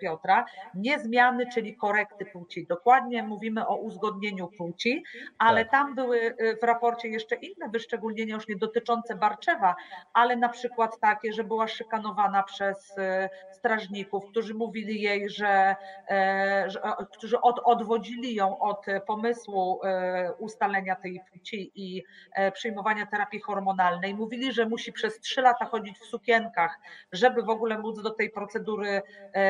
Piotra, 0.00 0.44
nie 0.74 0.98
zmiany, 0.98 1.46
czyli 1.54 1.76
korekty 1.76 2.26
płci. 2.26 2.66
Dokładnie 2.86 3.22
mówimy 3.22 3.66
o 3.66 3.76
uzgodnieniu 3.76 4.48
płci, 4.48 5.04
ale 5.38 5.64
Tak. 5.64 5.70
tam 5.70 5.94
były 5.94 6.20
e, 6.20 6.56
w 6.56 6.62
raporcie 6.62 7.08
jeszcze 7.08 7.34
inne 7.34 7.68
wyszczególnienia, 7.68 8.34
już 8.34 8.48
nie 8.48 8.56
dotyczące 8.56 9.16
Barczewa, 9.16 9.74
ale 10.12 10.36
na 10.36 10.48
przykład 10.48 11.00
takie, 11.00 11.32
że 11.32 11.44
była 11.44 11.68
szykanowana 11.68 12.42
przez 12.42 12.98
e, 12.98 13.30
strażników, 13.52 14.24
którzy 14.30 14.54
mówili 14.54 15.00
jej, 15.02 15.30
że, 15.30 15.76
e, 16.10 16.64
że 16.66 16.80
którzy 17.12 17.40
od, 17.40 17.60
odwodzili 17.64 18.34
ją 18.34 18.58
od 18.58 18.86
pomysłu 19.06 19.80
e, 19.84 20.32
ustalenia 20.38 20.96
tej 20.96 21.20
płci 21.32 21.72
i 21.74 22.04
e, 22.32 22.52
przyjmowania 22.52 23.06
terapii 23.06 23.40
hormonalnej. 23.40 24.14
Mówili, 24.14 24.52
że 24.52 24.66
musi 24.66 24.92
przez 24.92 25.20
trzy 25.20 25.42
lata 25.42 25.64
chodzić 25.64 25.98
w 25.98 26.04
sukienkach, 26.04 26.78
żeby 27.12 27.42
w 27.42 27.50
ogóle 27.50 27.78
móc 27.78 28.02
do 28.02 28.10
tej 28.10 28.30
procedury 28.30 29.02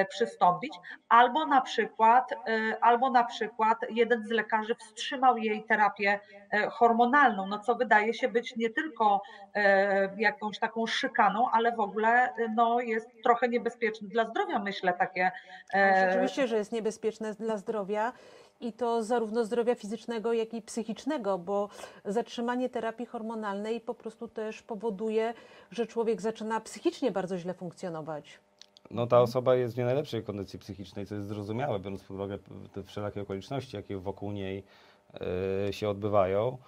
przystąpić. 0.08 0.74
Albo 1.08 1.46
na 1.46 1.60
przykład, 1.60 2.34
albo 2.80 3.10
na 3.10 3.25
przykład 3.26 3.78
jeden 3.90 4.26
z 4.26 4.30
lekarzy 4.30 4.74
wstrzymał 4.74 5.36
jej 5.36 5.64
terapię 5.64 6.20
e, 6.52 6.70
hormonalną, 6.70 7.46
no 7.46 7.58
co 7.58 7.74
wydaje 7.74 8.14
się 8.14 8.28
być 8.28 8.56
nie 8.56 8.70
tylko 8.70 9.22
e, 9.54 10.16
jakąś 10.18 10.58
taką 10.58 10.86
szykaną, 10.86 11.50
ale 11.50 11.72
w 11.72 11.80
ogóle 11.80 12.08
e, 12.08 12.48
no, 12.54 12.80
jest 12.80 13.08
trochę 13.22 13.48
niebezpieczne 13.48 14.08
dla 14.08 14.24
zdrowia, 14.24 14.58
myślę, 14.58 14.92
takie. 14.92 15.30
Ale 15.72 16.06
e, 16.06 16.06
Rzeczywiście, 16.06 16.46
że 16.46 16.56
jest 16.56 16.72
niebezpieczne 16.72 17.34
dla 17.34 17.56
zdrowia 17.56 18.12
i 18.60 18.72
to 18.72 19.02
zarówno 19.02 19.44
zdrowia 19.44 19.74
fizycznego, 19.74 20.32
jak 20.32 20.54
i 20.54 20.62
psychicznego, 20.62 21.38
bo 21.38 21.68
zatrzymanie 22.04 22.68
terapii 22.68 23.06
hormonalnej 23.06 23.80
po 23.80 23.94
prostu 23.94 24.28
też 24.28 24.62
powoduje, 24.62 25.34
że 25.70 25.86
człowiek 25.86 26.20
zaczyna 26.20 26.60
psychicznie 26.60 27.10
bardzo 27.10 27.38
źle 27.38 27.54
funkcjonować. 27.54 28.38
No 28.90 29.06
ta 29.06 29.20
osoba 29.20 29.54
jest 29.54 29.74
w 29.74 29.78
nie 29.78 29.84
najlepszej 29.84 30.22
kondycji 30.22 30.58
psychicznej, 30.58 31.06
co 31.06 31.14
jest 31.14 31.28
zrozumiałe, 31.28 31.80
biorąc 31.80 32.02
pod 32.02 32.10
uwagę 32.10 32.38
te 32.72 32.82
wszelakie 32.82 33.22
okoliczności, 33.22 33.76
jakie 33.76 33.98
wokół 33.98 34.32
niej 34.32 34.64
e, 35.68 35.72
się 35.72 35.88
odbywają. 35.88 36.58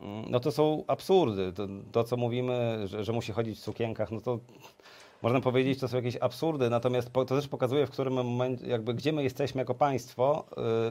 Mm, 0.00 0.30
No 0.30 0.40
to 0.40 0.52
są 0.52 0.84
absurdy. 0.86 1.52
To, 1.52 1.66
to 1.92 2.04
co 2.04 2.16
mówimy, 2.16 2.82
że, 2.88 3.04
że 3.04 3.12
musi 3.12 3.32
chodzić 3.32 3.58
w 3.58 3.62
sukienkach, 3.62 4.10
no 4.10 4.20
to 4.20 4.38
można 5.22 5.40
powiedzieć, 5.40 5.80
to 5.80 5.88
są 5.88 5.96
jakieś 5.96 6.16
absurdy, 6.16 6.70
natomiast 6.70 7.10
po, 7.10 7.24
to 7.24 7.36
też 7.36 7.48
pokazuje, 7.48 7.86
w 7.86 7.90
którym 7.90 8.14
momencie, 8.14 8.66
jakby 8.66 8.94
gdzie 8.94 9.12
my 9.12 9.22
jesteśmy 9.22 9.60
jako 9.60 9.74
państwo 9.74 10.44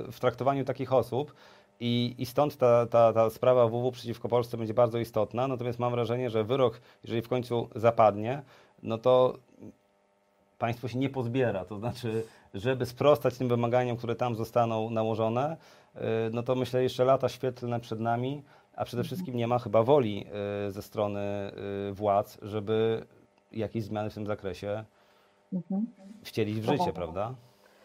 y, 0.08 0.12
w 0.12 0.20
traktowaniu 0.20 0.66
takich 0.66 0.94
osób. 0.94 1.34
I, 1.80 2.16
I 2.18 2.26
stąd 2.26 2.58
ta, 2.58 2.86
ta, 2.86 3.14
ta 3.14 3.30
sprawa 3.30 3.68
WW 3.68 3.92
przeciwko 3.92 4.30
Polsce 4.30 4.58
będzie 4.58 4.74
bardzo 4.74 5.00
istotna. 5.00 5.48
Natomiast 5.48 5.80
mam 5.80 5.92
wrażenie, 5.92 6.30
że 6.30 6.44
wyrok, 6.44 6.82
jeżeli 7.04 7.22
w 7.22 7.28
końcu 7.28 7.70
zapadnie, 7.76 8.42
no 8.84 8.98
to 8.98 9.38
państwo 10.58 10.88
się 10.88 10.97
nie 10.97 11.10
pozbiera. 11.10 11.66
To 11.66 11.78
znaczy, 11.78 12.24
żeby 12.53 12.86
sprostać 12.86 13.38
tym 13.38 13.47
wymaganiom, 13.47 13.97
które 13.97 14.16
tam 14.16 14.36
zostaną 14.36 14.89
nałożone, 14.89 15.58
y, 15.95 15.99
no 16.32 16.43
to 16.43 16.55
myślę 16.55 16.84
jeszcze 16.84 17.05
lata 17.05 17.30
świetlne 17.30 17.80
przed 17.80 17.99
nami, 17.99 18.43
a 18.76 18.86
przede 18.86 19.03
wszystkim 19.03 19.36
nie 19.36 19.47
ma 19.47 19.60
chyba 19.60 19.84
woli 19.84 20.26
y, 20.68 20.72
ze 20.72 20.82
strony 20.82 21.51
y, 21.89 21.93
władz, 21.93 22.38
żeby 22.41 23.05
jakieś 23.51 23.84
zmiany 23.84 24.10
w 24.10 24.14
tym 24.14 24.26
zakresie 24.28 24.84
Mhm. 25.53 25.88
wcielić 26.24 26.60
w 26.60 26.66
życie, 26.66 26.93
prawda? 26.93 27.36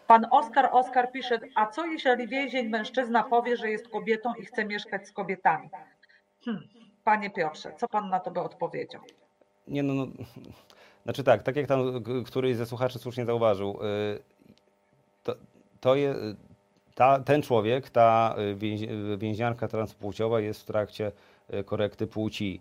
Pan 0.06 0.26
Oskar 0.30 0.68
Oskar 0.72 1.12
pisze, 1.12 1.40
a 1.54 1.66
co 1.66 1.86
jeżeli 1.86 2.28
więzień 2.28 2.68
mężczyzna 2.68 3.22
powie, 3.22 3.56
że 3.56 3.70
jest 3.70 3.88
kobietą 3.88 4.34
i 4.34 4.44
chce 4.44 4.64
mieszkać 4.64 5.08
z 5.08 5.12
kobietami? 5.12 5.68
Hmm. 6.44 6.64
Panie 7.04 7.30
Piotrze, 7.30 7.72
co 7.76 7.88
pan 7.88 8.08
na 8.08 8.20
to 8.20 8.30
by 8.30 8.40
odpowiedział? 8.40 9.02
Nie, 9.68 9.82
no, 9.82 9.94
no, 9.94 10.06
znaczy 11.04 11.24
tak, 11.24 11.42
tak 11.42 11.56
jak 11.56 11.66
tam 11.66 12.02
któryś 12.26 12.56
ze 12.56 12.66
słuchaczy 12.66 12.98
słusznie 12.98 13.24
zauważył, 13.24 13.70
y, 13.70 14.18
to, 15.22 15.34
to 15.80 15.94
je, 15.94 16.14
ta, 16.94 17.20
ten 17.20 17.42
człowiek, 17.42 17.90
ta 17.90 18.34
y, 18.38 18.54
więź, 18.54 18.82
y, 18.82 19.16
więźniarka 19.18 19.68
transpłciowa 19.68 20.40
jest 20.40 20.62
w 20.62 20.64
trakcie 20.64 21.12
korekty 21.66 22.06
płci. 22.06 22.60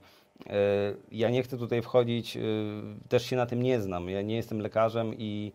Ja 1.11 1.29
nie 1.29 1.43
chcę 1.43 1.57
tutaj 1.57 1.81
wchodzić, 1.81 2.37
też 3.09 3.25
się 3.25 3.35
na 3.35 3.45
tym 3.45 3.63
nie 3.63 3.81
znam, 3.81 4.09
ja 4.09 4.21
nie 4.21 4.35
jestem 4.35 4.59
lekarzem 4.59 5.13
i, 5.17 5.51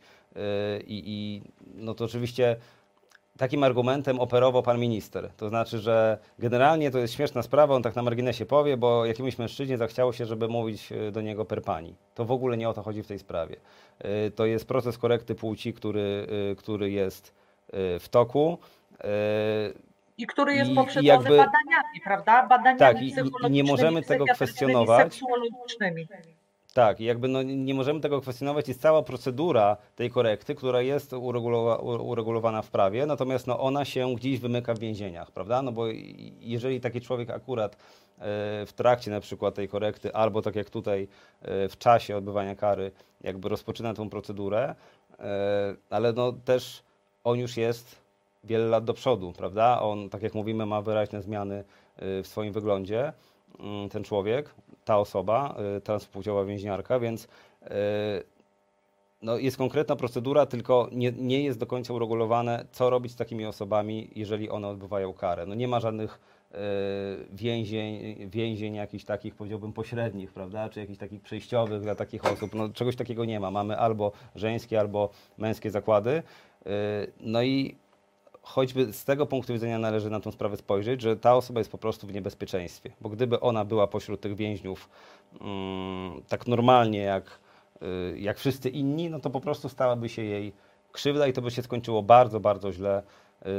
i, 0.87 1.03
i 1.07 1.43
no 1.74 1.95
to 1.95 2.05
oczywiście 2.05 2.57
takim 3.39 3.64
argumentem 3.64 4.20
operował 4.20 4.62
pan 4.62 4.78
minister. 4.78 5.30
To 5.37 5.49
znaczy, 5.49 5.78
że 5.78 6.18
generalnie 6.39 6.91
to 6.91 6.99
jest 6.99 7.14
śmieszna 7.14 7.43
sprawa, 7.43 7.74
on 7.74 7.82
tak 7.82 7.97
na 7.97 8.03
marginesie 8.03 8.47
powie, 8.47 8.76
bo 8.76 9.07
jakiemuś 9.07 9.39
mężczyźnie 9.39 9.76
zachciało 9.78 10.12
się, 10.12 10.26
żeby 10.26 10.49
mówić 10.49 10.93
e, 10.93 11.12
do 11.12 11.20
niego 11.20 11.45
per 11.45 11.62
pani. 11.62 11.95
To 12.14 12.24
w 12.24 12.30
ogóle 12.32 12.57
nie 12.57 12.68
o 12.68 12.72
to 12.72 12.82
chodzi 12.82 13.03
w 13.03 13.07
tej 13.07 13.18
sprawie. 13.18 13.57
E, 13.99 14.30
To 14.30 14.47
jest 14.47 14.66
proces 14.68 14.99
korekty 14.99 15.34
płci, 15.34 15.72
który, 15.74 16.26
e, 16.53 16.55
który 16.55 16.91
jest 16.91 17.34
w 18.01 18.07
toku. 18.11 18.59
I 20.18 20.26
który 20.26 20.55
jest 20.55 20.70
poprzedzony 20.74 21.07
jakby- 21.07 21.28
badaniami, 21.37 22.01
prawda? 22.05 22.47
Badaniami 22.47 22.78
Tak, 22.78 23.03
i- 23.03 23.14
i- 23.47 23.51
nie 23.51 23.64
możemy 23.64 24.03
tego 24.03 24.24
kwestionować. 24.24 25.12
seksuologicznymi. 25.14 26.09
Tak, 26.76 27.00
jakby 27.00 27.28
no, 27.28 27.42
nie 27.42 27.74
możemy 27.74 28.00
tego 28.00 28.20
kwestionować. 28.20 28.68
Jest 28.68 28.80
cała 28.80 29.02
procedura 29.02 29.76
tej 29.96 30.10
korekty, 30.10 30.54
która 30.54 30.82
jest 30.82 31.12
uregulowa, 31.12 31.76
uregulowana 31.76 32.62
w 32.62 32.70
prawie, 32.70 33.06
natomiast 33.06 33.46
no, 33.46 33.60
ona 33.60 33.84
się 33.84 34.14
gdzieś 34.14 34.38
wymyka 34.40 34.74
w 34.74 34.78
więzieniach, 34.78 35.30
prawda? 35.30 35.62
No 35.62 35.72
bo 35.72 35.86
jeżeli 36.40 36.80
taki 36.80 37.00
człowiek 37.00 37.30
akurat 37.30 37.74
e, 37.74 37.78
w 38.66 38.72
trakcie 38.76 39.10
na 39.10 39.20
przykład 39.20 39.54
tej 39.54 39.68
korekty, 39.68 40.14
albo 40.14 40.42
tak 40.42 40.56
jak 40.56 40.70
tutaj 40.70 41.08
e, 41.42 41.68
w 41.68 41.78
czasie 41.78 42.16
odbywania 42.16 42.54
kary, 42.54 42.92
jakby 43.20 43.48
rozpoczyna 43.48 43.94
tą 43.94 44.10
procedurę, 44.10 44.74
e, 45.18 45.76
ale 45.90 46.12
no 46.12 46.32
też 46.32 46.82
on 47.24 47.38
już 47.38 47.56
jest 47.56 47.96
wiele 48.44 48.66
lat 48.66 48.84
do 48.84 48.94
przodu, 48.94 49.32
prawda? 49.32 49.80
On, 49.80 50.10
tak 50.10 50.22
jak 50.22 50.34
mówimy, 50.34 50.66
ma 50.66 50.82
wyraźne 50.82 51.22
zmiany 51.22 51.64
w 51.98 52.26
swoim 52.26 52.52
wyglądzie, 52.52 53.12
ten 53.90 54.04
człowiek, 54.04 54.54
ta 54.84 54.98
osoba, 54.98 55.57
y, 55.76 55.80
transpłciowa 55.80 56.44
więźniarka, 56.44 57.00
więc 57.00 57.24
y, 57.24 57.28
no, 59.22 59.38
jest 59.38 59.57
konkretna 59.57 59.96
procedura, 59.96 60.46
tylko 60.46 60.88
nie, 60.92 61.12
nie 61.12 61.42
jest 61.42 61.59
do 61.59 61.66
końca 61.66 61.94
uregulowane, 61.94 62.66
co 62.72 62.90
robić 62.90 63.12
z 63.12 63.16
takimi 63.16 63.46
osobami, 63.46 64.11
jeżeli 64.14 64.50
one 64.50 64.68
odbywają 64.68 65.12
karę. 65.12 65.46
No, 65.46 65.54
nie 65.54 65.68
ma 65.68 65.80
żadnych 65.80 66.20
y, 66.52 66.57
więzień, 67.32 68.16
więzień 68.30 68.74
jakichś 68.74 69.04
takich, 69.04 69.34
powiedziałbym, 69.34 69.72
pośrednich, 69.72 70.32
prawda, 70.32 70.68
czy 70.68 70.80
jakichś 70.80 70.98
takich 70.98 71.22
przejściowych 71.22 71.82
dla 71.82 71.94
takich 71.94 72.24
osób. 72.24 72.54
No, 72.54 72.68
czegoś 72.68 72.96
takiego 72.96 73.24
nie 73.24 73.40
ma. 73.40 73.50
Mamy 73.50 73.78
albo 73.78 74.12
żeńskie, 74.34 74.80
albo 74.80 75.11
męskie 75.38 75.70
zakłady. 75.70 76.22
No 77.20 77.42
i 77.42 77.76
choćby 78.47 78.92
z 78.92 79.05
tego 79.05 79.26
punktu 79.26 79.53
widzenia 79.53 79.78
należy 79.78 80.11
na 80.11 80.20
tę 80.20 80.32
sprawę 80.32 80.57
spojrzeć, 80.57 81.03
że 81.03 81.16
ta 81.16 81.34
osoba 81.34 81.61
jest 81.61 81.70
po 81.70 81.78
prostu 81.78 82.07
w 82.07 82.12
niebezpieczeństwie. 82.12 82.90
Bo 83.01 83.09
gdyby 83.09 83.40
ona 83.40 83.64
była 83.64 83.86
pośród 83.86 84.20
tych 84.20 84.36
więźniów 84.36 84.88
mm, 85.40 86.22
tak 86.28 86.47
normalnie 86.47 86.99
jak, 86.99 87.38
y, 87.82 88.18
jak 88.18 88.38
wszyscy 88.38 88.70
inni, 88.70 89.11
no 89.11 89.20
to 89.20 89.30
po 89.30 89.40
prostu 89.40 89.68
stałaby 89.68 90.09
się 90.09 90.22
jej 90.22 90.53
krzywda 90.92 91.26
i 91.26 91.32
to 91.32 91.42
by 91.42 91.51
się 91.51 91.62
skończyło 91.62 92.03
bardzo, 92.03 92.40
bardzo 92.40 92.72
źle 92.72 93.03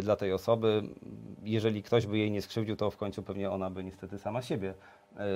dla 0.02 0.16
tej 0.16 0.34
osoby. 0.34 0.84
Jeżeli 1.44 1.84
ktoś 1.84 2.06
by 2.06 2.18
jej 2.18 2.32
nie 2.32 2.42
skrzywdził, 2.42 2.76
to 2.76 2.92
w 2.92 2.98
końcu 2.98 3.24
pewnie 3.24 3.52
ona 3.52 3.70
by 3.70 3.84
niestety 3.84 4.20
sama 4.20 4.42
siebie 4.42 4.74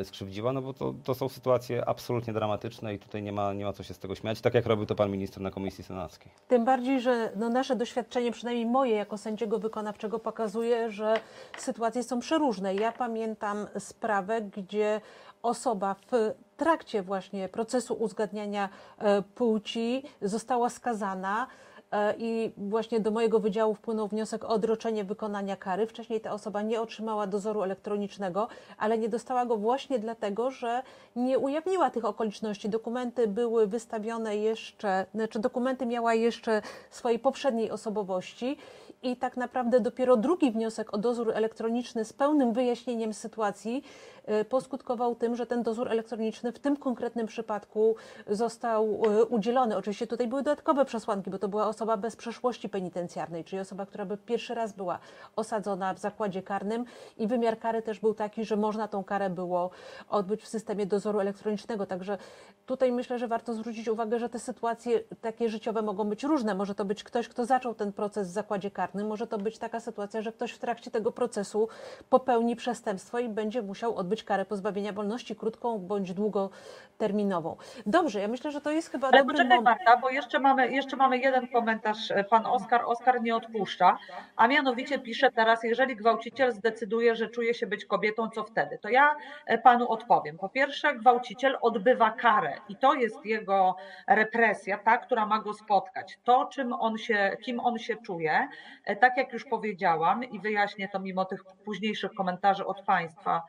y, 0.01 0.05
skrzywdziła, 0.05 0.53
no 0.53 0.61
bo 0.61 0.73
to, 0.73 0.93
to 1.03 1.15
są 1.15 1.29
sytuacje 1.29 1.89
absolutnie 1.89 2.33
dramatyczne 2.33 2.93
i 2.93 2.99
tutaj 2.99 3.23
nie 3.23 3.31
ma, 3.31 3.53
nie 3.53 3.65
ma 3.65 3.73
co 3.73 3.83
się 3.83 3.93
z 3.93 3.99
tego 3.99 4.15
śmiać, 4.15 4.41
tak 4.41 4.53
jak 4.53 4.65
robił 4.65 4.85
to 4.85 4.95
pan 4.95 5.11
minister 5.11 5.43
na 5.43 5.51
Komisji 5.51 5.83
Senackiej. 5.83 6.31
Tym 6.47 6.65
bardziej, 6.65 7.01
że 7.01 7.31
no 7.35 7.49
nasze 7.49 7.75
doświadczenie, 7.75 8.31
przynajmniej 8.31 8.65
moje 8.65 8.95
jako 8.95 9.17
sędziego 9.17 9.59
wykonawczego, 9.59 10.19
pokazuje, 10.19 10.91
że 10.91 11.13
sytuacje 11.57 12.03
są 12.03 12.19
przeróżne. 12.19 12.75
Ja 12.75 12.91
pamiętam 12.91 13.67
sprawę, 13.79 14.41
gdzie 14.41 15.01
osoba 15.43 15.95
w 16.11 16.33
trakcie 16.57 17.01
właśnie 17.01 17.49
procesu 17.49 17.93
uzgadniania 17.93 18.69
e, 18.97 19.21
płci 19.21 20.03
została 20.21 20.69
skazana 20.69 21.47
i 22.17 22.51
właśnie 22.57 22.99
do 22.99 23.11
mojego 23.11 23.39
wydziału 23.39 23.75
wpłynął 23.75 24.07
wniosek 24.07 24.43
o 24.43 24.47
odroczenie 24.47 25.03
wykonania 25.03 25.55
kary. 25.55 25.87
Wcześniej 25.87 26.21
ta 26.21 26.31
osoba 26.31 26.61
nie 26.61 26.81
otrzymała 26.81 27.27
dozoru 27.27 27.63
elektronicznego, 27.63 28.47
ale 28.77 28.97
nie 28.97 29.09
dostała 29.09 29.45
go 29.45 29.57
właśnie 29.57 29.99
dlatego, 29.99 30.51
że 30.51 30.83
nie 31.15 31.39
ujawniła 31.39 31.89
tych 31.89 32.05
okoliczności. 32.05 32.69
Dokumenty 32.69 33.27
były 33.27 33.67
wystawione 33.67 34.37
jeszcze, 34.37 35.05
znaczy 35.13 35.39
dokumenty 35.39 35.85
miała 35.85 36.13
jeszcze 36.13 36.61
swojej 36.89 37.19
poprzedniej 37.19 37.71
osobowości 37.71 38.57
i 39.03 39.17
tak 39.17 39.37
naprawdę 39.37 39.79
dopiero 39.79 40.17
drugi 40.17 40.51
wniosek 40.51 40.93
o 40.93 40.97
dozór 40.97 41.31
elektroniczny 41.33 42.05
z 42.05 42.13
pełnym 42.13 42.53
wyjaśnieniem 42.53 43.13
sytuacji 43.13 43.83
e, 44.20 44.20
poskutkował 44.49 45.15
tym, 45.15 45.35
że 45.35 45.45
ten 45.45 45.63
dozór 45.63 45.91
elektroniczny 45.91 46.51
w 46.51 46.59
tym 46.59 46.77
konkretnym 46.77 47.27
przypadku 47.27 47.95
został 48.27 49.01
e, 49.05 49.25
udzielony. 49.25 49.77
Oczywiście 49.77 50.07
tutaj 50.07 50.27
były 50.27 50.43
dodatkowe 50.43 50.85
przesłanki, 50.85 51.29
bo 51.29 51.39
to 51.39 51.47
była 51.47 51.67
osoba 51.67 51.97
bez 51.97 52.15
przeszłości 52.15 52.69
penitencjarnej, 52.69 53.43
czyli 53.43 53.59
osoba, 53.59 53.85
która 53.85 54.05
by 54.05 54.17
pierwszy 54.17 54.55
raz 54.55 54.73
była 54.73 54.99
osadzona 55.35 55.93
w 55.93 55.99
zakładzie 55.99 56.43
karnym 56.43 56.85
i 57.17 57.27
wymiar 57.27 57.59
kary 57.59 57.81
też 57.81 57.99
był 57.99 58.13
taki, 58.13 58.45
że 58.45 58.55
można 58.55 58.87
tą 58.87 59.03
karę 59.03 59.29
było 59.29 59.69
odbyć 60.09 60.41
w 60.41 60.47
systemie 60.47 60.85
dozoru 60.85 61.19
elektronicznego. 61.19 61.85
Także 61.85 62.17
tutaj 62.65 62.91
myślę, 62.91 63.19
że 63.19 63.27
warto 63.27 63.53
zwrócić 63.53 63.87
uwagę, 63.87 64.19
że 64.19 64.29
te 64.29 64.39
sytuacje 64.39 64.99
takie 65.21 65.49
życiowe 65.49 65.81
mogą 65.81 66.03
być 66.03 66.23
różne. 66.23 66.55
Może 66.55 66.75
to 66.75 66.85
być 66.85 67.03
ktoś, 67.03 67.27
kto 67.27 67.45
zaczął 67.45 67.73
ten 67.73 67.93
proces 67.93 68.27
w 68.27 68.31
zakładzie 68.31 68.71
karnym, 68.71 69.07
może 69.07 69.27
to 69.27 69.37
być 69.37 69.57
taka 69.57 69.79
sytuacja, 69.79 70.21
że 70.21 70.31
ktoś 70.31 70.51
w 70.51 70.59
trakcie 70.59 70.91
tego 70.91 71.11
procesu 71.11 71.67
popełni 72.09 72.55
przestępstwo 72.55 73.19
i 73.19 73.29
będzie 73.29 73.61
musiał 73.61 73.95
odbyć 73.95 74.10
karę 74.23 74.45
pozbawienia 74.45 74.93
wolności 74.93 75.35
krótką 75.35 75.79
bądź 75.79 76.13
długoterminową. 76.13 77.57
Dobrze, 77.85 78.19
ja 78.19 78.27
myślę, 78.27 78.51
że 78.51 78.61
to 78.61 78.71
jest 78.71 78.89
chyba 78.91 79.07
Ale 79.07 79.17
dobry 79.17 79.33
poczekaj 79.33 79.57
moment. 79.57 79.79
Marta, 79.85 79.97
bo 80.01 80.09
jeszcze 80.09 80.39
mamy, 80.39 80.71
jeszcze 80.71 80.97
mamy 80.97 81.17
jeden 81.17 81.47
komentarz. 81.47 82.11
e, 82.11 82.23
Pan 82.23 82.45
Oskar, 82.45 82.81
Oskar 82.85 83.21
nie 83.21 83.35
odpuszcza, 83.35 83.97
a 84.35 84.47
mianowicie 84.47 84.99
pisze 84.99 85.31
teraz, 85.31 85.63
jeżeli 85.63 85.95
gwałciciel 85.95 86.51
zdecyduje, 86.51 87.15
że 87.15 87.27
czuje 87.29 87.53
się 87.53 87.67
być 87.67 87.85
kobietą, 87.85 88.29
co 88.29 88.43
wtedy? 88.43 88.77
To 88.81 88.89
ja 88.89 89.15
e, 89.45 89.57
panu 89.57 89.89
odpowiem. 89.91 90.37
Po 90.37 90.49
pierwsze, 90.49 90.95
gwałciciel 90.95 91.57
odbywa 91.61 92.11
karę 92.11 92.53
i 92.69 92.75
to 92.75 92.93
jest 92.93 93.25
jego 93.25 93.75
represja, 94.07 94.77
ta, 94.77 94.97
która 94.97 95.25
ma 95.25 95.39
go 95.39 95.53
spotkać. 95.53 96.19
To, 96.23 96.45
czym 96.45 96.73
on 96.73 96.97
się, 96.97 97.37
kim 97.43 97.59
on 97.59 97.77
się 97.77 97.95
czuje, 97.95 98.47
e, 98.85 98.95
tak 98.95 99.17
jak 99.17 99.33
już 99.33 99.45
powiedziałam 99.45 100.23
i 100.23 100.39
wyjaśnię 100.39 100.89
to 100.89 100.99
mimo 100.99 101.25
tych 101.25 101.43
późniejszych 101.65 102.11
komentarzy 102.13 102.65
od 102.65 102.81
państwa, 102.81 103.41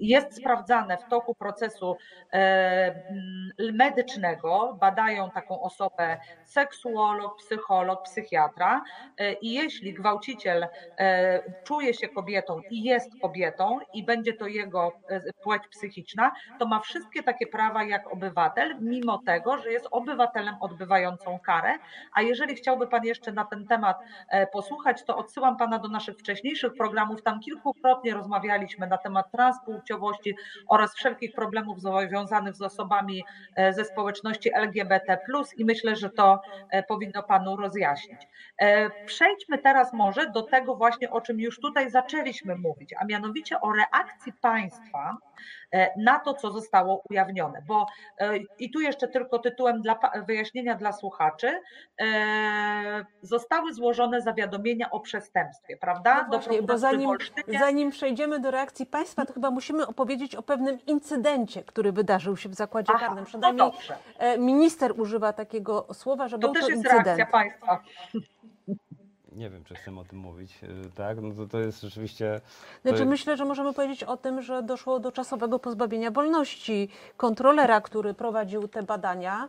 jest 0.00 0.36
sprawdzane 0.36 0.96
w 0.96 1.08
toku 1.08 1.34
procesu 1.34 1.96
medycznego, 3.72 4.76
badają 4.80 5.30
taką 5.30 5.62
osobę 5.62 6.18
seksuolog, 6.44 7.36
psycholog, 7.36 8.02
psychiatra 8.02 8.82
e, 9.18 9.32
i 9.32 9.52
jeśli 9.52 9.94
gwałciciel 9.94 10.66
e, 10.98 11.42
czuje 11.64 11.94
się 11.94 12.08
kobietą 12.08 12.60
i 12.70 12.82
jest 12.82 13.10
kobietą 13.22 13.78
i 13.94 14.04
będzie 14.04 14.32
to 14.32 14.46
jego 14.46 14.92
e, 15.08 15.20
płeć 15.42 15.62
psychiczna, 15.70 16.32
to 16.58 16.66
ma 16.66 16.80
wszystkie 16.80 17.22
takie 17.22 17.46
prawa 17.46 17.84
jak 17.84 18.12
obywatel, 18.12 18.76
mimo 18.80 19.18
tego, 19.18 19.58
że 19.58 19.72
jest 19.72 19.88
obywatelem 19.90 20.54
odbywającą 20.60 21.38
karę. 21.38 21.78
A 22.14 22.22
jeżeli 22.22 22.54
chciałby 22.54 22.86
Pan 22.86 23.04
jeszcze 23.04 23.32
na 23.32 23.44
ten 23.44 23.66
temat 23.66 23.98
posłuchać, 24.52 25.04
to 25.04 25.16
odsyłam 25.16 25.56
Pana 25.56 25.78
do 25.78 25.88
naszych 25.88 26.16
wcześniejszych 26.18 26.74
programów. 26.74 27.22
Tam 27.22 27.40
kilkukrotnie 27.40 28.14
rozmawialiśmy 28.14 28.29
na 28.88 28.98
temat 28.98 29.30
transpłciowości 29.30 30.36
oraz 30.68 30.94
wszelkich 30.94 31.32
problemów 31.32 31.80
związanych 31.80 32.54
z 32.54 32.62
osobami 32.62 33.24
e, 33.56 33.72
ze 33.72 33.84
społeczności 33.84 34.54
LGBT, 34.54 35.18
i 35.56 35.64
myślę, 35.64 35.96
że 35.96 36.10
to 36.10 36.40
e, 36.70 36.82
powinno 36.82 37.22
Panu 37.22 37.56
rozjaśnić. 37.56 38.28
E, 38.58 38.90
Przejdźmy 39.06 39.58
teraz 39.58 39.92
może 39.92 40.30
do 40.30 40.42
tego 40.42 40.76
właśnie, 40.76 41.10
o 41.10 41.20
czym 41.20 41.40
już 41.40 41.60
tutaj 41.60 41.90
zaczęliśmy 41.90 42.56
mówić, 42.56 42.94
a 42.98 43.04
mianowicie 43.04 43.60
o 43.60 43.72
reakcji 43.72 44.32
państwa 44.32 45.16
na 45.96 46.18
to, 46.18 46.34
co 46.34 46.50
zostało 46.50 47.02
ujawnione. 47.10 47.62
Bo 47.66 47.86
i 48.58 48.70
tu 48.70 48.80
jeszcze 48.80 49.08
tylko 49.08 49.38
tytułem 49.38 49.82
dla 49.82 49.98
wyjaśnienia 50.26 50.74
dla 50.74 50.92
słuchaczy, 50.92 51.60
zostały 53.22 53.74
złożone 53.74 54.20
zawiadomienia 54.20 54.90
o 54.90 55.00
przestępstwie, 55.00 55.76
prawda? 55.76 56.22
No 56.22 56.28
właśnie, 56.28 56.62
bo 56.62 56.68
prokuratury 56.68 57.18
zanim, 57.46 57.58
zanim 57.60 57.90
przejdziemy 57.90 58.19
do 58.28 58.50
reakcji 58.50 58.86
państwa, 58.86 59.26
to 59.26 59.32
chyba 59.32 59.50
musimy 59.50 59.86
opowiedzieć 59.86 60.34
o 60.36 60.42
pewnym 60.42 60.78
incydencie, 60.86 61.62
który 61.62 61.92
wydarzył 61.92 62.36
się 62.36 62.48
w 62.48 62.54
zakładzie 62.54 62.92
Aha, 62.96 63.06
karnym. 63.06 63.24
no 63.24 63.26
Przynajmniej 63.28 63.70
e, 64.18 64.38
minister 64.38 65.00
używa 65.00 65.32
takiego 65.32 65.86
słowa, 65.92 66.28
że 66.28 66.38
To 66.38 66.48
był 66.48 66.54
też 66.54 66.62
to 66.64 66.68
jest 66.70 66.76
incydent. 66.84 67.06
reakcja 67.06 67.26
państwa. 67.26 67.82
Nie 69.32 69.50
wiem, 69.50 69.64
czy 69.64 69.74
chcemy 69.74 70.00
o 70.00 70.04
tym 70.04 70.18
mówić, 70.18 70.58
y, 70.62 70.90
tak? 70.96 71.18
No 71.20 71.34
to, 71.34 71.46
to 71.46 71.58
jest 71.58 71.80
rzeczywiście... 71.80 72.40
to 72.44 72.80
Znaczy, 72.82 72.98
jest- 72.98 73.10
myślę, 73.10 73.36
że 73.36 73.44
możemy 73.44 73.72
powiedzieć 73.74 74.04
o 74.04 74.16
tym, 74.16 74.42
że 74.42 74.62
doszło 74.62 75.00
do 75.00 75.12
czasowego 75.12 75.58
pozbawienia 75.58 76.10
wolności 76.10 76.88
kontrolera, 77.16 77.80
który 77.80 78.14
prowadził 78.14 78.68
te 78.68 78.82
badania. 78.82 79.48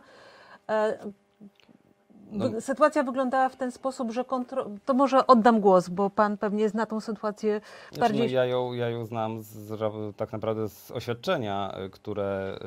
No- 2.32 2.60
Sytuacja 2.60 3.02
wyglądała 3.02 3.48
w 3.48 3.56
ten 3.56 3.72
sposób, 3.72 4.10
że 4.10 4.24
kontro... 4.24 4.66
to 4.84 4.94
może 4.94 5.26
oddam 5.26 5.60
głos, 5.60 5.88
bo 5.88 6.10
pan 6.10 6.38
pewnie 6.38 6.68
zna 6.68 6.86
tą 6.86 7.00
sytuację 7.00 7.60
Znaczy, 7.88 8.00
bardziej. 8.00 8.26
no, 8.26 8.32
ja, 8.32 8.44
ją, 8.44 8.72
ja 8.72 8.88
ją 8.88 9.04
znam 9.06 9.42
z, 9.42 9.80
tak 10.16 10.32
naprawdę 10.32 10.68
z 10.68 10.90
oświadczenia, 10.90 11.74
y, 11.86 11.90
które, 11.90 12.58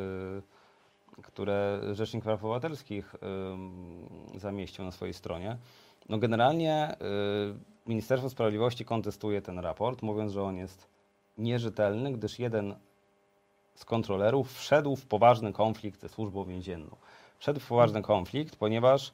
y, 1.19 1.21
które 1.21 1.81
Rzecznik 1.91 2.23
Praw 2.23 2.43
Obywatelskich 2.43 3.15
ym, 3.53 4.09
zamieścił 4.39 4.85
na 4.85 4.91
swojej 4.91 5.13
stronie. 5.13 5.57
No 6.09 6.17
generalnie 6.17 6.95
y, 6.95 7.89
Ministerstwo 7.89 8.29
Sprawiedliwości 8.29 8.85
kontestuje 8.85 9.41
ten 9.41 9.59
raport, 9.59 10.01
mówiąc, 10.01 10.31
że 10.31 10.43
on 10.43 10.57
jest 10.57 10.87
nierzetelny, 11.37 12.11
gdyż 12.13 12.39
jeden 12.39 12.75
z 13.75 13.85
kontrolerów 13.85 14.53
wszedł 14.53 14.95
w 14.95 15.05
poważny 15.05 15.53
konflikt 15.53 16.01
ze 16.01 16.09
służbą 16.09 16.43
więzienną. 16.43 16.95
Wszedł 17.39 17.59
w 17.59 17.67
poważny 17.67 18.01
konflikt, 18.01 18.55
ponieważ 18.55 19.07
y, 19.07 19.11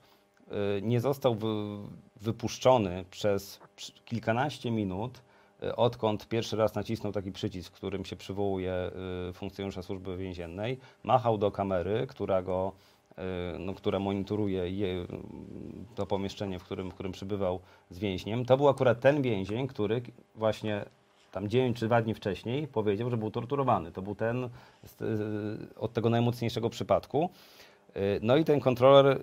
nie 0.81 1.01
został 1.01 1.35
wy, 1.35 1.47
wypuszczony 2.21 3.05
przez 3.11 3.59
kilkanaście 4.05 4.71
minut, 4.71 5.21
y, 5.63 5.75
odkąd 5.75 6.27
pierwszy 6.27 6.55
raz 6.55 6.75
nacisnął 6.75 7.13
taki 7.13 7.31
przycisk, 7.31 7.73
którym 7.73 8.05
się 8.05 8.15
przywołuje 8.15 8.91
y, 9.29 9.33
funkcjonariusza 9.33 9.81
służby 9.81 10.17
więziennej, 10.17 10.79
machał 11.03 11.37
do 11.37 11.51
kamery, 11.51 12.07
która 12.07 12.41
go 12.41 12.71
y, 13.11 13.13
no, 13.59 13.73
która 13.73 13.99
monitoruje 13.99 14.69
je, 14.69 15.05
to 15.95 16.05
pomieszczenie, 16.05 16.59
w 16.59 16.63
którym, 16.63 16.91
w 16.91 16.93
którym 16.93 17.11
przybywał 17.11 17.59
z 17.89 17.99
więźniem. 17.99 18.45
To 18.45 18.57
był 18.57 18.69
akurat 18.69 18.99
ten 18.99 19.21
więzień, 19.21 19.67
który 19.67 20.01
właśnie 20.35 20.85
tam 21.31 21.49
dzień 21.49 21.73
czy 21.73 21.85
dwa 21.85 22.01
dni 22.01 22.13
wcześniej 22.13 22.67
powiedział, 22.67 23.09
że 23.09 23.17
był 23.17 23.31
torturowany. 23.31 23.91
To 23.91 24.01
był 24.01 24.15
ten 24.15 24.43
y, 24.43 24.49
od 25.75 25.93
tego 25.93 26.09
najmocniejszego 26.09 26.69
przypadku. 26.69 27.29
Y, 27.95 28.19
No 28.21 28.37
i 28.37 28.43
ten 28.43 28.59
kontroler 28.59 29.19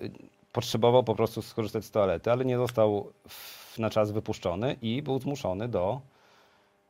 potrzebował 0.51 1.03
po 1.03 1.15
prostu 1.15 1.41
skorzystać 1.41 1.85
z 1.85 1.91
toalety, 1.91 2.31
ale 2.31 2.45
nie 2.45 2.57
został 2.57 3.11
w, 3.27 3.79
na 3.79 3.89
czas 3.89 4.11
wypuszczony 4.11 4.75
i 4.81 5.01
był 5.01 5.19
zmuszony 5.19 5.67
do 5.67 6.01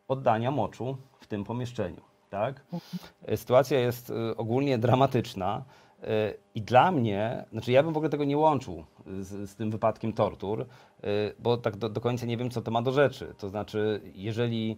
oddania 0.07 0.51
moczu 0.51 0.97
w 1.20 1.28
tym 1.28 1.43
pomieszczeniu. 1.43 2.01
Tak? 2.30 2.66
Sytuacja 3.36 3.80
jest 3.80 4.10
y, 4.10 4.38
ogólnie 4.38 4.78
dramatyczna 4.78 5.64
y, 6.03 6.05
i 6.55 6.62
dla 6.62 6.91
mnie, 6.91 7.45
znaczy 7.51 7.72
ja 7.72 7.84
bym 7.84 7.93
w 7.93 7.97
ogóle 7.97 8.10
tego 8.10 8.26
nie 8.26 8.38
łączył 8.38 8.86
z, 9.20 9.49
z 9.49 9.55
tym 9.55 9.72
wypadkiem 9.72 10.14
tortur, 10.14 10.62
y, 10.62 10.66
bo 11.39 11.57
tak 11.57 11.78
do, 11.78 11.89
do 11.89 12.01
końca 12.01 12.26
nie 12.26 12.38
wiem, 12.38 12.49
co 12.49 12.62
to 12.62 12.72
ma 12.72 12.82
do 12.82 12.91
rzeczy. 12.91 13.34
To 13.38 13.49
znaczy, 13.49 14.01
jeżeli 14.16 14.78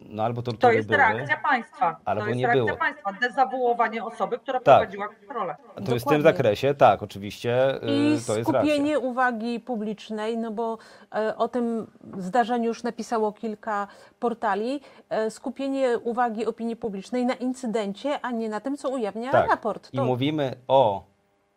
no 0.00 0.22
albo 0.22 0.42
tortury 0.42 0.60
To 0.60 0.72
jest 0.72 0.88
były, 0.88 0.98
reakcja 0.98 1.36
państwa. 1.36 1.96
Albo 2.04 2.22
to 2.22 2.28
jest 2.28 2.38
nie 2.38 2.46
reakcja 2.46 2.64
było. 2.64 2.76
państwa. 2.78 3.12
Dezawuowanie 3.12 4.04
osoby, 4.04 4.38
która 4.38 4.60
Tak. 4.60 4.64
prowadziła 4.78 5.08
kontrolę. 5.08 5.56
to 5.56 5.64
jest 5.70 5.80
w 5.80 5.86
tym 5.86 5.96
Dokładnie. 5.98 6.22
zakresie, 6.22 6.74
tak, 6.74 7.02
oczywiście, 7.02 7.78
I 7.82 7.86
to 7.86 7.92
jest 8.12 8.28
racja. 8.28 8.44
skupienie 8.44 8.98
uwagi 8.98 9.60
publicznej, 9.60 10.38
no 10.38 10.50
bo 10.50 10.78
e, 11.14 11.36
o 11.36 11.48
tym 11.48 11.86
zdarzeniu 12.18 12.64
już 12.64 12.82
napisało 12.82 13.32
kilka 13.32 13.86
portali, 14.20 14.80
e, 15.08 15.30
skupienie 15.30 15.98
uwagi 15.98 16.46
opinii 16.46 16.76
publicznej 16.76 17.26
na 17.26 17.34
incydencie, 17.34 18.20
a 18.22 18.30
nie 18.30 18.48
na 18.48 18.60
tym, 18.60 18.76
co 18.76 18.88
ujawnia 18.88 19.32
Tak. 19.32 19.50
raport. 19.50 19.88
I 19.94 20.00
mówimy 20.00 20.56
o, 20.68 21.04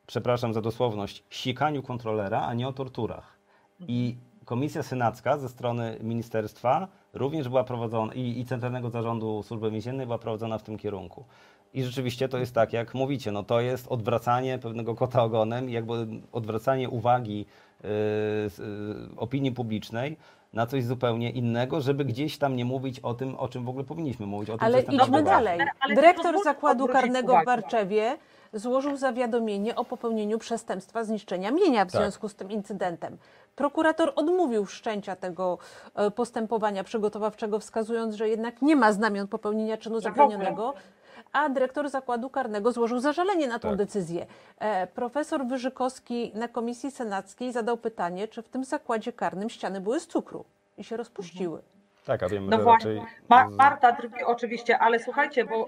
przepraszam 0.08 0.54
za 0.54 0.62
dosłowność, 0.62 1.24
sikaniu 1.30 1.84
kontrolera, 1.84 2.42
a 2.42 2.54
nie 2.54 2.68
o 2.68 2.74
torturach. 2.74 3.38
I 3.88 4.18
Komisja 4.46 4.84
Senacka 4.84 5.38
ze 5.38 5.50
strony 5.50 5.98
ministerstwa 6.02 6.88
również 7.14 7.50
była 7.50 7.64
prowadzona 7.64 8.14
i, 8.14 8.40
i 8.40 8.46
Centralnego 8.46 8.90
Zarządu 8.90 9.44
Służby 9.44 9.72
Więziennej 9.72 10.06
była 10.06 10.18
prowadzona 10.18 10.58
w 10.58 10.64
tym 10.64 10.78
kierunku. 10.78 11.26
I 11.74 11.84
rzeczywiście 11.84 12.30
to 12.30 12.38
jest 12.38 12.56
tak, 12.56 12.74
jak 12.74 12.94
mówicie, 12.94 13.32
no 13.32 13.44
to 13.44 13.62
jest 13.62 13.88
odwracanie 13.88 14.58
pewnego 14.58 14.96
kota 14.96 15.24
ogonem 15.24 15.70
jakby 15.70 16.08
odwracanie 16.32 16.90
uwagi 16.90 17.42
y, 17.42 17.84
z, 18.50 18.60
y, 18.60 19.18
opinii 19.18 19.52
publicznej 19.52 20.18
na 20.54 20.66
coś 20.66 20.84
zupełnie 20.84 21.30
innego, 21.30 21.82
żeby 21.82 22.06
gdzieś 22.06 22.38
tam 22.38 22.56
nie 22.56 22.66
mówić 22.66 23.00
o 23.00 23.14
tym, 23.14 23.36
o 23.36 23.48
czym 23.48 23.66
w 23.66 23.70
ogóle 23.70 23.84
powinniśmy 23.84 24.26
mówić. 24.26 24.50
O 24.50 24.54
tym, 24.54 24.60
co 24.60 24.66
Ale 24.66 24.82
idźmy 24.82 25.24
dalej. 25.24 25.60
Dyrektor 25.96 26.44
zakładu 26.44 26.88
karnego 26.88 27.28
w 27.28 27.30
uwagi. 27.30 27.46
Warczewie 27.46 28.18
złożył 28.54 28.98
zawiadomienie 28.98 29.76
o 29.76 29.86
popełnieniu 29.86 30.38
przestępstwa 30.38 31.04
zniszczenia 31.04 31.52
mienia 31.52 31.86
w 31.86 31.92
Tak. 31.92 32.02
związku 32.02 32.30
z 32.30 32.36
tym 32.36 32.52
incydentem. 32.52 33.18
Prokurator 33.60 34.14
odmówił 34.16 34.66
wszczęcia 34.66 35.16
tego 35.16 35.58
e, 35.96 36.12
postępowania 36.12 36.84
przygotowawczego, 36.84 37.60
wskazując, 37.60 38.16
że 38.16 38.30
jednak 38.30 38.62
nie 38.62 38.76
ma 38.76 38.94
znamion 38.94 39.28
popełnienia 39.28 39.78
czynu 39.78 40.00
zabronionego, 40.00 40.74
a 41.32 41.50
dyrektor 41.50 41.90
zakładu 41.90 42.30
karnego 42.30 42.72
złożył 42.72 43.00
zażalenie 43.00 43.48
na 43.48 43.60
tą 43.60 43.70
Tak. 43.70 43.78
decyzję. 43.78 44.26
E, 44.60 44.88
Profesor 44.88 45.46
Wyżykowski 45.46 46.32
na 46.36 46.48
komisji 46.48 46.92
senackiej 46.92 47.52
zadał 47.52 47.78
pytanie, 47.78 48.28
czy 48.28 48.42
w 48.42 48.50
tym 48.50 48.64
zakładzie 48.64 49.14
karnym 49.14 49.50
ściany 49.50 49.82
były 49.82 50.00
z 50.00 50.08
cukru 50.08 50.46
i 50.78 50.84
się 50.84 50.98
rozpuściły. 50.98 51.62
Tak, 52.10 52.24
a 52.24 52.30
wiemy, 52.30 52.48
No 52.48 52.58
że 52.58 52.64
właśnie, 52.64 52.94
raczej... 52.96 53.12
Ma, 53.30 53.50
Marta 53.50 53.92
drwi 53.92 54.24
oczywiście, 54.26 54.78
ale 54.80 55.00
słuchajcie, 55.00 55.46
bo 55.46 55.66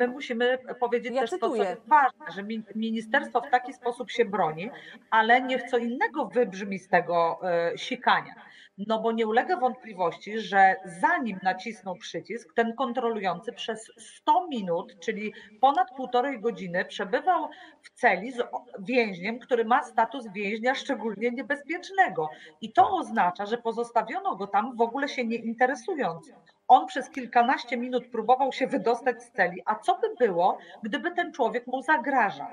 my 0.00 0.08
musimy 0.08 0.58
powiedzieć 0.80 1.12
Ja 1.14 1.20
też 1.20 1.30
to, 1.30 1.38
co 1.38 1.46
cytuję. 1.50 1.70
jest 1.70 1.82
ważne, 1.88 2.26
że 2.34 2.42
mi- 2.42 2.62
ministerstwo 2.74 3.40
w 3.40 3.50
taki 3.50 3.72
sposób 3.72 4.10
się 4.10 4.24
broni, 4.24 4.70
ale 5.10 5.40
niech 5.42 5.62
co 5.62 5.78
innego 5.78 6.26
wybrzmi 6.26 6.78
z 6.78 6.88
tego 6.88 7.38
e, 7.42 7.78
sikania. 7.78 8.34
No 8.78 9.00
bo 9.00 9.12
nie 9.12 9.26
ulega 9.26 9.56
wątpliwości, 9.56 10.40
że 10.40 10.76
zanim 11.00 11.38
nacisnął 11.42 11.96
przycisk, 11.96 12.54
ten 12.54 12.74
kontrolujący 12.74 13.52
przez 13.52 13.92
100 13.98 14.46
minut, 14.48 14.96
czyli 15.00 15.32
ponad 15.60 15.90
półtorej 15.96 16.40
godziny, 16.40 16.84
przebywał 16.84 17.48
w 17.82 17.90
celi 17.90 18.32
z 18.32 18.42
więźniem, 18.78 19.38
który 19.38 19.64
ma 19.64 19.82
status 19.82 20.24
więźnia 20.32 20.74
szczególnie 20.74 21.30
niebezpiecznego. 21.30 22.28
I 22.60 22.72
to 22.72 22.90
oznacza, 22.90 23.46
że 23.46 23.58
pozostawiono 23.58 24.36
go 24.36 24.46
tam 24.46 24.76
w 24.76 24.80
ogóle 24.80 25.08
się 25.08 25.24
nie 25.24 25.36
interesując. 25.36 26.32
On 26.68 26.86
przez 26.86 27.10
kilkanaście 27.10 27.76
minut 27.76 28.06
próbował 28.06 28.52
się 28.52 28.66
wydostać 28.66 29.22
z 29.22 29.30
celi. 29.30 29.62
A 29.64 29.74
co 29.74 29.98
by 29.98 30.26
było, 30.26 30.58
gdyby 30.82 31.10
ten 31.10 31.32
człowiek 31.32 31.66
mu 31.66 31.82
zagrażał? 31.82 32.48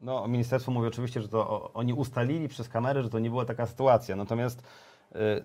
No, 0.00 0.28
ministerstwo 0.28 0.72
mówi 0.72 0.88
oczywiście, 0.88 1.20
że 1.20 1.28
to 1.28 1.72
oni 1.72 1.92
ustalili 1.92 2.48
przez 2.48 2.68
kamerę, 2.68 3.02
że 3.02 3.10
to 3.10 3.18
nie 3.18 3.30
była 3.30 3.44
taka 3.44 3.66
sytuacja. 3.66 4.16
Natomiast, 4.16 4.62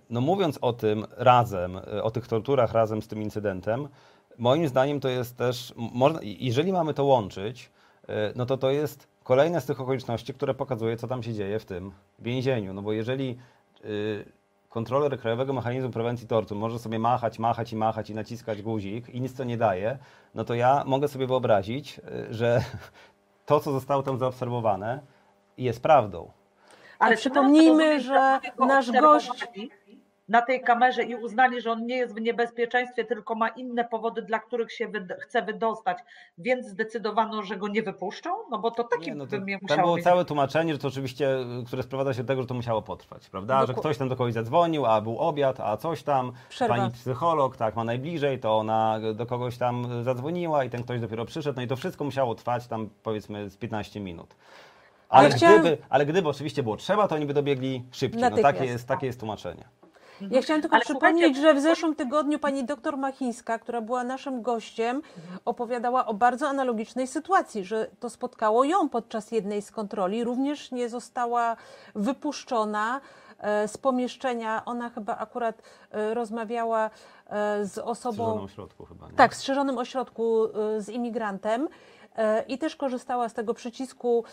no 0.09 0.21
mówiąc 0.21 0.57
o 0.61 0.73
tym 0.73 1.05
razem, 1.17 1.77
y, 1.77 2.03
o 2.03 2.11
tych 2.11 2.27
torturach 2.27 2.71
razem 2.71 3.01
z 3.01 3.07
tym 3.07 3.21
incydentem, 3.21 3.87
moim 4.37 4.67
zdaniem 4.67 4.99
to 4.99 5.09
jest 5.09 5.37
też, 5.37 5.73
można, 5.75 6.19
jeżeli 6.23 6.71
mamy 6.71 6.93
to 6.93 7.05
łączyć, 7.05 7.71
y, 8.03 8.13
no 8.35 8.45
to 8.45 8.57
to 8.57 8.71
jest 8.71 9.07
kolejne 9.23 9.61
z 9.61 9.65
tych 9.65 9.81
okoliczności, 9.81 10.33
które 10.33 10.53
pokazuje, 10.53 10.97
co 10.97 11.07
tam 11.07 11.23
się 11.23 11.33
dzieje 11.33 11.59
w 11.59 11.65
tym 11.65 11.91
więzieniu. 12.19 12.73
No 12.73 12.81
bo 12.81 12.93
jeżeli 12.93 13.37
y, 13.85 14.25
kontroler 14.69 15.19
Krajowego 15.19 15.53
Mechanizmu 15.53 15.89
Prewencji 15.89 16.27
Tortur 16.27 16.57
może 16.57 16.79
sobie 16.79 16.99
machać, 16.99 17.39
machać 17.39 17.73
i 17.73 17.75
machać 17.75 18.09
i 18.09 18.15
naciskać 18.15 18.61
guzik 18.61 19.09
i 19.09 19.21
nic 19.21 19.33
to 19.33 19.43
nie 19.43 19.57
daje, 19.57 19.97
no 20.35 20.43
to 20.43 20.53
ja 20.53 20.83
mogę 20.85 21.07
sobie 21.07 21.27
wyobrazić, 21.27 21.99
y, 22.29 22.33
że 22.33 22.63
to, 23.45 23.59
co 23.59 23.71
zostało 23.71 24.03
tam 24.03 24.17
zaobserwowane, 24.17 24.99
jest 25.57 25.83
prawdą. 25.83 26.31
A 26.99 27.09
czy 27.09 27.15
przypomnijmy, 27.15 27.99
że 28.01 28.39
nasz 28.59 28.91
gość- 28.91 29.47
Na 30.27 30.41
tej 30.41 30.61
kamerze 30.61 31.03
i 31.03 31.15
uznali, 31.15 31.61
że 31.61 31.71
on 31.71 31.85
nie 31.85 31.97
jest 31.97 32.15
w 32.15 32.21
niebezpieczeństwie, 32.21 33.05
tylko 33.05 33.35
ma 33.35 33.47
inne 33.47 33.85
powody, 33.85 34.21
dla 34.21 34.39
których 34.39 34.71
się 34.73 34.87
wyd- 34.87 35.15
chce 35.19 35.41
wydostać, 35.41 35.97
więc 36.37 36.65
zdecydowano, 36.67 37.43
że 37.43 37.57
go 37.57 37.67
nie 37.67 37.83
wypuszczą? 37.83 38.29
No 38.51 38.59
bo 38.59 38.71
to 38.71 38.83
taki 38.83 39.05
Nie, 39.09 39.15
no 39.15 39.25
to, 39.25 39.29
by 39.31 39.39
mnie 39.39 39.53
tam 39.53 39.61
musiało 39.61 39.81
było 39.81 39.95
być. 39.95 40.03
całe 40.03 40.25
tłumaczenie, 40.25 40.73
że 40.73 40.79
to 40.79 40.87
oczywiście, 40.87 41.35
y, 41.61 41.65
które 41.67 41.83
sprowadza 41.83 42.13
się 42.13 42.23
do 42.23 42.27
tego, 42.27 42.41
że 42.41 42.47
to 42.47 42.53
musiało 42.53 42.81
potrwać, 42.81 43.29
prawda? 43.29 43.61
Że 43.61 43.67
Doku- 43.67 43.79
ktoś 43.79 43.97
tam 43.97 44.09
do 44.09 44.15
kogoś 44.15 44.33
zadzwonił, 44.33 44.85
a 44.85 45.01
był 45.01 45.17
obiad, 45.19 45.59
a 45.59 45.77
coś 45.77 46.03
tam, 46.03 46.31
Przerwa. 46.49 46.75
pani 46.75 46.91
psycholog, 46.91 47.57
tak, 47.57 47.75
ma 47.75 47.83
najbliżej, 47.83 48.39
to 48.39 48.57
ona 48.57 48.99
do 49.15 49.25
kogoś 49.25 49.57
tam 49.57 50.03
zadzwoniła 50.03 50.63
i 50.63 50.69
ten 50.69 50.83
ktoś 50.83 50.99
dopiero 51.01 51.25
przyszedł, 51.25 51.55
no 51.55 51.61
i 51.61 51.67
to 51.67 51.75
wszystko 51.75 52.03
musiało 52.03 52.35
trwać 52.35 52.67
tam 52.67 52.89
powiedzmy 53.03 53.49
z 53.49 53.57
15 53.57 53.99
minut. 53.99 54.35
Ale, 55.09 55.29
Ja 55.29 55.35
chciałam- 55.35 55.59
gdyby, 55.59 55.77
ale 55.89 56.05
gdyby 56.05 56.29
oczywiście 56.29 56.63
było 56.63 56.77
trzeba, 56.77 57.07
to 57.07 57.15
oni 57.15 57.25
by 57.25 57.33
dobiegli 57.33 57.83
szybciej. 57.91 58.21
No, 58.21 58.37
takie, 58.41 58.65
jest, 58.65 58.87
takie 58.87 59.07
jest 59.07 59.19
tłumaczenie. 59.19 59.63
Ja 60.31 60.41
chciałam 60.41 60.61
tylko 60.61 60.75
Ale 60.75 60.85
przypomnieć, 60.85 61.37
że 61.37 61.53
w 61.53 61.59
zeszłym 61.61 61.95
tygodniu 61.95 62.39
pani 62.39 62.63
doktor 62.63 62.97
Machińska, 62.97 63.59
która 63.59 63.81
była 63.81 64.03
naszym 64.03 64.41
gościem, 64.41 65.01
opowiadała 65.45 66.05
o 66.05 66.13
bardzo 66.13 66.47
analogicznej 66.49 67.07
sytuacji, 67.07 67.65
że 67.65 67.87
to 67.99 68.09
spotkało 68.09 68.63
ją 68.63 68.89
podczas 68.89 69.31
jednej 69.31 69.61
z 69.61 69.71
kontroli. 69.71 70.23
Również 70.23 70.71
nie 70.71 70.89
została 70.89 71.55
wypuszczona 71.95 73.01
e, 73.39 73.67
z 73.67 73.77
pomieszczenia. 73.77 74.61
Ona 74.65 74.89
chyba 74.89 75.17
akurat 75.17 75.61
e, 75.91 76.13
rozmawiała 76.13 76.89
e, 77.29 77.65
z 77.65 77.75
W 77.75 77.77
osobą. 77.77 78.13
strzeżonym 78.13 78.43
ośrodku 78.45 78.85
chyba, 78.85 79.07
nie? 79.07 79.13
Tak, 79.13 79.31
w 79.33 79.35
strzeżonym 79.37 79.77
ośrodku 79.77 80.47
z 80.77 80.89
imigrantem 80.89 81.67
i 82.47 82.57
też 82.57 82.75
korzystała 82.75 83.29
z 83.29 83.33
tego 83.33 83.53
przycisku, 83.53 84.23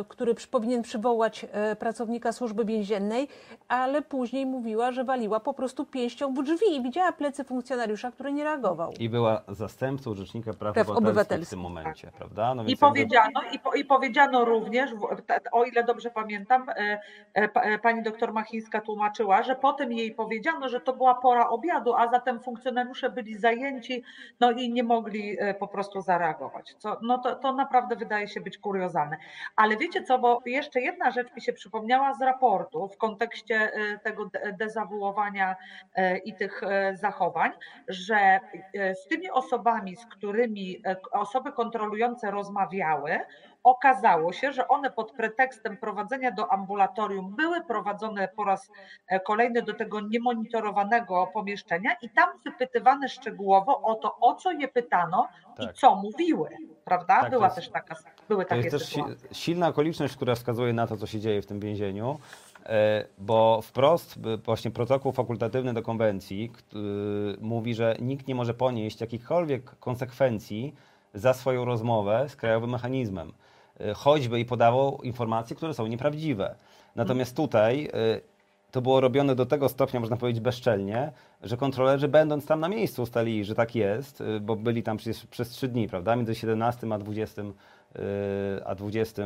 y, 0.00 0.04
który 0.08 0.34
powinien 0.50 0.82
przywołać 0.82 1.44
y, 1.72 1.76
pracownika 1.76 2.32
służby 2.32 2.64
więziennej, 2.64 3.28
ale 3.68 4.02
później 4.02 4.46
mówiła, 4.46 4.92
że 4.92 5.04
waliła 5.04 5.40
po 5.40 5.54
prostu 5.54 5.84
pięścią 5.86 6.34
w 6.34 6.42
drzwi 6.42 6.76
i 6.76 6.82
widziała 6.82 7.12
plecy 7.12 7.44
funkcjonariusza, 7.44 8.10
który 8.10 8.32
nie 8.32 8.44
reagował. 8.44 8.92
I 9.00 9.08
była 9.08 9.42
zastępcą 9.48 10.14
Rzecznika 10.14 10.52
Praw, 10.52 10.74
Praw 10.74 10.88
obywatelskich 10.90 11.04
w 11.04 11.08
obywatelskich. 11.08 11.50
tym 11.50 11.60
momencie, 11.60 12.10
prawda? 12.18 12.54
No 12.54 12.62
I 12.62 12.66
więc 12.66 12.80
jakby- 12.80 12.86
powiedziano, 12.94 13.40
i, 13.52 13.58
po, 13.58 13.72
I 13.74 13.84
powiedziano 13.84 14.44
również, 14.44 14.90
o 15.52 15.64
ile 15.64 15.84
dobrze 15.84 16.10
pamiętam, 16.10 16.68
e, 16.68 17.00
e, 17.34 17.48
pa- 17.48 17.60
e, 17.62 17.78
pani 17.78 18.02
doktor 18.02 18.32
Machińska 18.32 18.80
tłumaczyła, 18.80 19.42
że 19.42 19.56
potem 19.56 19.92
jej 19.92 20.14
powiedziano, 20.14 20.68
że 20.68 20.80
to 20.80 20.92
była 20.92 21.14
pora 21.14 21.48
obiadu, 21.48 21.94
a 21.94 22.08
zatem 22.10 22.40
funkcjonariusze 22.40 23.10
byli 23.10 23.38
zajęci 23.38 24.02
no 24.40 24.50
i 24.50 24.72
nie 24.72 24.82
mogli 24.82 25.36
e, 25.40 25.54
po 25.54 25.68
prostu 25.68 26.00
zareagować. 26.00 26.74
Co, 26.78 26.96
no 27.02 27.18
to, 27.22 27.34
to 27.34 27.52
naprawdę 27.52 27.96
wydaje 27.96 28.28
się 28.28 28.40
być 28.40 28.58
kuriozalne. 28.58 29.16
Ale 29.56 29.76
wiecie 29.76 30.02
co, 30.02 30.18
bo 30.18 30.42
jeszcze 30.46 30.80
jedna 30.80 31.10
rzecz 31.10 31.34
mi 31.34 31.42
się 31.42 31.52
przypomniała 31.52 32.14
z 32.14 32.22
raportu 32.22 32.88
w 32.88 32.96
kontekście 32.96 33.72
e, 33.72 33.98
tego 33.98 34.26
de- 34.26 34.52
dezawuowania 34.52 35.56
e, 35.94 36.18
i 36.18 36.34
tych 36.34 36.62
e, 36.62 36.96
zachowań, 36.96 37.52
że 37.88 38.40
z 38.74 39.08
tymi 39.08 39.30
osobami, 39.30 39.96
z 39.96 40.06
którymi 40.06 40.82
osoby 41.12 41.52
kontrolujące 41.52 42.30
rozmawiały, 42.30 43.20
okazało 43.64 44.32
się, 44.32 44.52
że 44.52 44.68
one 44.68 44.90
pod 44.90 45.12
pretekstem 45.12 45.76
prowadzenia 45.76 46.30
do 46.32 46.52
ambulatorium 46.52 47.36
były 47.36 47.64
prowadzone 47.64 48.28
po 48.36 48.44
raz 48.44 48.70
e, 49.08 49.20
kolejny 49.20 49.62
do 49.62 49.74
tego 49.74 50.00
niemonitorowanego 50.00 51.26
pomieszczenia 51.32 51.90
i 52.02 52.10
tam 52.10 52.28
wypytywane 52.44 53.08
szczegółowo 53.08 53.82
o 53.82 53.94
to, 53.94 54.16
o 54.20 54.34
co 54.34 54.52
je 54.52 54.68
pytano 54.68 55.28
i 55.58 55.66
Tak. 55.66 55.76
co 55.76 55.94
mówiły. 55.94 56.48
Prawda? 56.84 57.14
Tak, 57.14 57.24
to 57.24 57.30
Była 57.30 57.44
jest- 57.46 57.56
też 57.56 57.68
taka, 57.68 57.96
były 58.28 58.44
To 58.44 58.48
takie 58.48 58.62
jest 58.62 58.70
też 58.76 58.82
si- 58.88 58.94
sytuacje. 58.94 59.28
silna 59.34 59.68
okoliczność, 59.68 60.16
która 60.16 60.34
wskazuje 60.34 60.72
na 60.72 60.86
to, 60.86 60.96
co 60.96 61.06
się 61.06 61.20
dzieje 61.20 61.42
w 61.42 61.46
tym 61.46 61.60
więzieniu, 61.60 62.18
e, 62.66 63.04
bo 63.18 63.60
wprost 63.62 64.18
b- 64.18 64.36
właśnie 64.36 64.70
protokół 64.70 65.12
fakultatywny 65.12 65.74
do 65.74 65.82
konwencji 65.82 66.52
mówi, 67.40 67.74
że 67.74 67.96
nikt 68.00 68.26
nie 68.28 68.34
może 68.34 68.54
ponieść 68.54 69.00
jakichkolwiek 69.00 69.78
konsekwencji 69.80 70.74
za 71.14 71.34
swoją 71.34 71.64
rozmowę 71.64 72.28
z 72.28 72.36
krajowym 72.36 72.70
mechanizmem, 72.70 73.28
e, 73.28 73.32
choćby 73.94 74.40
i 74.40 74.44
podawał 74.44 74.98
informacje, 75.02 75.56
które 75.56 75.74
są 75.74 75.86
nieprawdziwe. 75.86 76.54
Natomiast 76.96 77.36
tutaj 77.36 77.88
e, 77.92 78.20
to 78.72 78.82
było 78.82 79.00
robione 79.00 79.34
do 79.34 79.46
tego 79.46 79.68
stopnia, 79.68 80.00
można 80.00 80.16
powiedzieć, 80.16 80.42
bezczelnie, 80.42 81.12
że 81.42 81.56
kontrolerzy, 81.56 82.08
będąc 82.08 82.46
tam 82.46 82.60
na 82.60 82.68
miejscu, 82.68 83.02
ustalili, 83.02 83.44
że 83.44 83.54
tak 83.54 83.74
jest, 83.74 84.20
y, 84.20 84.40
bo 84.40 84.56
byli 84.56 84.82
tam 84.82 84.96
przecież 84.96 85.26
przez 85.26 85.48
trzy 85.48 85.68
dni, 85.68 85.88
prawda, 85.88 86.16
między 86.16 86.34
17 86.34 86.92
a 86.92 86.98
20, 86.98 87.42
y, 87.42 87.46
a 88.64 88.74
20 88.74 89.22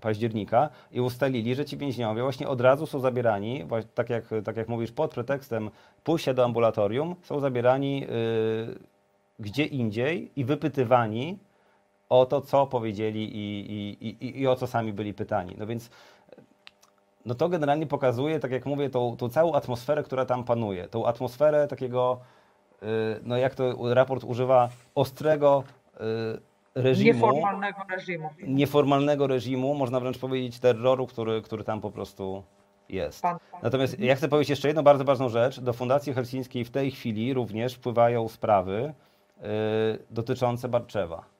października 0.00 0.68
i 0.92 1.00
ustalili, 1.00 1.54
że 1.54 1.64
ci 1.64 1.76
więźniowie 1.76 2.22
właśnie 2.22 2.48
od 2.48 2.60
razu 2.60 2.86
są 2.86 3.00
zabierani, 3.00 3.64
tak 3.94 4.10
jak, 4.10 4.24
tak 4.44 4.56
jak 4.56 4.68
mówisz, 4.68 4.92
pod 4.92 5.14
pretekstem 5.14 5.70
pójścia 6.04 6.34
do 6.34 6.44
ambulatorium, 6.44 7.14
są 7.22 7.40
zabierani 7.40 8.04
y, 8.04 8.78
gdzie 9.38 9.64
indziej 9.64 10.30
i 10.36 10.44
wypytywani 10.44 11.38
o 12.08 12.26
to, 12.26 12.40
co 12.40 12.66
powiedzieli 12.66 13.36
i, 13.36 13.72
i, 13.72 14.08
i, 14.26 14.40
i 14.40 14.46
o 14.46 14.56
co 14.56 14.66
sami 14.66 14.92
byli 14.92 15.14
pytani. 15.14 15.54
No 15.58 15.66
więc 15.66 15.90
no 17.26 17.34
to 17.34 17.48
generalnie 17.48 17.86
pokazuje, 17.86 18.40
tak 18.40 18.50
jak 18.50 18.66
mówię, 18.66 18.90
tą, 18.90 19.16
tą 19.16 19.28
całą 19.28 19.52
atmosferę, 19.52 20.02
która 20.02 20.26
tam 20.26 20.44
panuje. 20.44 20.88
Tą 20.88 21.06
atmosferę 21.06 21.68
takiego, 21.68 22.20
y, 22.82 22.86
no 23.22 23.36
jak 23.36 23.54
to 23.54 23.94
raport 23.94 24.24
używa, 24.24 24.68
ostrego 24.94 25.64
y, 25.94 26.00
reżimu, 26.74 27.12
Nieformalnego 27.14 27.78
reżimu. 27.90 28.30
nieformalnego 28.46 29.26
reżimu, 29.26 29.74
można 29.74 30.00
wręcz 30.00 30.18
powiedzieć 30.18 30.58
terroru, 30.58 31.06
który, 31.06 31.42
który 31.42 31.64
tam 31.64 31.80
po 31.80 31.90
prostu 31.90 32.42
jest. 32.88 33.22
Pan, 33.22 33.38
pan. 33.52 33.60
Natomiast 33.62 34.00
ja 34.00 34.14
chcę 34.16 34.28
powiedzieć 34.28 34.50
jeszcze 34.50 34.68
jedną 34.68 34.82
bardzo 34.82 35.04
ważną 35.04 35.28
rzecz. 35.28 35.60
Do 35.60 35.72
Fundacji 35.72 36.12
Helsińskiej 36.14 36.64
w 36.64 36.70
tej 36.70 36.90
chwili 36.90 37.34
również 37.34 37.74
wpływają 37.74 38.28
sprawy 38.28 38.94
y, 39.38 39.42
dotyczące 40.10 40.68
Barczewa. 40.68 41.33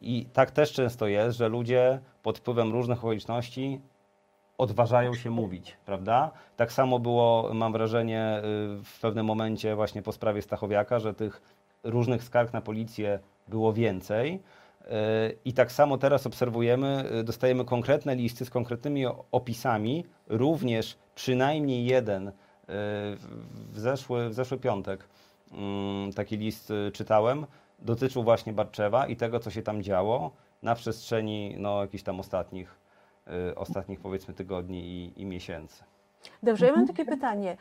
I 0.00 0.26
tak 0.32 0.50
też 0.50 0.72
często 0.72 1.06
jest, 1.06 1.38
że 1.38 1.48
ludzie 1.48 2.00
pod 2.22 2.38
wpływem 2.38 2.72
różnych 2.72 2.98
okoliczności 2.98 3.80
odważają 4.58 5.14
się 5.14 5.30
mówić, 5.30 5.76
prawda? 5.86 6.30
Tak 6.56 6.72
samo 6.72 6.98
było, 6.98 7.50
mam 7.54 7.72
wrażenie, 7.72 8.38
y, 8.38 8.42
w 8.84 9.00
pewnym 9.00 9.26
momencie 9.26 9.76
właśnie 9.76 10.02
po 10.02 10.12
sprawie 10.12 10.42
Stachowiaka, 10.42 10.98
że 10.98 11.14
tych 11.14 11.42
różnych 11.84 12.24
skarg 12.24 12.52
na 12.52 12.60
policję 12.60 13.18
było 13.48 13.72
więcej. 13.72 14.34
y, 14.34 14.88
I 15.44 15.52
tak 15.52 15.72
samo 15.72 15.98
teraz 15.98 16.26
obserwujemy, 16.26 17.04
y, 17.20 17.24
dostajemy 17.24 17.64
konkretne 17.64 18.14
listy 18.14 18.44
z 18.44 18.50
konkretnymi 18.50 19.06
opisami, 19.32 20.04
również 20.28 20.96
przynajmniej 21.14 21.84
jeden 21.84 22.32
w 22.68 23.78
zeszły, 23.78 24.28
w 24.28 24.34
zeszły 24.34 24.58
piątek 24.58 25.08
mm, 25.52 26.12
taki 26.12 26.36
list 26.36 26.72
czytałem, 26.92 27.46
dotyczył 27.78 28.22
właśnie 28.22 28.52
Barczewa 28.52 29.06
i 29.06 29.16
tego, 29.16 29.40
co 29.40 29.50
się 29.50 29.62
tam 29.62 29.82
działo 29.82 30.30
na 30.62 30.74
przestrzeni 30.74 31.56
no, 31.58 31.80
jakichś 31.80 32.02
tam 32.04 32.20
ostatnich, 32.20 32.74
y, 33.50 33.54
ostatnich 33.54 34.00
powiedzmy 34.00 34.34
tygodni 34.34 34.84
i, 34.86 35.22
i 35.22 35.26
miesięcy. 35.26 35.84
Dobrze, 36.42 36.66
ja 36.66 36.72
mam 36.72 36.86
takie 36.86 37.04
pytanie. 37.04 37.56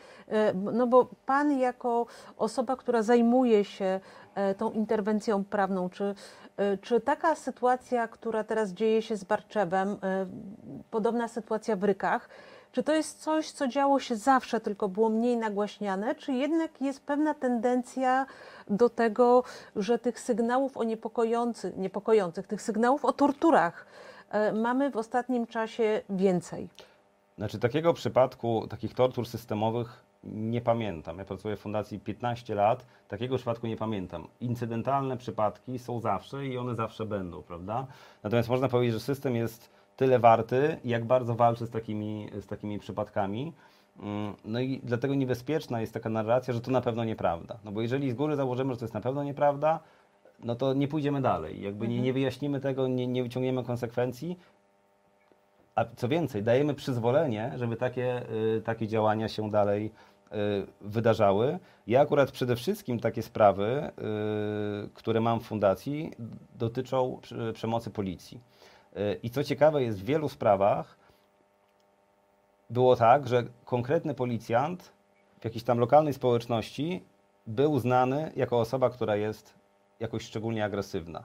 B- 0.54 0.72
No 0.72 0.88
bo 0.88 1.08
Pan 1.26 1.60
jako 1.60 2.06
osoba, 2.38 2.76
która 2.76 3.02
zajmuje 3.02 3.64
się 3.64 4.00
e, 4.36 4.56
tą 4.56 4.72
interwencją 4.72 5.44
prawną, 5.44 5.90
czy, 5.90 6.16
e, 6.58 6.78
czy 6.78 7.02
taka 7.02 7.36
sytuacja, 7.36 8.08
która 8.08 8.44
teraz 8.44 8.72
dzieje 8.74 9.02
się 9.02 9.16
z 9.16 9.24
Barczewem, 9.24 9.90
e, 9.90 10.26
podobna 10.92 11.28
sytuacja 11.28 11.76
w 11.76 11.84
Rykach, 11.84 12.30
czy 12.76 12.84
to 12.84 12.94
jest 12.94 13.22
coś, 13.22 13.52
co 13.52 13.68
działo 13.68 14.00
się 14.00 14.16
zawsze, 14.16 14.60
tylko 14.60 14.90
było 14.90 15.10
mniej 15.10 15.38
nagłaśniane, 15.38 16.16
czy 16.16 16.34
jednak 16.34 16.82
jest 16.82 17.06
pewna 17.06 17.34
tendencja 17.34 18.26
do 18.68 18.90
tego, 18.90 19.44
że 19.76 20.00
tych 20.00 20.20
sygnałów 20.20 20.78
o 20.78 20.84
niepokojących, 20.84 21.78
niepokojących 21.78 22.48
tych 22.48 22.62
sygnałów 22.62 23.06
o 23.06 23.14
torturach 23.14 23.86
e, 24.30 24.54
mamy 24.54 24.92
w 24.92 24.98
ostatnim 24.98 25.48
czasie 25.48 26.02
więcej? 26.10 26.70
Znaczy 27.38 27.60
takiego 27.60 27.94
przypadku, 27.94 28.68
takich 28.70 28.94
tortur 28.94 29.28
systemowych 29.28 30.04
nie 30.24 30.62
pamiętam. 30.62 31.18
Ja 31.18 31.26
pracuję 31.26 31.56
w 31.56 31.60
fundacji 31.60 32.00
15 32.00 32.56
lat, 32.56 32.86
takiego 33.08 33.36
przypadku 33.36 33.68
nie 33.68 33.78
pamiętam. 33.78 34.28
Incydentalne 34.42 35.18
przypadki 35.18 35.80
są 35.80 36.00
zawsze 36.00 36.48
i 36.48 36.58
one 36.58 36.76
zawsze 36.76 37.06
będą, 37.06 37.42
prawda? 37.42 37.88
Natomiast 38.24 38.50
można 38.50 38.68
powiedzieć, 38.68 38.94
że 38.94 39.00
system 39.00 39.36
jest 39.36 39.75
tyle 39.96 40.20
warty, 40.20 40.78
jak 40.86 41.06
bardzo 41.06 41.36
walczy 41.36 41.66
z 41.66 41.70
takimi, 41.70 42.30
z 42.42 42.46
takimi 42.48 42.80
przypadkami. 42.80 43.54
Mm, 44.00 44.36
No 44.46 44.60
i 44.60 44.82
dlatego 44.84 45.16
niebezpieczna 45.16 45.82
jest 45.82 45.94
taka 45.94 46.10
narracja, 46.10 46.54
że 46.54 46.62
to 46.62 46.72
na 46.72 46.82
pewno 46.82 47.04
nieprawda. 47.04 47.58
No 47.64 47.72
bo 47.72 47.82
jeżeli 47.82 48.12
z 48.12 48.14
góry 48.14 48.36
założymy, 48.36 48.74
że 48.74 48.80
to 48.80 48.86
jest 48.86 48.94
na 48.94 49.02
pewno 49.02 49.24
nieprawda, 49.24 49.80
no 50.44 50.56
to 50.56 50.74
nie 50.74 50.88
pójdziemy 50.88 51.22
dalej. 51.22 51.62
Jakby 51.62 51.88
nie, 51.88 52.02
nie 52.02 52.14
wyjaśnimy 52.14 52.60
tego, 52.60 52.88
nie, 52.88 53.08
nie 53.08 53.24
wyciągniemy 53.24 53.64
konsekwencji, 53.64 54.38
a 55.76 55.86
co 55.96 56.08
więcej, 56.08 56.44
dajemy 56.44 56.74
przyzwolenie, 56.74 57.52
żeby 57.56 57.76
takie, 57.76 58.22
y, 58.58 58.62
takie 58.62 58.88
działania 58.88 59.28
się 59.30 59.52
dalej 59.52 59.92
y, 60.32 60.36
wydarzały. 60.82 61.60
Ja 61.88 62.02
akurat 62.02 62.32
przede 62.32 62.56
wszystkim 62.56 63.00
takie 63.00 63.22
sprawy, 63.22 63.92
y, 64.86 64.90
które 64.94 65.22
mam 65.22 65.40
w 65.40 65.44
fundacji, 65.44 66.12
dotyczą 66.56 67.20
przemocy 67.54 67.90
policji. 67.92 68.40
Y, 68.98 69.20
I 69.24 69.30
co 69.30 69.44
ciekawe, 69.44 69.84
jest 69.84 70.00
w 70.00 70.06
wielu 70.06 70.30
sprawach 70.30 70.98
było 72.70 72.96
tak, 72.96 73.28
że 73.28 73.44
konkretny 73.66 74.14
policjant 74.14 74.92
w 75.40 75.46
jakiejś 75.46 75.64
tam 75.64 75.80
lokalnej 75.80 76.14
społeczności 76.14 77.04
był 77.48 77.80
znany 77.80 78.32
jako 78.36 78.60
osoba, 78.60 78.90
która 78.90 79.16
jest 79.16 79.54
jakoś 80.00 80.24
szczególnie 80.24 80.66
agresywna. 80.66 81.24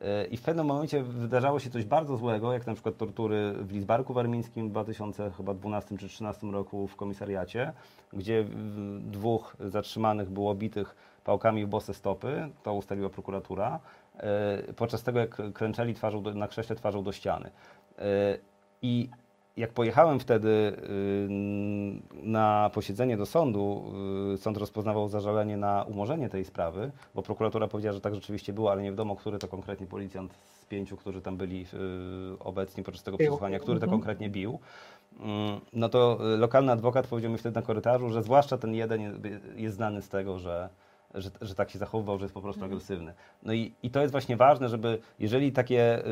Yy, 0.00 0.06
I 0.30 0.36
w 0.36 0.42
pewnym 0.42 0.66
momencie 0.66 1.02
wydarzało 1.02 1.60
się 1.60 1.70
coś 1.70 1.84
bardzo 1.84 2.16
złego, 2.16 2.52
jak 2.52 2.66
na 2.66 2.74
przykład 2.74 2.96
tortury 2.96 3.52
w 3.52 3.72
Lizbarku 3.72 4.14
Warmińskim 4.14 4.68
w 4.68 4.70
2012 4.70 5.88
czy 5.88 5.94
2013 5.94 6.46
roku 6.46 6.88
w 6.88 6.96
komisariacie, 6.96 7.72
gdzie 8.12 8.44
dwóch 9.00 9.56
zatrzymanych 9.60 10.30
było 10.30 10.54
bitych 10.54 10.96
pałkami 11.24 11.64
w 11.64 11.68
bose 11.68 11.94
stopy, 11.94 12.48
to 12.62 12.74
ustaliła 12.74 13.08
prokuratura, 13.08 13.80
podczas 14.76 15.02
tego 15.02 15.18
jak 15.18 15.52
kręczeli 15.54 15.94
twarzą 15.94 16.22
do, 16.22 16.34
na 16.34 16.48
krześle 16.48 16.76
twarzą 16.76 17.02
do 17.02 17.12
ściany. 17.12 17.50
Yy, 17.98 18.04
I 18.82 19.08
jak 19.56 19.72
pojechałem 19.72 20.20
wtedy 20.20 20.48
y, 20.48 21.28
na 22.22 22.70
posiedzenie 22.74 23.16
do 23.16 23.26
sądu, 23.26 23.92
sąd 24.36 24.56
rozpoznawał 24.56 25.08
zażalenie 25.08 25.56
na 25.56 25.82
umorzenie 25.82 26.28
tej 26.28 26.44
sprawy, 26.44 26.90
bo 27.14 27.22
prokuratura 27.22 27.68
powiedziała, 27.68 27.92
że 27.92 28.00
tak 28.00 28.14
rzeczywiście 28.14 28.52
było, 28.52 28.72
ale 28.72 28.82
nie 28.82 28.90
wiadomo, 28.90 29.16
który 29.16 29.38
to 29.38 29.48
konkretnie 29.48 29.86
policjant 29.86 30.32
z 30.34 30.64
pięciu, 30.64 30.96
którzy 30.96 31.22
tam 31.22 31.36
byli 31.36 31.66
obecni 32.40 32.82
podczas 32.84 33.02
tego 33.02 33.16
przesłuchania, 33.18 33.58
który 33.58 33.80
to 33.80 33.84
Mhm. 33.86 34.00
konkretnie 34.00 34.30
bił. 34.30 34.58
Mm, 35.20 35.60
No 35.72 35.88
to 35.88 36.18
lokalny 36.38 36.72
adwokat 36.72 37.06
powiedział 37.06 37.32
mi 37.32 37.38
wtedy 37.38 37.54
na 37.54 37.62
korytarzu, 37.62 38.10
że 38.10 38.22
zwłaszcza 38.22 38.58
ten 38.58 38.74
jeden 38.74 39.22
jest 39.56 39.76
znany 39.76 40.02
z 40.02 40.08
tego, 40.08 40.38
że, 40.38 40.68
że, 41.14 41.30
że 41.40 41.54
tak 41.54 41.70
się 41.70 41.78
zachowywał, 41.78 42.18
że 42.18 42.24
jest 42.24 42.34
po 42.34 42.42
prostu 42.42 42.64
agresywny. 42.64 43.14
No 43.42 43.52
i, 43.52 43.74
i 43.82 43.90
to 43.90 44.00
jest 44.00 44.12
właśnie 44.12 44.36
ważne, 44.36 44.68
żeby 44.68 44.98
jeżeli 45.18 45.52
takie 45.52 46.02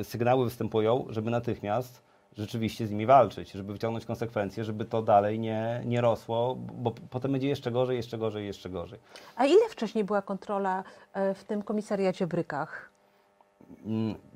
y, 0.00 0.04
sygnały 0.04 0.44
występują, 0.44 1.06
żeby 1.08 1.30
natychmiast 1.30 2.02
rzeczywiście 2.36 2.86
z 2.86 2.90
nimi 2.90 3.06
walczyć, 3.06 3.52
żeby 3.52 3.72
wyciągnąć 3.72 4.04
konsekwencje, 4.04 4.64
żeby 4.64 4.84
to 4.84 5.02
dalej 5.02 5.38
nie, 5.38 5.82
nie 5.84 6.00
rosło, 6.00 6.54
bo 6.54 6.90
potem 7.10 7.32
będzie 7.32 7.48
jeszcze 7.48 7.70
gorzej, 7.70 7.96
jeszcze 7.96 8.18
gorzej, 8.18 8.46
jeszcze 8.46 8.70
gorzej. 8.70 8.98
A 9.36 9.46
ile 9.46 9.68
wcześniej 9.70 10.04
była 10.04 10.22
kontrola 10.22 10.84
e, 11.12 11.34
w 11.34 11.44
tym 11.44 11.62
komisariacie 11.62 12.26
w 12.26 12.34
Rykach? 12.34 12.90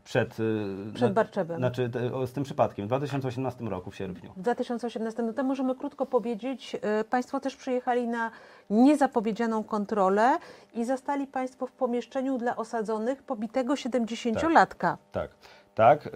Przed, 0.04 0.40
y, 0.40 0.92
Przed 0.94 1.12
Barczewem. 1.12 1.56
Znaczy 1.58 1.90
z 2.26 2.32
tym 2.32 2.44
przypadkiem, 2.44 2.84
w 2.86 2.88
2018 2.88 3.64
roku 3.64 3.90
w 3.90 3.96
sierpniu. 3.96 4.32
W 4.36 4.40
2018, 4.42 5.22
no 5.22 5.32
to 5.32 5.44
możemy 5.44 5.74
krótko 5.74 6.06
powiedzieć, 6.06 6.76
e, 6.82 7.04
Państwo 7.04 7.40
też 7.40 7.56
przyjechali 7.56 8.08
na 8.08 8.30
niezapowiedzianą 8.70 9.64
kontrolę 9.64 10.38
i 10.74 10.84
zastali 10.84 11.26
Państwo 11.26 11.66
w 11.66 11.72
pomieszczeniu 11.72 12.38
dla 12.38 12.56
osadzonych 12.56 13.22
pobitego 13.22 13.74
70-latka. 13.74 14.96
Tak, 15.12 15.30
tak. 15.74 16.06
y, 16.06 16.10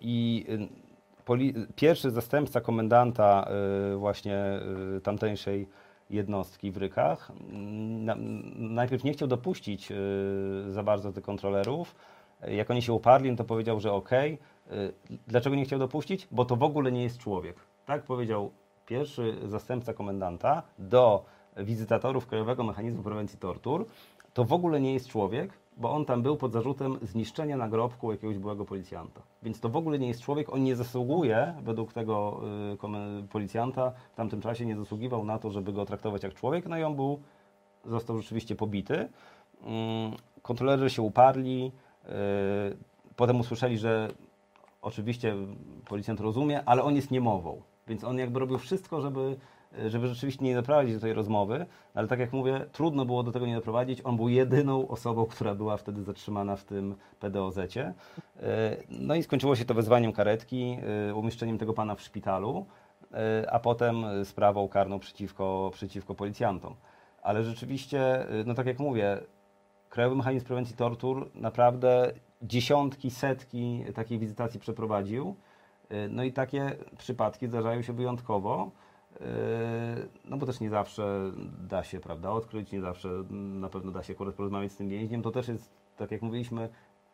I 0.00 0.46
y, 0.48 0.68
poli- 1.24 1.54
pierwszy 1.76 2.10
zastępca 2.10 2.60
komendanta 2.60 3.48
y, 3.92 3.96
właśnie 3.96 4.60
y, 4.96 5.00
tamtejszej 5.00 5.68
jednostki 6.10 6.70
w 6.70 6.76
Rykach 6.76 7.30
mm, 7.30 8.04
na- 8.04 8.16
najpierw 8.56 9.04
nie 9.04 9.12
chciał 9.12 9.28
dopuścić 9.28 9.92
y, 9.92 10.72
za 10.72 10.82
bardzo 10.82 11.12
tych 11.12 11.24
kontrolerów. 11.24 11.94
Jak 12.48 12.70
oni 12.70 12.82
się 12.82 12.92
uparli, 12.92 13.36
to 13.36 13.44
powiedział, 13.44 13.80
że 13.80 13.92
okej. 13.92 14.38
Y, 14.72 14.92
Dlaczego 15.26 15.56
nie 15.56 15.64
chciał 15.64 15.78
dopuścić? 15.78 16.28
Bo 16.30 16.44
to 16.44 16.56
w 16.56 16.62
ogóle 16.62 16.92
nie 16.92 17.02
jest 17.02 17.18
człowiek. 17.18 17.56
Tak 17.86 18.02
powiedział 18.02 18.50
pierwszy 18.86 19.36
zastępca 19.44 19.94
komendanta 19.94 20.62
do 20.78 21.24
wizytatorów 21.56 22.26
Krajowego 22.26 22.64
Mechanizmu 22.64 23.02
Prewencji 23.02 23.38
Tortur. 23.38 23.86
To 24.34 24.44
w 24.44 24.52
ogóle 24.52 24.80
nie 24.80 24.92
jest 24.94 25.08
człowiek, 25.08 25.52
bo 25.76 25.90
on 25.92 26.04
tam 26.04 26.22
był 26.22 26.36
pod 26.36 26.52
zarzutem 26.52 26.98
zniszczenia 27.02 27.56
nagrobku 27.56 28.12
jakiegoś 28.12 28.38
byłego 28.38 28.64
policjanta. 28.64 29.20
Więc 29.42 29.60
to 29.60 29.68
w 29.68 29.76
ogóle 29.76 29.98
nie 29.98 30.08
jest 30.08 30.20
człowiek, 30.20 30.52
on 30.52 30.64
nie 30.64 30.76
zasługuje, 30.76 31.54
według 31.62 31.92
tego 31.92 32.40
y, 33.24 33.28
policjanta, 33.28 33.92
w 34.12 34.16
tamtym 34.16 34.40
czasie 34.40 34.66
nie 34.66 34.76
zasługiwał 34.76 35.24
na 35.24 35.38
to, 35.38 35.50
żeby 35.50 35.72
go 35.72 35.84
traktować 35.84 36.22
jak 36.22 36.34
człowiek, 36.34 36.66
no 36.66 36.78
i 36.78 36.82
on 36.82 36.96
był, 36.96 37.20
został 37.84 38.18
rzeczywiście 38.18 38.56
pobity. 38.56 39.08
Mm, 39.62 40.12
Kontrolerzy 40.42 40.90
się 40.90 41.02
uparli, 41.02 41.72
y, 41.88 41.91
potem 43.16 43.40
usłyszeli, 43.40 43.78
że 43.78 44.08
oczywiście 44.82 45.36
policjant 45.88 46.20
rozumie, 46.20 46.62
ale 46.64 46.82
on 46.82 46.96
jest 46.96 47.10
niemową, 47.10 47.62
więc 47.88 48.04
on 48.04 48.18
jakby 48.18 48.40
robił 48.40 48.58
wszystko, 48.58 49.00
żeby, 49.00 49.36
żeby 49.88 50.08
rzeczywiście 50.08 50.44
nie 50.44 50.54
doprowadzić 50.54 50.94
do 50.94 51.00
tej 51.00 51.12
rozmowy, 51.12 51.66
ale 51.94 52.08
tak 52.08 52.18
jak 52.18 52.32
mówię, 52.32 52.66
trudno 52.72 53.04
było 53.04 53.22
do 53.22 53.32
tego 53.32 53.46
nie 53.46 53.54
doprowadzić. 53.54 54.00
On 54.04 54.16
był 54.16 54.28
jedyną 54.28 54.88
osobą, 54.88 55.26
która 55.26 55.54
była 55.54 55.76
wtedy 55.76 56.02
zatrzymana 56.02 56.56
w 56.56 56.64
tym 56.64 56.94
PDOZ-cie. 57.20 57.94
E, 58.42 58.76
No 58.88 59.14
i 59.14 59.22
skończyło 59.22 59.56
się 59.56 59.64
to 59.64 59.74
wezwaniem 59.74 60.12
karetki, 60.12 60.78
e, 61.10 61.14
umieszczeniem 61.14 61.58
tego 61.58 61.72
pana 61.72 61.94
w 61.94 62.00
szpitalu, 62.00 62.66
e, 63.12 63.50
a 63.52 63.58
potem 63.58 64.04
e, 64.04 64.24
sprawą 64.24 64.68
karną 64.68 64.98
przeciwko, 64.98 65.70
przeciwko 65.74 66.14
policjantom. 66.14 66.74
Ale 67.22 67.44
rzeczywiście, 67.44 68.28
e, 68.28 68.44
no 68.46 68.54
tak 68.54 68.66
jak 68.66 68.78
mówię, 68.78 69.18
Krajowy 69.92 70.16
Mechanizm 70.16 70.46
Prewencji 70.46 70.76
Tortur 70.76 71.30
naprawdę 71.34 72.12
dziesiątki, 72.42 73.10
setki 73.10 73.84
takich 73.94 74.20
wizytacji 74.20 74.60
przeprowadził. 74.60 75.36
Y, 75.92 76.08
No 76.10 76.24
i 76.24 76.32
takie 76.32 76.76
przypadki 76.98 77.46
zdarzają 77.46 77.82
się 77.82 77.92
wyjątkowo. 77.92 78.70
y, 79.14 79.24
No 80.24 80.36
bo 80.36 80.46
też 80.46 80.60
nie 80.60 80.70
zawsze 80.70 81.32
da 81.68 81.82
się, 81.84 82.00
prawda, 82.00 82.30
odkryć, 82.30 82.72
nie 82.72 82.80
zawsze 82.80 83.08
na 83.30 83.68
pewno 83.68 83.92
da 83.92 84.02
się 84.02 84.14
porozmawiać 84.14 84.72
z 84.72 84.76
tym 84.76 84.88
więźniem. 84.88 85.22
To 85.22 85.30
też 85.30 85.48
jest, 85.48 85.70
tak 85.96 86.10
jak 86.10 86.22
mówiliśmy, 86.22 86.68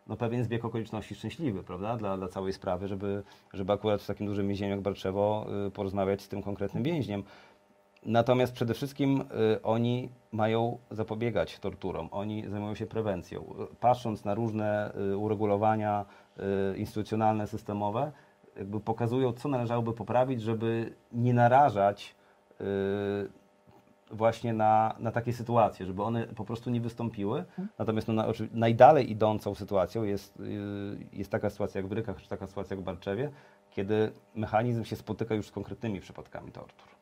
no 0.07 0.17
pewien 0.17 0.45
zbieg 0.45 0.65
okoliczności 0.65 1.15
szczęśliwy, 1.15 1.63
prawda, 1.63 1.97
dla, 1.97 2.17
dla 2.17 2.29
całej 2.29 2.53
sprawy, 2.53 2.89
żeby, 2.89 3.23
żeby 3.53 3.73
akurat 3.73 4.03
w 4.03 4.07
takim 4.07 4.27
dużym 4.27 4.49
więzieniu 4.49 4.71
jak 4.71 4.81
Barczewo 4.81 5.47
y, 5.67 5.71
porozmawiać 5.71 6.23
z 6.23 6.29
tym 6.29 6.43
konkretnym 6.43 6.83
więźniem. 6.83 7.23
Natomiast 8.07 8.53
przede 8.53 8.75
wszystkim 8.75 9.21
y, 9.55 9.63
oni 9.63 10.09
mają 10.33 10.79
zapobiegać 10.91 11.59
torturom, 11.59 12.09
oni 12.11 12.49
zajmują 12.49 12.75
się 12.75 12.87
prewencją. 12.87 13.55
Patrząc 13.81 14.25
na 14.25 14.35
różne 14.35 14.93
y, 15.13 15.17
uregulowania 15.17 16.05
y, 16.73 16.77
instytucjonalne, 16.77 17.47
systemowe, 17.47 18.13
jakby 18.57 18.81
pokazują, 18.81 19.33
co 19.33 19.49
należałoby 19.49 19.93
poprawić, 19.93 20.43
żeby 20.43 20.93
nie 21.13 21.35
narażać 21.35 22.19
właśnie 24.11 24.53
na, 24.53 24.95
na 24.99 25.13
takie 25.13 25.33
sytuacje, 25.33 25.87
żeby 25.87 26.03
one 26.03 26.27
po 26.27 26.45
prostu 26.45 26.71
nie 26.71 26.81
wystąpiły. 26.81 27.45
Natomiast 27.79 28.09
no, 28.09 28.25
najdalej 28.53 29.11
idącą 29.11 29.55
sytuacją 29.55 30.05
jest, 30.05 30.43
jest 31.13 31.31
taka 31.31 31.51
sytuacja 31.51 31.81
jak 31.81 31.89
w 31.89 31.93
Rykach, 31.93 32.23
czy 32.23 32.29
taka 32.29 32.47
sytuacja 32.47 32.75
jak 32.75 32.83
w 32.83 32.85
Barczewie, 32.85 33.31
kiedy 33.71 34.13
mechanizm 34.35 34.85
się 34.85 34.97
spotyka 34.97 35.35
już 35.35 35.47
z 35.47 35.51
konkretnymi 35.51 36.01
przypadkami 36.01 36.53
tortur. 36.53 36.98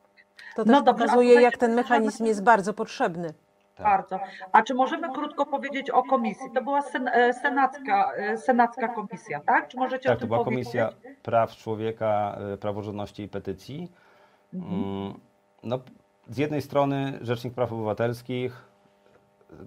To 0.57 0.65
No 0.67 0.73
też 0.75 0.83
dobrze, 0.85 1.05
a 1.05 1.07
pokazuje, 1.07 1.41
jak 1.41 1.57
ten 1.57 1.71
to 1.71 1.77
mechanizm 1.77 2.25
jest 2.25 2.43
bardzo 2.43 2.75
potrzebny. 2.75 3.35
Tak. 3.75 3.87
Bardzo. 3.87 4.19
A 4.53 4.63
czy 4.63 4.75
możemy 4.75 5.09
krótko 5.13 5.47
powiedzieć 5.47 5.91
o 5.91 6.03
komisji? 6.03 6.47
To 6.55 6.63
była 6.63 6.83
sen, 6.83 7.09
e, 7.09 7.33
senacka, 7.35 8.13
e, 8.17 8.39
senacka 8.39 8.89
komisja, 8.89 9.41
tak? 9.41 9.69
Czy 9.69 9.77
możecie 9.77 10.09
o 10.09 10.13
Tak, 10.13 10.19
to 10.19 10.21
tym 10.21 10.29
była 10.29 10.45
powiedzieć? 10.45 10.65
Komisja 10.65 10.91
Praw 11.23 11.57
Człowieka, 11.57 12.39
y, 12.55 12.57
Praworządności 12.57 13.23
i 13.23 13.29
Petycji. 13.29 13.93
Mm, 14.55 15.21
No, 15.63 15.79
z 16.29 16.39
jednej 16.39 16.63
strony 16.63 17.19
Rzecznik 17.21 17.55
Praw 17.55 17.73
Obywatelskich, 17.73 18.65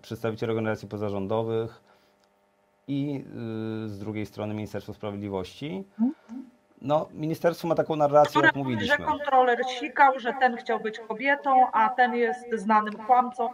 przedstawiciele 0.02 0.52
organizacji 0.52 0.88
pozarządowych 0.88 1.82
i 2.88 3.24
y, 3.86 3.90
z 3.90 4.00
drugiej 4.00 4.26
strony 4.26 4.54
Ministerstwo 4.54 4.94
Sprawiedliwości. 4.94 5.84
No, 6.82 7.08
ministerstwo 7.14 7.68
ma 7.68 7.76
taką 7.76 7.96
narrację, 7.96 8.30
Które 8.30 8.46
jak 8.48 8.56
mówi, 8.56 8.72
że 8.72 8.76
mówiliśmy. 8.78 9.06
kontroler 9.06 9.60
sikał, 9.80 10.20
że 10.20 10.34
ten 10.40 10.56
chciał 10.58 10.80
być 10.80 11.00
kobietą, 11.00 11.72
a 11.72 11.90
ten 11.90 12.16
jest 12.16 12.46
znanym 12.54 12.94
kłamcą. 12.94 13.50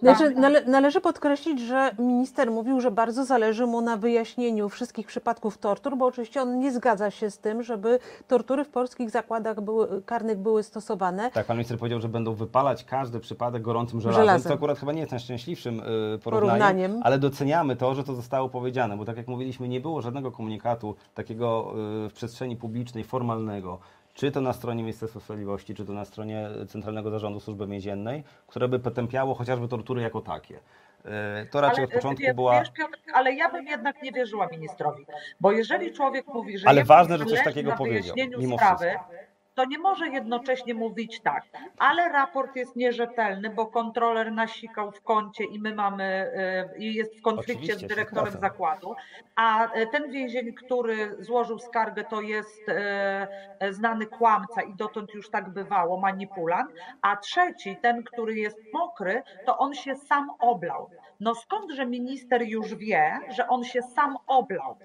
Znaczy, 0.00 0.30
nale, 0.34 0.64
należy 0.64 1.00
podkreślić, 1.00 1.60
że 1.60 1.90
minister 1.98 2.50
mówił, 2.50 2.80
że 2.80 2.90
bardzo 2.90 3.24
zależy 3.24 3.66
mu 3.66 3.80
na 3.80 3.96
wyjaśnieniu 3.96 4.68
wszystkich 4.68 5.06
przypadków 5.06 5.58
tortur, 5.58 5.96
bo 5.96 6.06
oczywiście 6.06 6.42
on 6.42 6.58
nie 6.58 6.72
zgadza 6.72 7.10
się 7.10 7.30
z 7.30 7.38
tym, 7.38 7.62
żeby 7.62 7.98
tortury 8.28 8.64
w 8.64 8.68
polskich 8.68 9.10
zakładach 9.10 9.60
były, 9.60 10.02
karnych 10.02 10.38
były 10.38 10.62
stosowane. 10.62 11.30
Tak, 11.30 11.46
pan 11.46 11.56
minister 11.56 11.78
powiedział, 11.78 12.00
że 12.00 12.08
będą 12.08 12.34
wypalać 12.34 12.84
każdy 12.84 13.20
przypadek 13.20 13.62
gorącym 13.62 14.00
żelazem, 14.00 14.22
Żelazem. 14.22 14.48
co 14.48 14.54
akurat 14.54 14.78
chyba 14.78 14.92
nie 14.92 15.00
jest 15.00 15.10
najszczęśliwszym 15.12 15.80
y, 15.80 15.82
porównaniem, 15.82 16.20
Porównaniem. 16.58 17.00
ale 17.04 17.18
doceniamy 17.18 17.76
to, 17.76 17.94
że 17.94 18.04
to 18.04 18.14
zostało 18.14 18.48
powiedziane, 18.48 18.96
bo 18.96 19.04
tak 19.04 19.16
jak 19.16 19.28
mówiliśmy, 19.28 19.68
nie 19.68 19.80
było 19.80 20.02
żadnego 20.02 20.32
komunikatu 20.32 20.94
takiego 21.14 21.72
y, 22.06 22.08
w 22.08 22.12
przestrzeni 22.12 22.56
publicznej, 22.58 23.04
formalnego, 23.04 23.78
czy 24.14 24.30
to 24.32 24.40
na 24.40 24.52
stronie 24.52 24.82
Ministerstwa 24.82 25.20
Sprawiedliwości, 25.20 25.74
czy 25.74 25.84
to 25.84 25.92
na 25.92 26.04
stronie 26.04 26.48
Centralnego 26.68 27.10
Zarządu 27.10 27.40
Służby 27.40 27.66
Więziennej, 27.66 28.24
które 28.46 28.68
by 28.68 28.78
potępiało 28.78 29.34
chociażby 29.34 29.68
tortury 29.68 30.02
jako 30.02 30.20
takie. 30.20 30.54
Y, 30.56 31.46
To 31.50 31.60
raczej 31.60 31.84
od 31.84 31.90
Ale, 31.90 32.00
początku 32.00 32.22
wiesz, 32.22 32.34
była... 32.34 32.60
Wiesz, 32.60 32.70
Piotr, 32.70 32.98
ale 33.14 33.34
ja 33.34 33.50
bym 33.50 33.66
jednak 33.66 34.02
nie 34.02 34.12
wierzyła 34.12 34.46
ministrowi, 34.46 35.06
bo 35.40 35.52
jeżeli 35.52 35.92
człowiek 35.92 36.26
mówi, 36.26 36.58
że 36.58 36.68
Ale 36.68 36.84
ważne, 36.84 37.18
że 37.18 37.24
coś 37.26 37.44
takiego 37.44 37.72
powiedział, 37.72 38.16
mimo 38.38 38.56
sprawy, 38.56 38.86
wszystko. 38.86 39.27
To 39.58 39.64
nie 39.64 39.78
może 39.78 40.08
jednocześnie 40.08 40.74
mówić 40.74 41.20
tak, 41.20 41.44
ale 41.78 42.08
raport 42.08 42.56
jest 42.56 42.76
nierzetelny, 42.76 43.50
bo 43.50 43.66
kontroler 43.66 44.32
nasikał 44.32 44.92
w 44.92 45.00
kącie 45.00 45.44
i 45.44 45.60
my 45.60 45.74
mamy, 45.74 46.04
e, 46.04 46.78
i 46.78 46.94
jest 46.94 47.18
w 47.18 47.22
konflikcie 47.22 47.54
Oczywiście, 47.54 47.86
z 47.86 47.88
dyrektorem 47.88 48.40
zakładu, 48.40 48.94
a 49.36 49.72
e, 49.72 49.86
ten 49.86 50.10
więzień, 50.10 50.52
który 50.52 51.16
złożył 51.18 51.58
skargę, 51.58 52.04
to 52.04 52.20
jest 52.20 52.68
e, 52.68 53.28
znany 53.70 54.06
kłamca 54.06 54.62
i 54.62 54.74
dotąd 54.74 55.14
już 55.14 55.30
tak 55.30 55.50
bywało, 55.50 56.00
manipulant, 56.00 56.70
a 57.02 57.16
trzeci, 57.16 57.76
ten, 57.82 58.02
który 58.02 58.34
jest 58.34 58.58
mokry, 58.72 59.22
to 59.46 59.58
on 59.58 59.74
się 59.74 59.96
sam 59.96 60.30
oblał. 60.38 60.90
No 61.20 61.34
skądże 61.34 61.86
minister 61.86 62.42
już 62.42 62.74
wie, 62.74 63.18
że 63.36 63.48
on 63.48 63.64
się 63.64 63.82
sam 63.82 64.16
oblał? 64.26 64.76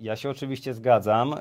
Ja 0.00 0.16
się 0.16 0.30
oczywiście 0.30 0.74
zgadzam 0.74 1.34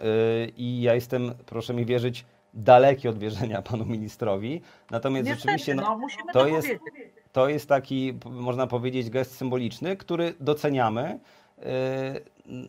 i 0.57 0.81
ja 0.81 0.95
jestem, 0.95 1.33
proszę 1.45 1.73
mi 1.73 1.85
wierzyć, 1.85 2.25
daleki 2.53 3.07
od 3.07 3.17
wierzenia 3.19 3.61
panu 3.71 3.85
ministrowi. 3.85 4.61
Natomiast 4.91 5.25
Niestety, 5.27 5.41
rzeczywiście 5.41 5.75
no, 5.75 5.81
no, 5.81 5.97
musimy 5.97 6.33
to 6.33 6.39
to, 6.39 6.47
jest- 6.47 6.67
powiedzieć. 6.67 7.13
to 7.31 7.49
jest 7.49 7.69
taki, 7.69 8.13
można 8.31 8.67
powiedzieć, 8.67 9.09
gest 9.09 9.35
symboliczny, 9.35 9.97
który 9.97 10.33
doceniamy. 10.39 11.19
yy, 11.57 11.65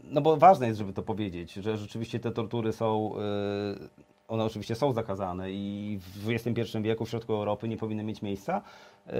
No 0.05 0.20
bo 0.20 0.37
ważne 0.37 0.66
jest, 0.66 0.78
żeby 0.78 0.93
to 0.93 1.03
powiedzieć, 1.03 1.53
że 1.53 1.76
rzeczywiście 1.76 2.20
te 2.20 2.31
tortury 2.31 2.72
są, 2.72 3.12
yy, 3.81 3.89
one 4.28 4.45
oczywiście 4.45 4.74
są 4.74 4.93
zakazane 4.93 5.51
i 5.53 5.99
w 6.01 6.28
XXI 6.31 6.78
wieku 6.83 7.05
w 7.05 7.11
środku 7.11 7.33
Europy 7.33 7.68
nie 7.68 7.76
powinny 7.76 8.03
mieć 8.05 8.22
miejsca. 8.22 8.62
Yy, 9.07 9.12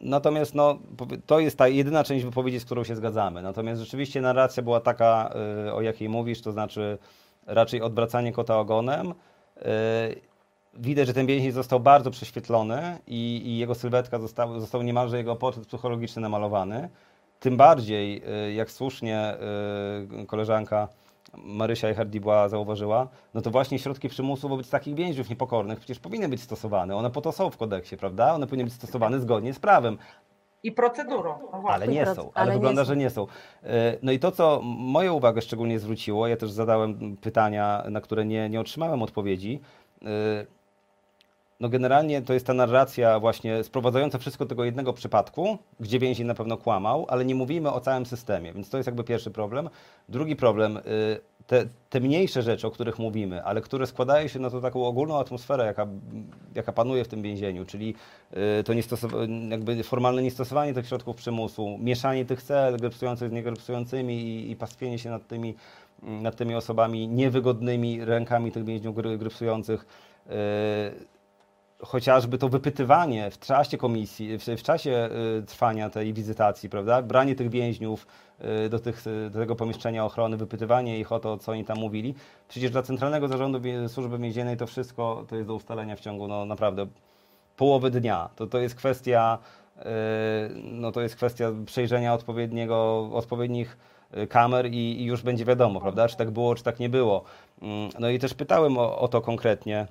Natomiast 0.00 0.54
no, 0.54 0.78
to 1.26 1.40
jest 1.40 1.58
ta 1.58 1.68
jedyna 1.68 2.04
część 2.04 2.24
wypowiedzi, 2.24 2.60
z 2.60 2.64
którą 2.64 2.84
się 2.84 2.96
zgadzamy. 2.96 3.42
Natomiast 3.42 3.80
rzeczywiście 3.80 4.20
narracja 4.20 4.62
była 4.62 4.80
taka, 4.80 5.34
o 5.72 5.82
jakiej 5.82 6.08
mówisz, 6.08 6.40
to 6.42 6.52
znaczy 6.52 6.98
raczej 7.46 7.82
odwracanie 7.82 8.32
kota 8.32 8.58
ogonem. 8.58 9.14
Yy, 9.56 10.20
Widać, 10.78 11.06
że 11.06 11.14
ten 11.14 11.26
więzień 11.26 11.52
został 11.52 11.80
bardzo 11.80 12.10
prześwietlony 12.10 12.98
i, 13.06 13.42
i 13.44 13.58
jego 13.58 13.74
sylwetka 13.74 14.18
został, 14.18 14.60
został 14.60 14.82
niemalże 14.82 15.16
jego 15.16 15.36
portret 15.36 15.66
psychologiczny 15.66 16.22
namalowany. 16.22 16.88
Tym 17.40 17.56
bardziej, 17.56 18.22
y, 18.48 18.52
jak 18.52 18.70
słusznie 18.70 19.34
y, 20.22 20.26
koleżanka 20.26 20.88
Marysia 21.36 21.88
Echardibuła 21.88 22.48
zauważyła, 22.48 23.08
no 23.34 23.42
to 23.42 23.50
właśnie 23.50 23.78
środki 23.78 24.08
przymusu 24.08 24.48
wobec 24.48 24.70
takich 24.70 24.94
więźniów 24.94 25.30
niepokornych 25.30 25.78
przecież 25.78 25.98
powinny 25.98 26.28
być 26.28 26.42
stosowane. 26.42 26.96
One 26.96 27.10
po 27.10 27.20
to 27.20 27.32
są 27.32 27.50
w 27.50 27.56
kodeksie, 27.56 27.96
prawda? 27.96 28.34
One 28.34 28.46
powinny 28.46 28.64
być 28.64 28.72
stosowane 28.72 29.20
zgodnie 29.20 29.54
z 29.54 29.58
prawem. 29.58 29.98
I 30.62 30.72
procedurą. 30.72 31.38
No. 31.52 31.62
Ale 31.68 31.88
nie 31.88 32.06
są, 32.06 32.10
ale, 32.22 32.30
ale 32.34 32.46
nie 32.52 32.58
wygląda, 32.58 32.84
są. 32.84 32.88
że 32.88 32.96
nie 32.96 33.10
są. 33.10 33.26
E, 33.62 33.96
No 34.02 34.12
i 34.12 34.18
to, 34.18 34.32
co 34.32 34.60
moją 34.64 35.14
uwagę 35.14 35.42
szczególnie 35.42 35.78
zwróciło, 35.78 36.26
ja 36.26 36.36
też 36.36 36.50
zadałem 36.50 37.16
pytania, 37.16 37.84
na 37.90 38.00
które 38.00 38.24
nie, 38.24 38.50
nie 38.50 38.60
otrzymałem 38.60 39.02
odpowiedzi. 39.02 39.60
No 41.60 41.68
generalnie 41.68 42.22
to 42.22 42.34
jest 42.34 42.46
ta 42.46 42.54
narracja 42.54 43.20
właśnie 43.20 43.64
sprowadzająca 43.64 44.18
wszystko 44.18 44.44
do 44.44 44.48
tego 44.48 44.64
jednego 44.64 44.92
przypadku, 44.92 45.58
gdzie 45.80 45.98
więzień 45.98 46.26
na 46.26 46.34
pewno 46.34 46.56
kłamał, 46.56 47.06
ale 47.08 47.24
nie 47.24 47.34
mówimy 47.34 47.72
o 47.72 47.80
całym 47.80 48.06
systemie, 48.06 48.52
więc 48.52 48.70
to 48.70 48.76
jest 48.76 48.86
jakby 48.86 49.04
pierwszy 49.04 49.30
problem. 49.30 49.70
Drugi 50.08 50.36
problem, 50.36 50.76
y, 50.76 50.80
te, 51.46 51.66
te 51.90 52.00
mniejsze 52.00 52.42
rzeczy, 52.42 52.66
o 52.66 52.70
których 52.70 52.98
mówimy, 52.98 53.44
ale 53.44 53.60
które 53.60 53.86
składają 53.86 54.28
się 54.28 54.38
na 54.38 54.50
tą 54.50 54.60
taką 54.60 54.86
ogólną 54.86 55.18
atmosferę, 55.18 55.66
jaka, 55.66 55.86
jaka 56.54 56.72
panuje 56.72 57.04
w 57.04 57.08
tym 57.08 57.22
więzieniu, 57.22 57.64
czyli 57.64 57.94
y, 58.60 58.64
to 58.64 58.72
niestosow- 58.72 59.50
jakby 59.50 59.82
formalne 59.82 60.22
niestosowanie 60.22 60.74
tych 60.74 60.86
środków 60.86 61.16
przymusu, 61.16 61.78
mieszanie 61.78 62.24
tych 62.24 62.42
cel 62.42 62.76
grypsujących 62.76 63.30
z 63.30 63.32
niegrypsującymi 63.32 64.14
i, 64.14 64.50
i 64.50 64.56
pastwienie 64.56 64.98
się 64.98 65.10
nad 65.10 65.26
tymi, 65.26 65.54
nad 66.02 66.36
tymi 66.36 66.54
osobami 66.54 67.08
niewygodnymi 67.08 68.04
rękami 68.04 68.52
tych 68.52 68.64
więźniów 68.64 68.94
gry, 68.94 69.18
grypsujących. 69.18 69.86
Chociażby 71.82 72.38
to 72.38 72.48
wypytywanie 72.48 73.30
w 73.30 73.38
czasie 73.38 73.78
komisji, 73.78 74.38
w, 74.38 74.44
w 74.44 74.62
czasie 74.62 75.08
y, 75.38 75.42
trwania 75.42 75.90
tej 75.90 76.12
wizytacji, 76.12 76.68
prawda? 76.68 77.02
Branie 77.02 77.34
tych 77.34 77.50
więźniów 77.50 78.06
y, 78.64 78.68
do, 78.68 78.78
tych, 78.78 79.06
y, 79.06 79.30
do 79.30 79.38
tego 79.38 79.56
pomieszczenia 79.56 80.04
ochrony, 80.04 80.36
wypytywanie 80.36 80.98
ich 80.98 81.12
o 81.12 81.20
to, 81.20 81.38
co 81.38 81.52
oni 81.52 81.64
tam 81.64 81.78
mówili. 81.78 82.14
Przecież 82.48 82.70
dla 82.70 82.82
Centralnego 82.82 83.28
Zarządu 83.28 83.60
Służby 83.88 84.18
Więziennej 84.18 84.56
to 84.56 84.66
wszystko 84.66 85.24
to 85.28 85.36
jest 85.36 85.48
do 85.48 85.54
ustalenia 85.54 85.96
w 85.96 86.00
ciągu 86.00 86.28
no, 86.28 86.44
naprawdę 86.44 86.86
połowy 87.56 87.90
dnia. 87.90 88.30
To, 88.36 88.46
to 88.46 88.58
jest 88.58 88.74
kwestia 88.74 89.38
no, 90.64 90.92
to 90.92 91.00
jest 91.00 91.16
kwestia 91.16 91.52
przejrzenia 91.66 92.14
odpowiedniego, 92.14 93.08
odpowiednich 93.12 93.76
kamer 94.28 94.66
i, 94.66 95.00
i 95.00 95.04
już 95.04 95.22
będzie 95.22 95.44
wiadomo, 95.44 95.80
prawda? 95.80 96.08
Czy 96.08 96.16
tak 96.16 96.30
było, 96.30 96.54
czy 96.54 96.62
tak 96.62 96.78
nie 96.80 96.88
było. 96.88 97.24
Mm, 97.62 97.90
No 97.98 98.08
i 98.08 98.18
też 98.18 98.34
pytałem 98.34 98.78
o, 98.78 98.98
o 98.98 99.08
to 99.08 99.20
konkretnie 99.20 99.86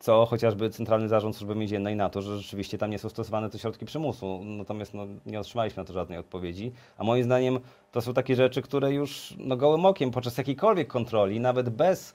co 0.00 0.26
chociażby 0.26 0.70
Centralny 0.70 1.08
Zarząd 1.08 1.36
Służby 1.36 1.54
Więziennej 1.54 1.96
na 1.96 2.08
to, 2.08 2.22
że 2.22 2.38
rzeczywiście 2.38 2.78
tam 2.78 2.90
nie 2.90 2.98
są 2.98 3.08
stosowane 3.08 3.50
te 3.50 3.58
środki 3.58 3.86
przymusu. 3.86 4.40
Natomiast 4.44 4.94
no, 4.94 5.06
nie 5.26 5.40
otrzymaliśmy 5.40 5.80
na 5.80 5.84
to 5.86 5.92
żadnej 5.92 6.18
odpowiedzi. 6.18 6.72
A 6.98 7.04
moim 7.04 7.24
zdaniem 7.24 7.60
to 7.92 8.00
są 8.00 8.14
takie 8.14 8.36
rzeczy, 8.36 8.62
które 8.62 8.92
już 8.92 9.34
no, 9.38 9.56
gołym 9.56 9.86
okiem 9.86 10.10
podczas 10.10 10.38
jakiejkolwiek 10.38 10.88
kontroli, 10.88 11.40
nawet 11.40 11.68
bez 11.68 12.14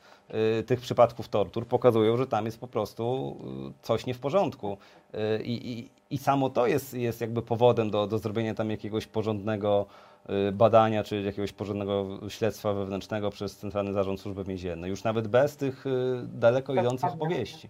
y, 0.60 0.64
tych 0.64 0.80
przypadków 0.80 1.28
tortur, 1.30 1.68
pokazują, 1.68 2.18
że 2.18 2.28
tam 2.28 2.46
jest 2.46 2.60
po 2.60 2.68
prostu 2.68 3.36
y, 3.70 3.74
coś 3.82 4.06
nie 4.06 4.14
w 4.14 4.20
porządku. 4.20 4.78
Y, 5.14 5.44
I, 5.44 5.80
i, 5.80 5.90
I 6.10 6.18
samo 6.18 6.50
to 6.50 6.68
jest, 6.68 6.94
jest 6.94 7.22
jakby 7.22 7.42
powodem 7.42 7.92
do, 7.92 8.08
do 8.08 8.18
zrobienia 8.18 8.54
tam 8.54 8.70
jakiegoś 8.70 9.08
porządnego 9.08 9.86
badania 10.54 11.04
czy 11.04 11.22
jakiegoś 11.22 11.52
porządnego 11.52 12.20
śledztwa 12.30 12.74
wewnętrznego 12.74 13.30
przez 13.30 13.58
Centralny 13.58 13.94
Zarząd 13.94 14.22
Służby 14.22 14.44
Więziennej. 14.44 14.90
Już 14.90 15.04
nawet 15.04 15.28
bez 15.28 15.58
tych 15.58 15.86
y, 15.86 15.90
daleko 16.28 16.74
idących 16.74 17.10
Dokładnie. 17.10 17.36
opowieści. 17.36 17.70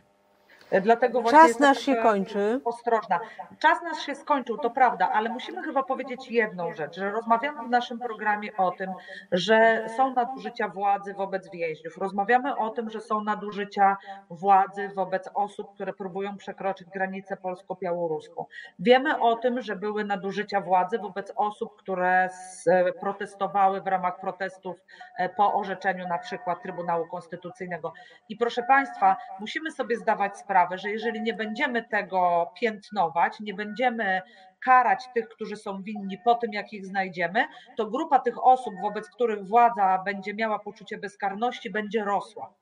E, 0.72 0.82
Dlatego 0.82 1.22
właśnie 1.22 1.40
Czas 1.40 1.60
nasz 1.60 1.80
się 1.80 1.96
kończy. 1.96 2.62
Ostrożna. 2.66 3.20
Czas 3.60 3.82
nasz 3.84 3.98
się 4.06 4.16
skończył, 4.16 4.58
to 4.58 4.70
prawda, 4.70 5.10
ale 5.12 5.30
musimy 5.30 5.64
chyba 5.64 5.84
powiedzieć 5.84 6.32
jedną 6.32 6.74
rzecz, 6.74 6.96
że 6.96 7.12
rozmawiamy 7.12 7.68
w 7.68 7.70
naszym 7.70 8.00
programie 8.00 8.58
o 8.58 8.72
tym, 8.72 8.92
że 9.32 9.86
są 9.98 10.14
nadużycia 10.14 10.68
władzy 10.68 11.14
wobec 11.14 11.52
więźniów. 11.52 11.98
Rozmawiamy 11.98 12.56
o 12.58 12.70
tym, 12.70 12.90
że 12.90 13.02
są 13.02 13.24
nadużycia 13.24 13.98
władzy 14.30 14.90
wobec 14.96 15.30
osób, 15.34 15.74
które 15.74 15.94
próbują 15.94 16.38
przekroczyć 16.38 16.90
granicę 16.90 17.38
polsko-białoruską. 17.38 18.46
Wiemy 18.80 19.20
o 19.20 19.36
tym, 19.36 19.62
że 19.62 19.76
były 19.76 20.06
nadużycia 20.06 20.62
władzy 20.62 21.00
wobec 21.00 21.34
osób, 21.36 21.76
które 21.78 22.24
s- 22.24 22.66
protestowały 23.00 23.82
w 23.82 23.88
ramach 23.88 24.20
protestów 24.20 24.76
e, 25.18 25.30
po 25.30 25.54
orzeczeniu 25.54 26.08
na 26.08 26.18
przykład 26.18 26.62
Trybunału 26.64 27.08
Konstytucyjnego. 27.08 27.94
I 28.30 28.36
proszę 28.38 28.64
Państwa, 28.64 29.18
musimy 29.40 29.72
sobie 29.72 29.96
zdawać 29.98 30.38
sprawę, 30.38 30.61
sprawę, 30.62 30.78
że 30.78 30.92
jeżeli 30.92 31.22
nie 31.22 31.34
będziemy 31.34 31.84
tego 31.84 32.52
piętnować, 32.60 33.40
nie 33.40 33.54
będziemy 33.54 34.22
karać 34.66 35.04
tych, 35.14 35.30
którzy 35.30 35.56
są 35.56 35.84
winni 35.84 36.18
po 36.26 36.36
tym, 36.36 36.54
jak 36.54 36.74
ich 36.74 36.86
znajdziemy, 36.86 37.46
to 37.78 37.86
grupa 37.86 38.20
tych 38.20 38.46
osób, 38.46 38.74
wobec 38.82 39.10
których 39.10 39.48
władza 39.48 40.04
będzie 40.06 40.34
miała 40.34 40.60
poczucie 40.60 40.98
bezkarności, 40.98 41.70
będzie 41.70 42.04
rosła. 42.04 42.54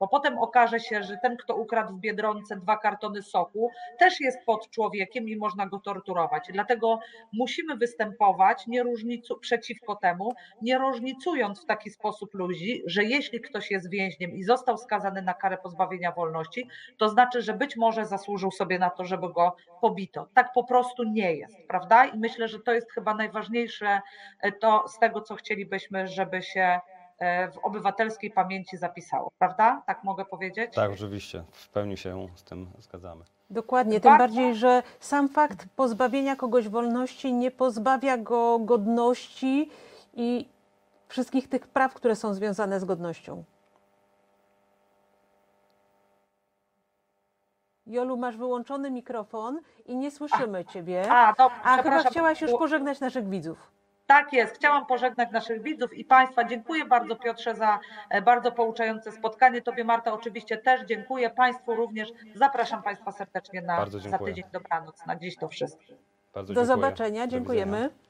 Bo 0.00 0.08
potem 0.08 0.38
okaże 0.38 0.80
się, 0.80 1.02
że 1.02 1.16
ten, 1.22 1.36
kto 1.36 1.56
ukradł 1.56 1.94
w 1.94 2.00
biedronce 2.00 2.56
dwa 2.56 2.76
kartony 2.76 3.22
soku, 3.22 3.70
też 3.98 4.20
jest 4.20 4.38
pod 4.46 4.70
człowiekiem 4.70 5.28
i 5.28 5.36
można 5.36 5.66
go 5.66 5.78
torturować. 5.78 6.48
Dlatego 6.52 6.98
musimy 7.32 7.76
występować 7.76 8.66
nie 8.66 8.82
różnicu, 8.82 9.38
przeciwko 9.38 9.96
temu, 9.96 10.34
nie 10.62 10.78
różnicując 10.78 11.62
w 11.62 11.66
taki 11.66 11.90
sposób 11.90 12.34
ludzi, 12.34 12.82
że 12.86 13.04
jeśli 13.04 13.40
ktoś 13.40 13.70
jest 13.70 13.90
więźniem 13.90 14.36
i 14.36 14.42
został 14.44 14.78
skazany 14.78 15.22
na 15.22 15.34
karę 15.34 15.58
pozbawienia 15.58 16.12
wolności, 16.12 16.68
to 16.96 17.08
znaczy, 17.08 17.42
że 17.42 17.54
być 17.54 17.76
może 17.76 18.06
zasłużył 18.06 18.50
sobie 18.50 18.78
na 18.78 18.90
to, 18.90 19.04
żeby 19.04 19.32
go 19.32 19.56
pobito. 19.80 20.28
Tak 20.34 20.52
po 20.52 20.64
prostu 20.64 21.04
nie 21.04 21.34
jest, 21.34 21.56
prawda? 21.68 22.04
I 22.04 22.18
myślę, 22.18 22.48
że 22.48 22.60
to 22.60 22.72
jest 22.72 22.92
chyba 22.92 23.14
najważniejsze 23.14 24.00
e, 24.40 24.52
to 24.52 24.88
z 24.88 24.98
tego, 24.98 25.20
co 25.20 25.34
chcielibyśmy, 25.34 26.08
żeby 26.08 26.42
się 26.42 26.80
w 27.52 27.58
obywatelskiej 27.62 28.30
pamięci 28.30 28.76
zapisało, 28.76 29.30
prawda? 29.38 29.82
Tak 29.86 30.04
mogę 30.04 30.24
powiedzieć? 30.24 30.74
Tak, 30.74 30.90
oczywiście, 30.90 31.44
w 31.52 31.68
pełni 31.68 31.96
się 31.96 32.26
z 32.34 32.42
tym 32.42 32.70
zgadzamy. 32.78 33.24
Dokładnie, 33.50 34.00
tym 34.00 34.10
Bardzo- 34.12 34.18
bardziej, 34.24 34.54
że 34.54 34.82
sam 35.00 35.28
fakt 35.28 35.66
pozbawienia 35.76 36.36
kogoś 36.36 36.68
wolności 36.68 37.32
nie 37.32 37.50
pozbawia 37.50 38.16
go 38.18 38.58
godności 38.58 39.70
i 40.14 40.48
wszystkich 41.08 41.48
tych 41.48 41.66
praw, 41.66 41.94
które 41.94 42.16
są 42.16 42.34
związane 42.34 42.80
z 42.80 42.84
godnością. 42.84 43.44
Jolu, 47.86 48.16
masz 48.16 48.36
wyłączony 48.36 48.90
mikrofon 48.90 49.60
i 49.86 49.96
nie 49.96 50.10
słyszymy 50.10 50.64
Ciebie. 50.64 51.12
A, 51.12 51.32
dobrze, 51.38 51.56
A 51.64 51.82
chyba 51.82 52.02
chciałaś 52.02 52.40
już 52.40 52.50
pożegnać 52.50 53.00
naszych 53.00 53.28
widzów. 53.28 53.77
Tak 54.08 54.32
jest. 54.32 54.54
Chciałam 54.54 54.86
pożegnać 54.86 55.30
naszych 55.32 55.62
widzów 55.62 55.94
i 55.94 56.04
Państwa. 56.04 56.44
Dziękuję 56.44 56.84
bardzo 56.84 57.16
Piotrze 57.16 57.54
za 57.54 57.78
e, 58.10 58.22
bardzo 58.22 58.52
pouczające 58.52 59.12
spotkanie. 59.12 59.62
Tobie 59.62 59.84
Marta 59.84 60.12
oczywiście 60.12 60.56
też 60.58 60.80
dziękuję. 60.84 61.30
Państwu 61.30 61.74
również. 61.74 62.08
Zapraszam 62.34 62.82
Państwa 62.82 63.12
serdecznie 63.12 63.62
na 63.62 63.86
za 63.90 64.18
tydzień 64.18 64.44
dobranoc. 64.52 65.06
Na 65.06 65.16
dziś 65.16 65.36
to 65.36 65.48
wszystko. 65.48 65.82
Bardzo 66.34 66.54
Do 66.54 66.60
dziękuję. 66.60 66.76
zobaczenia, 66.76 67.26
Do 67.26 67.30
dziękujemy. 67.30 67.76
widzenia. 67.76 68.07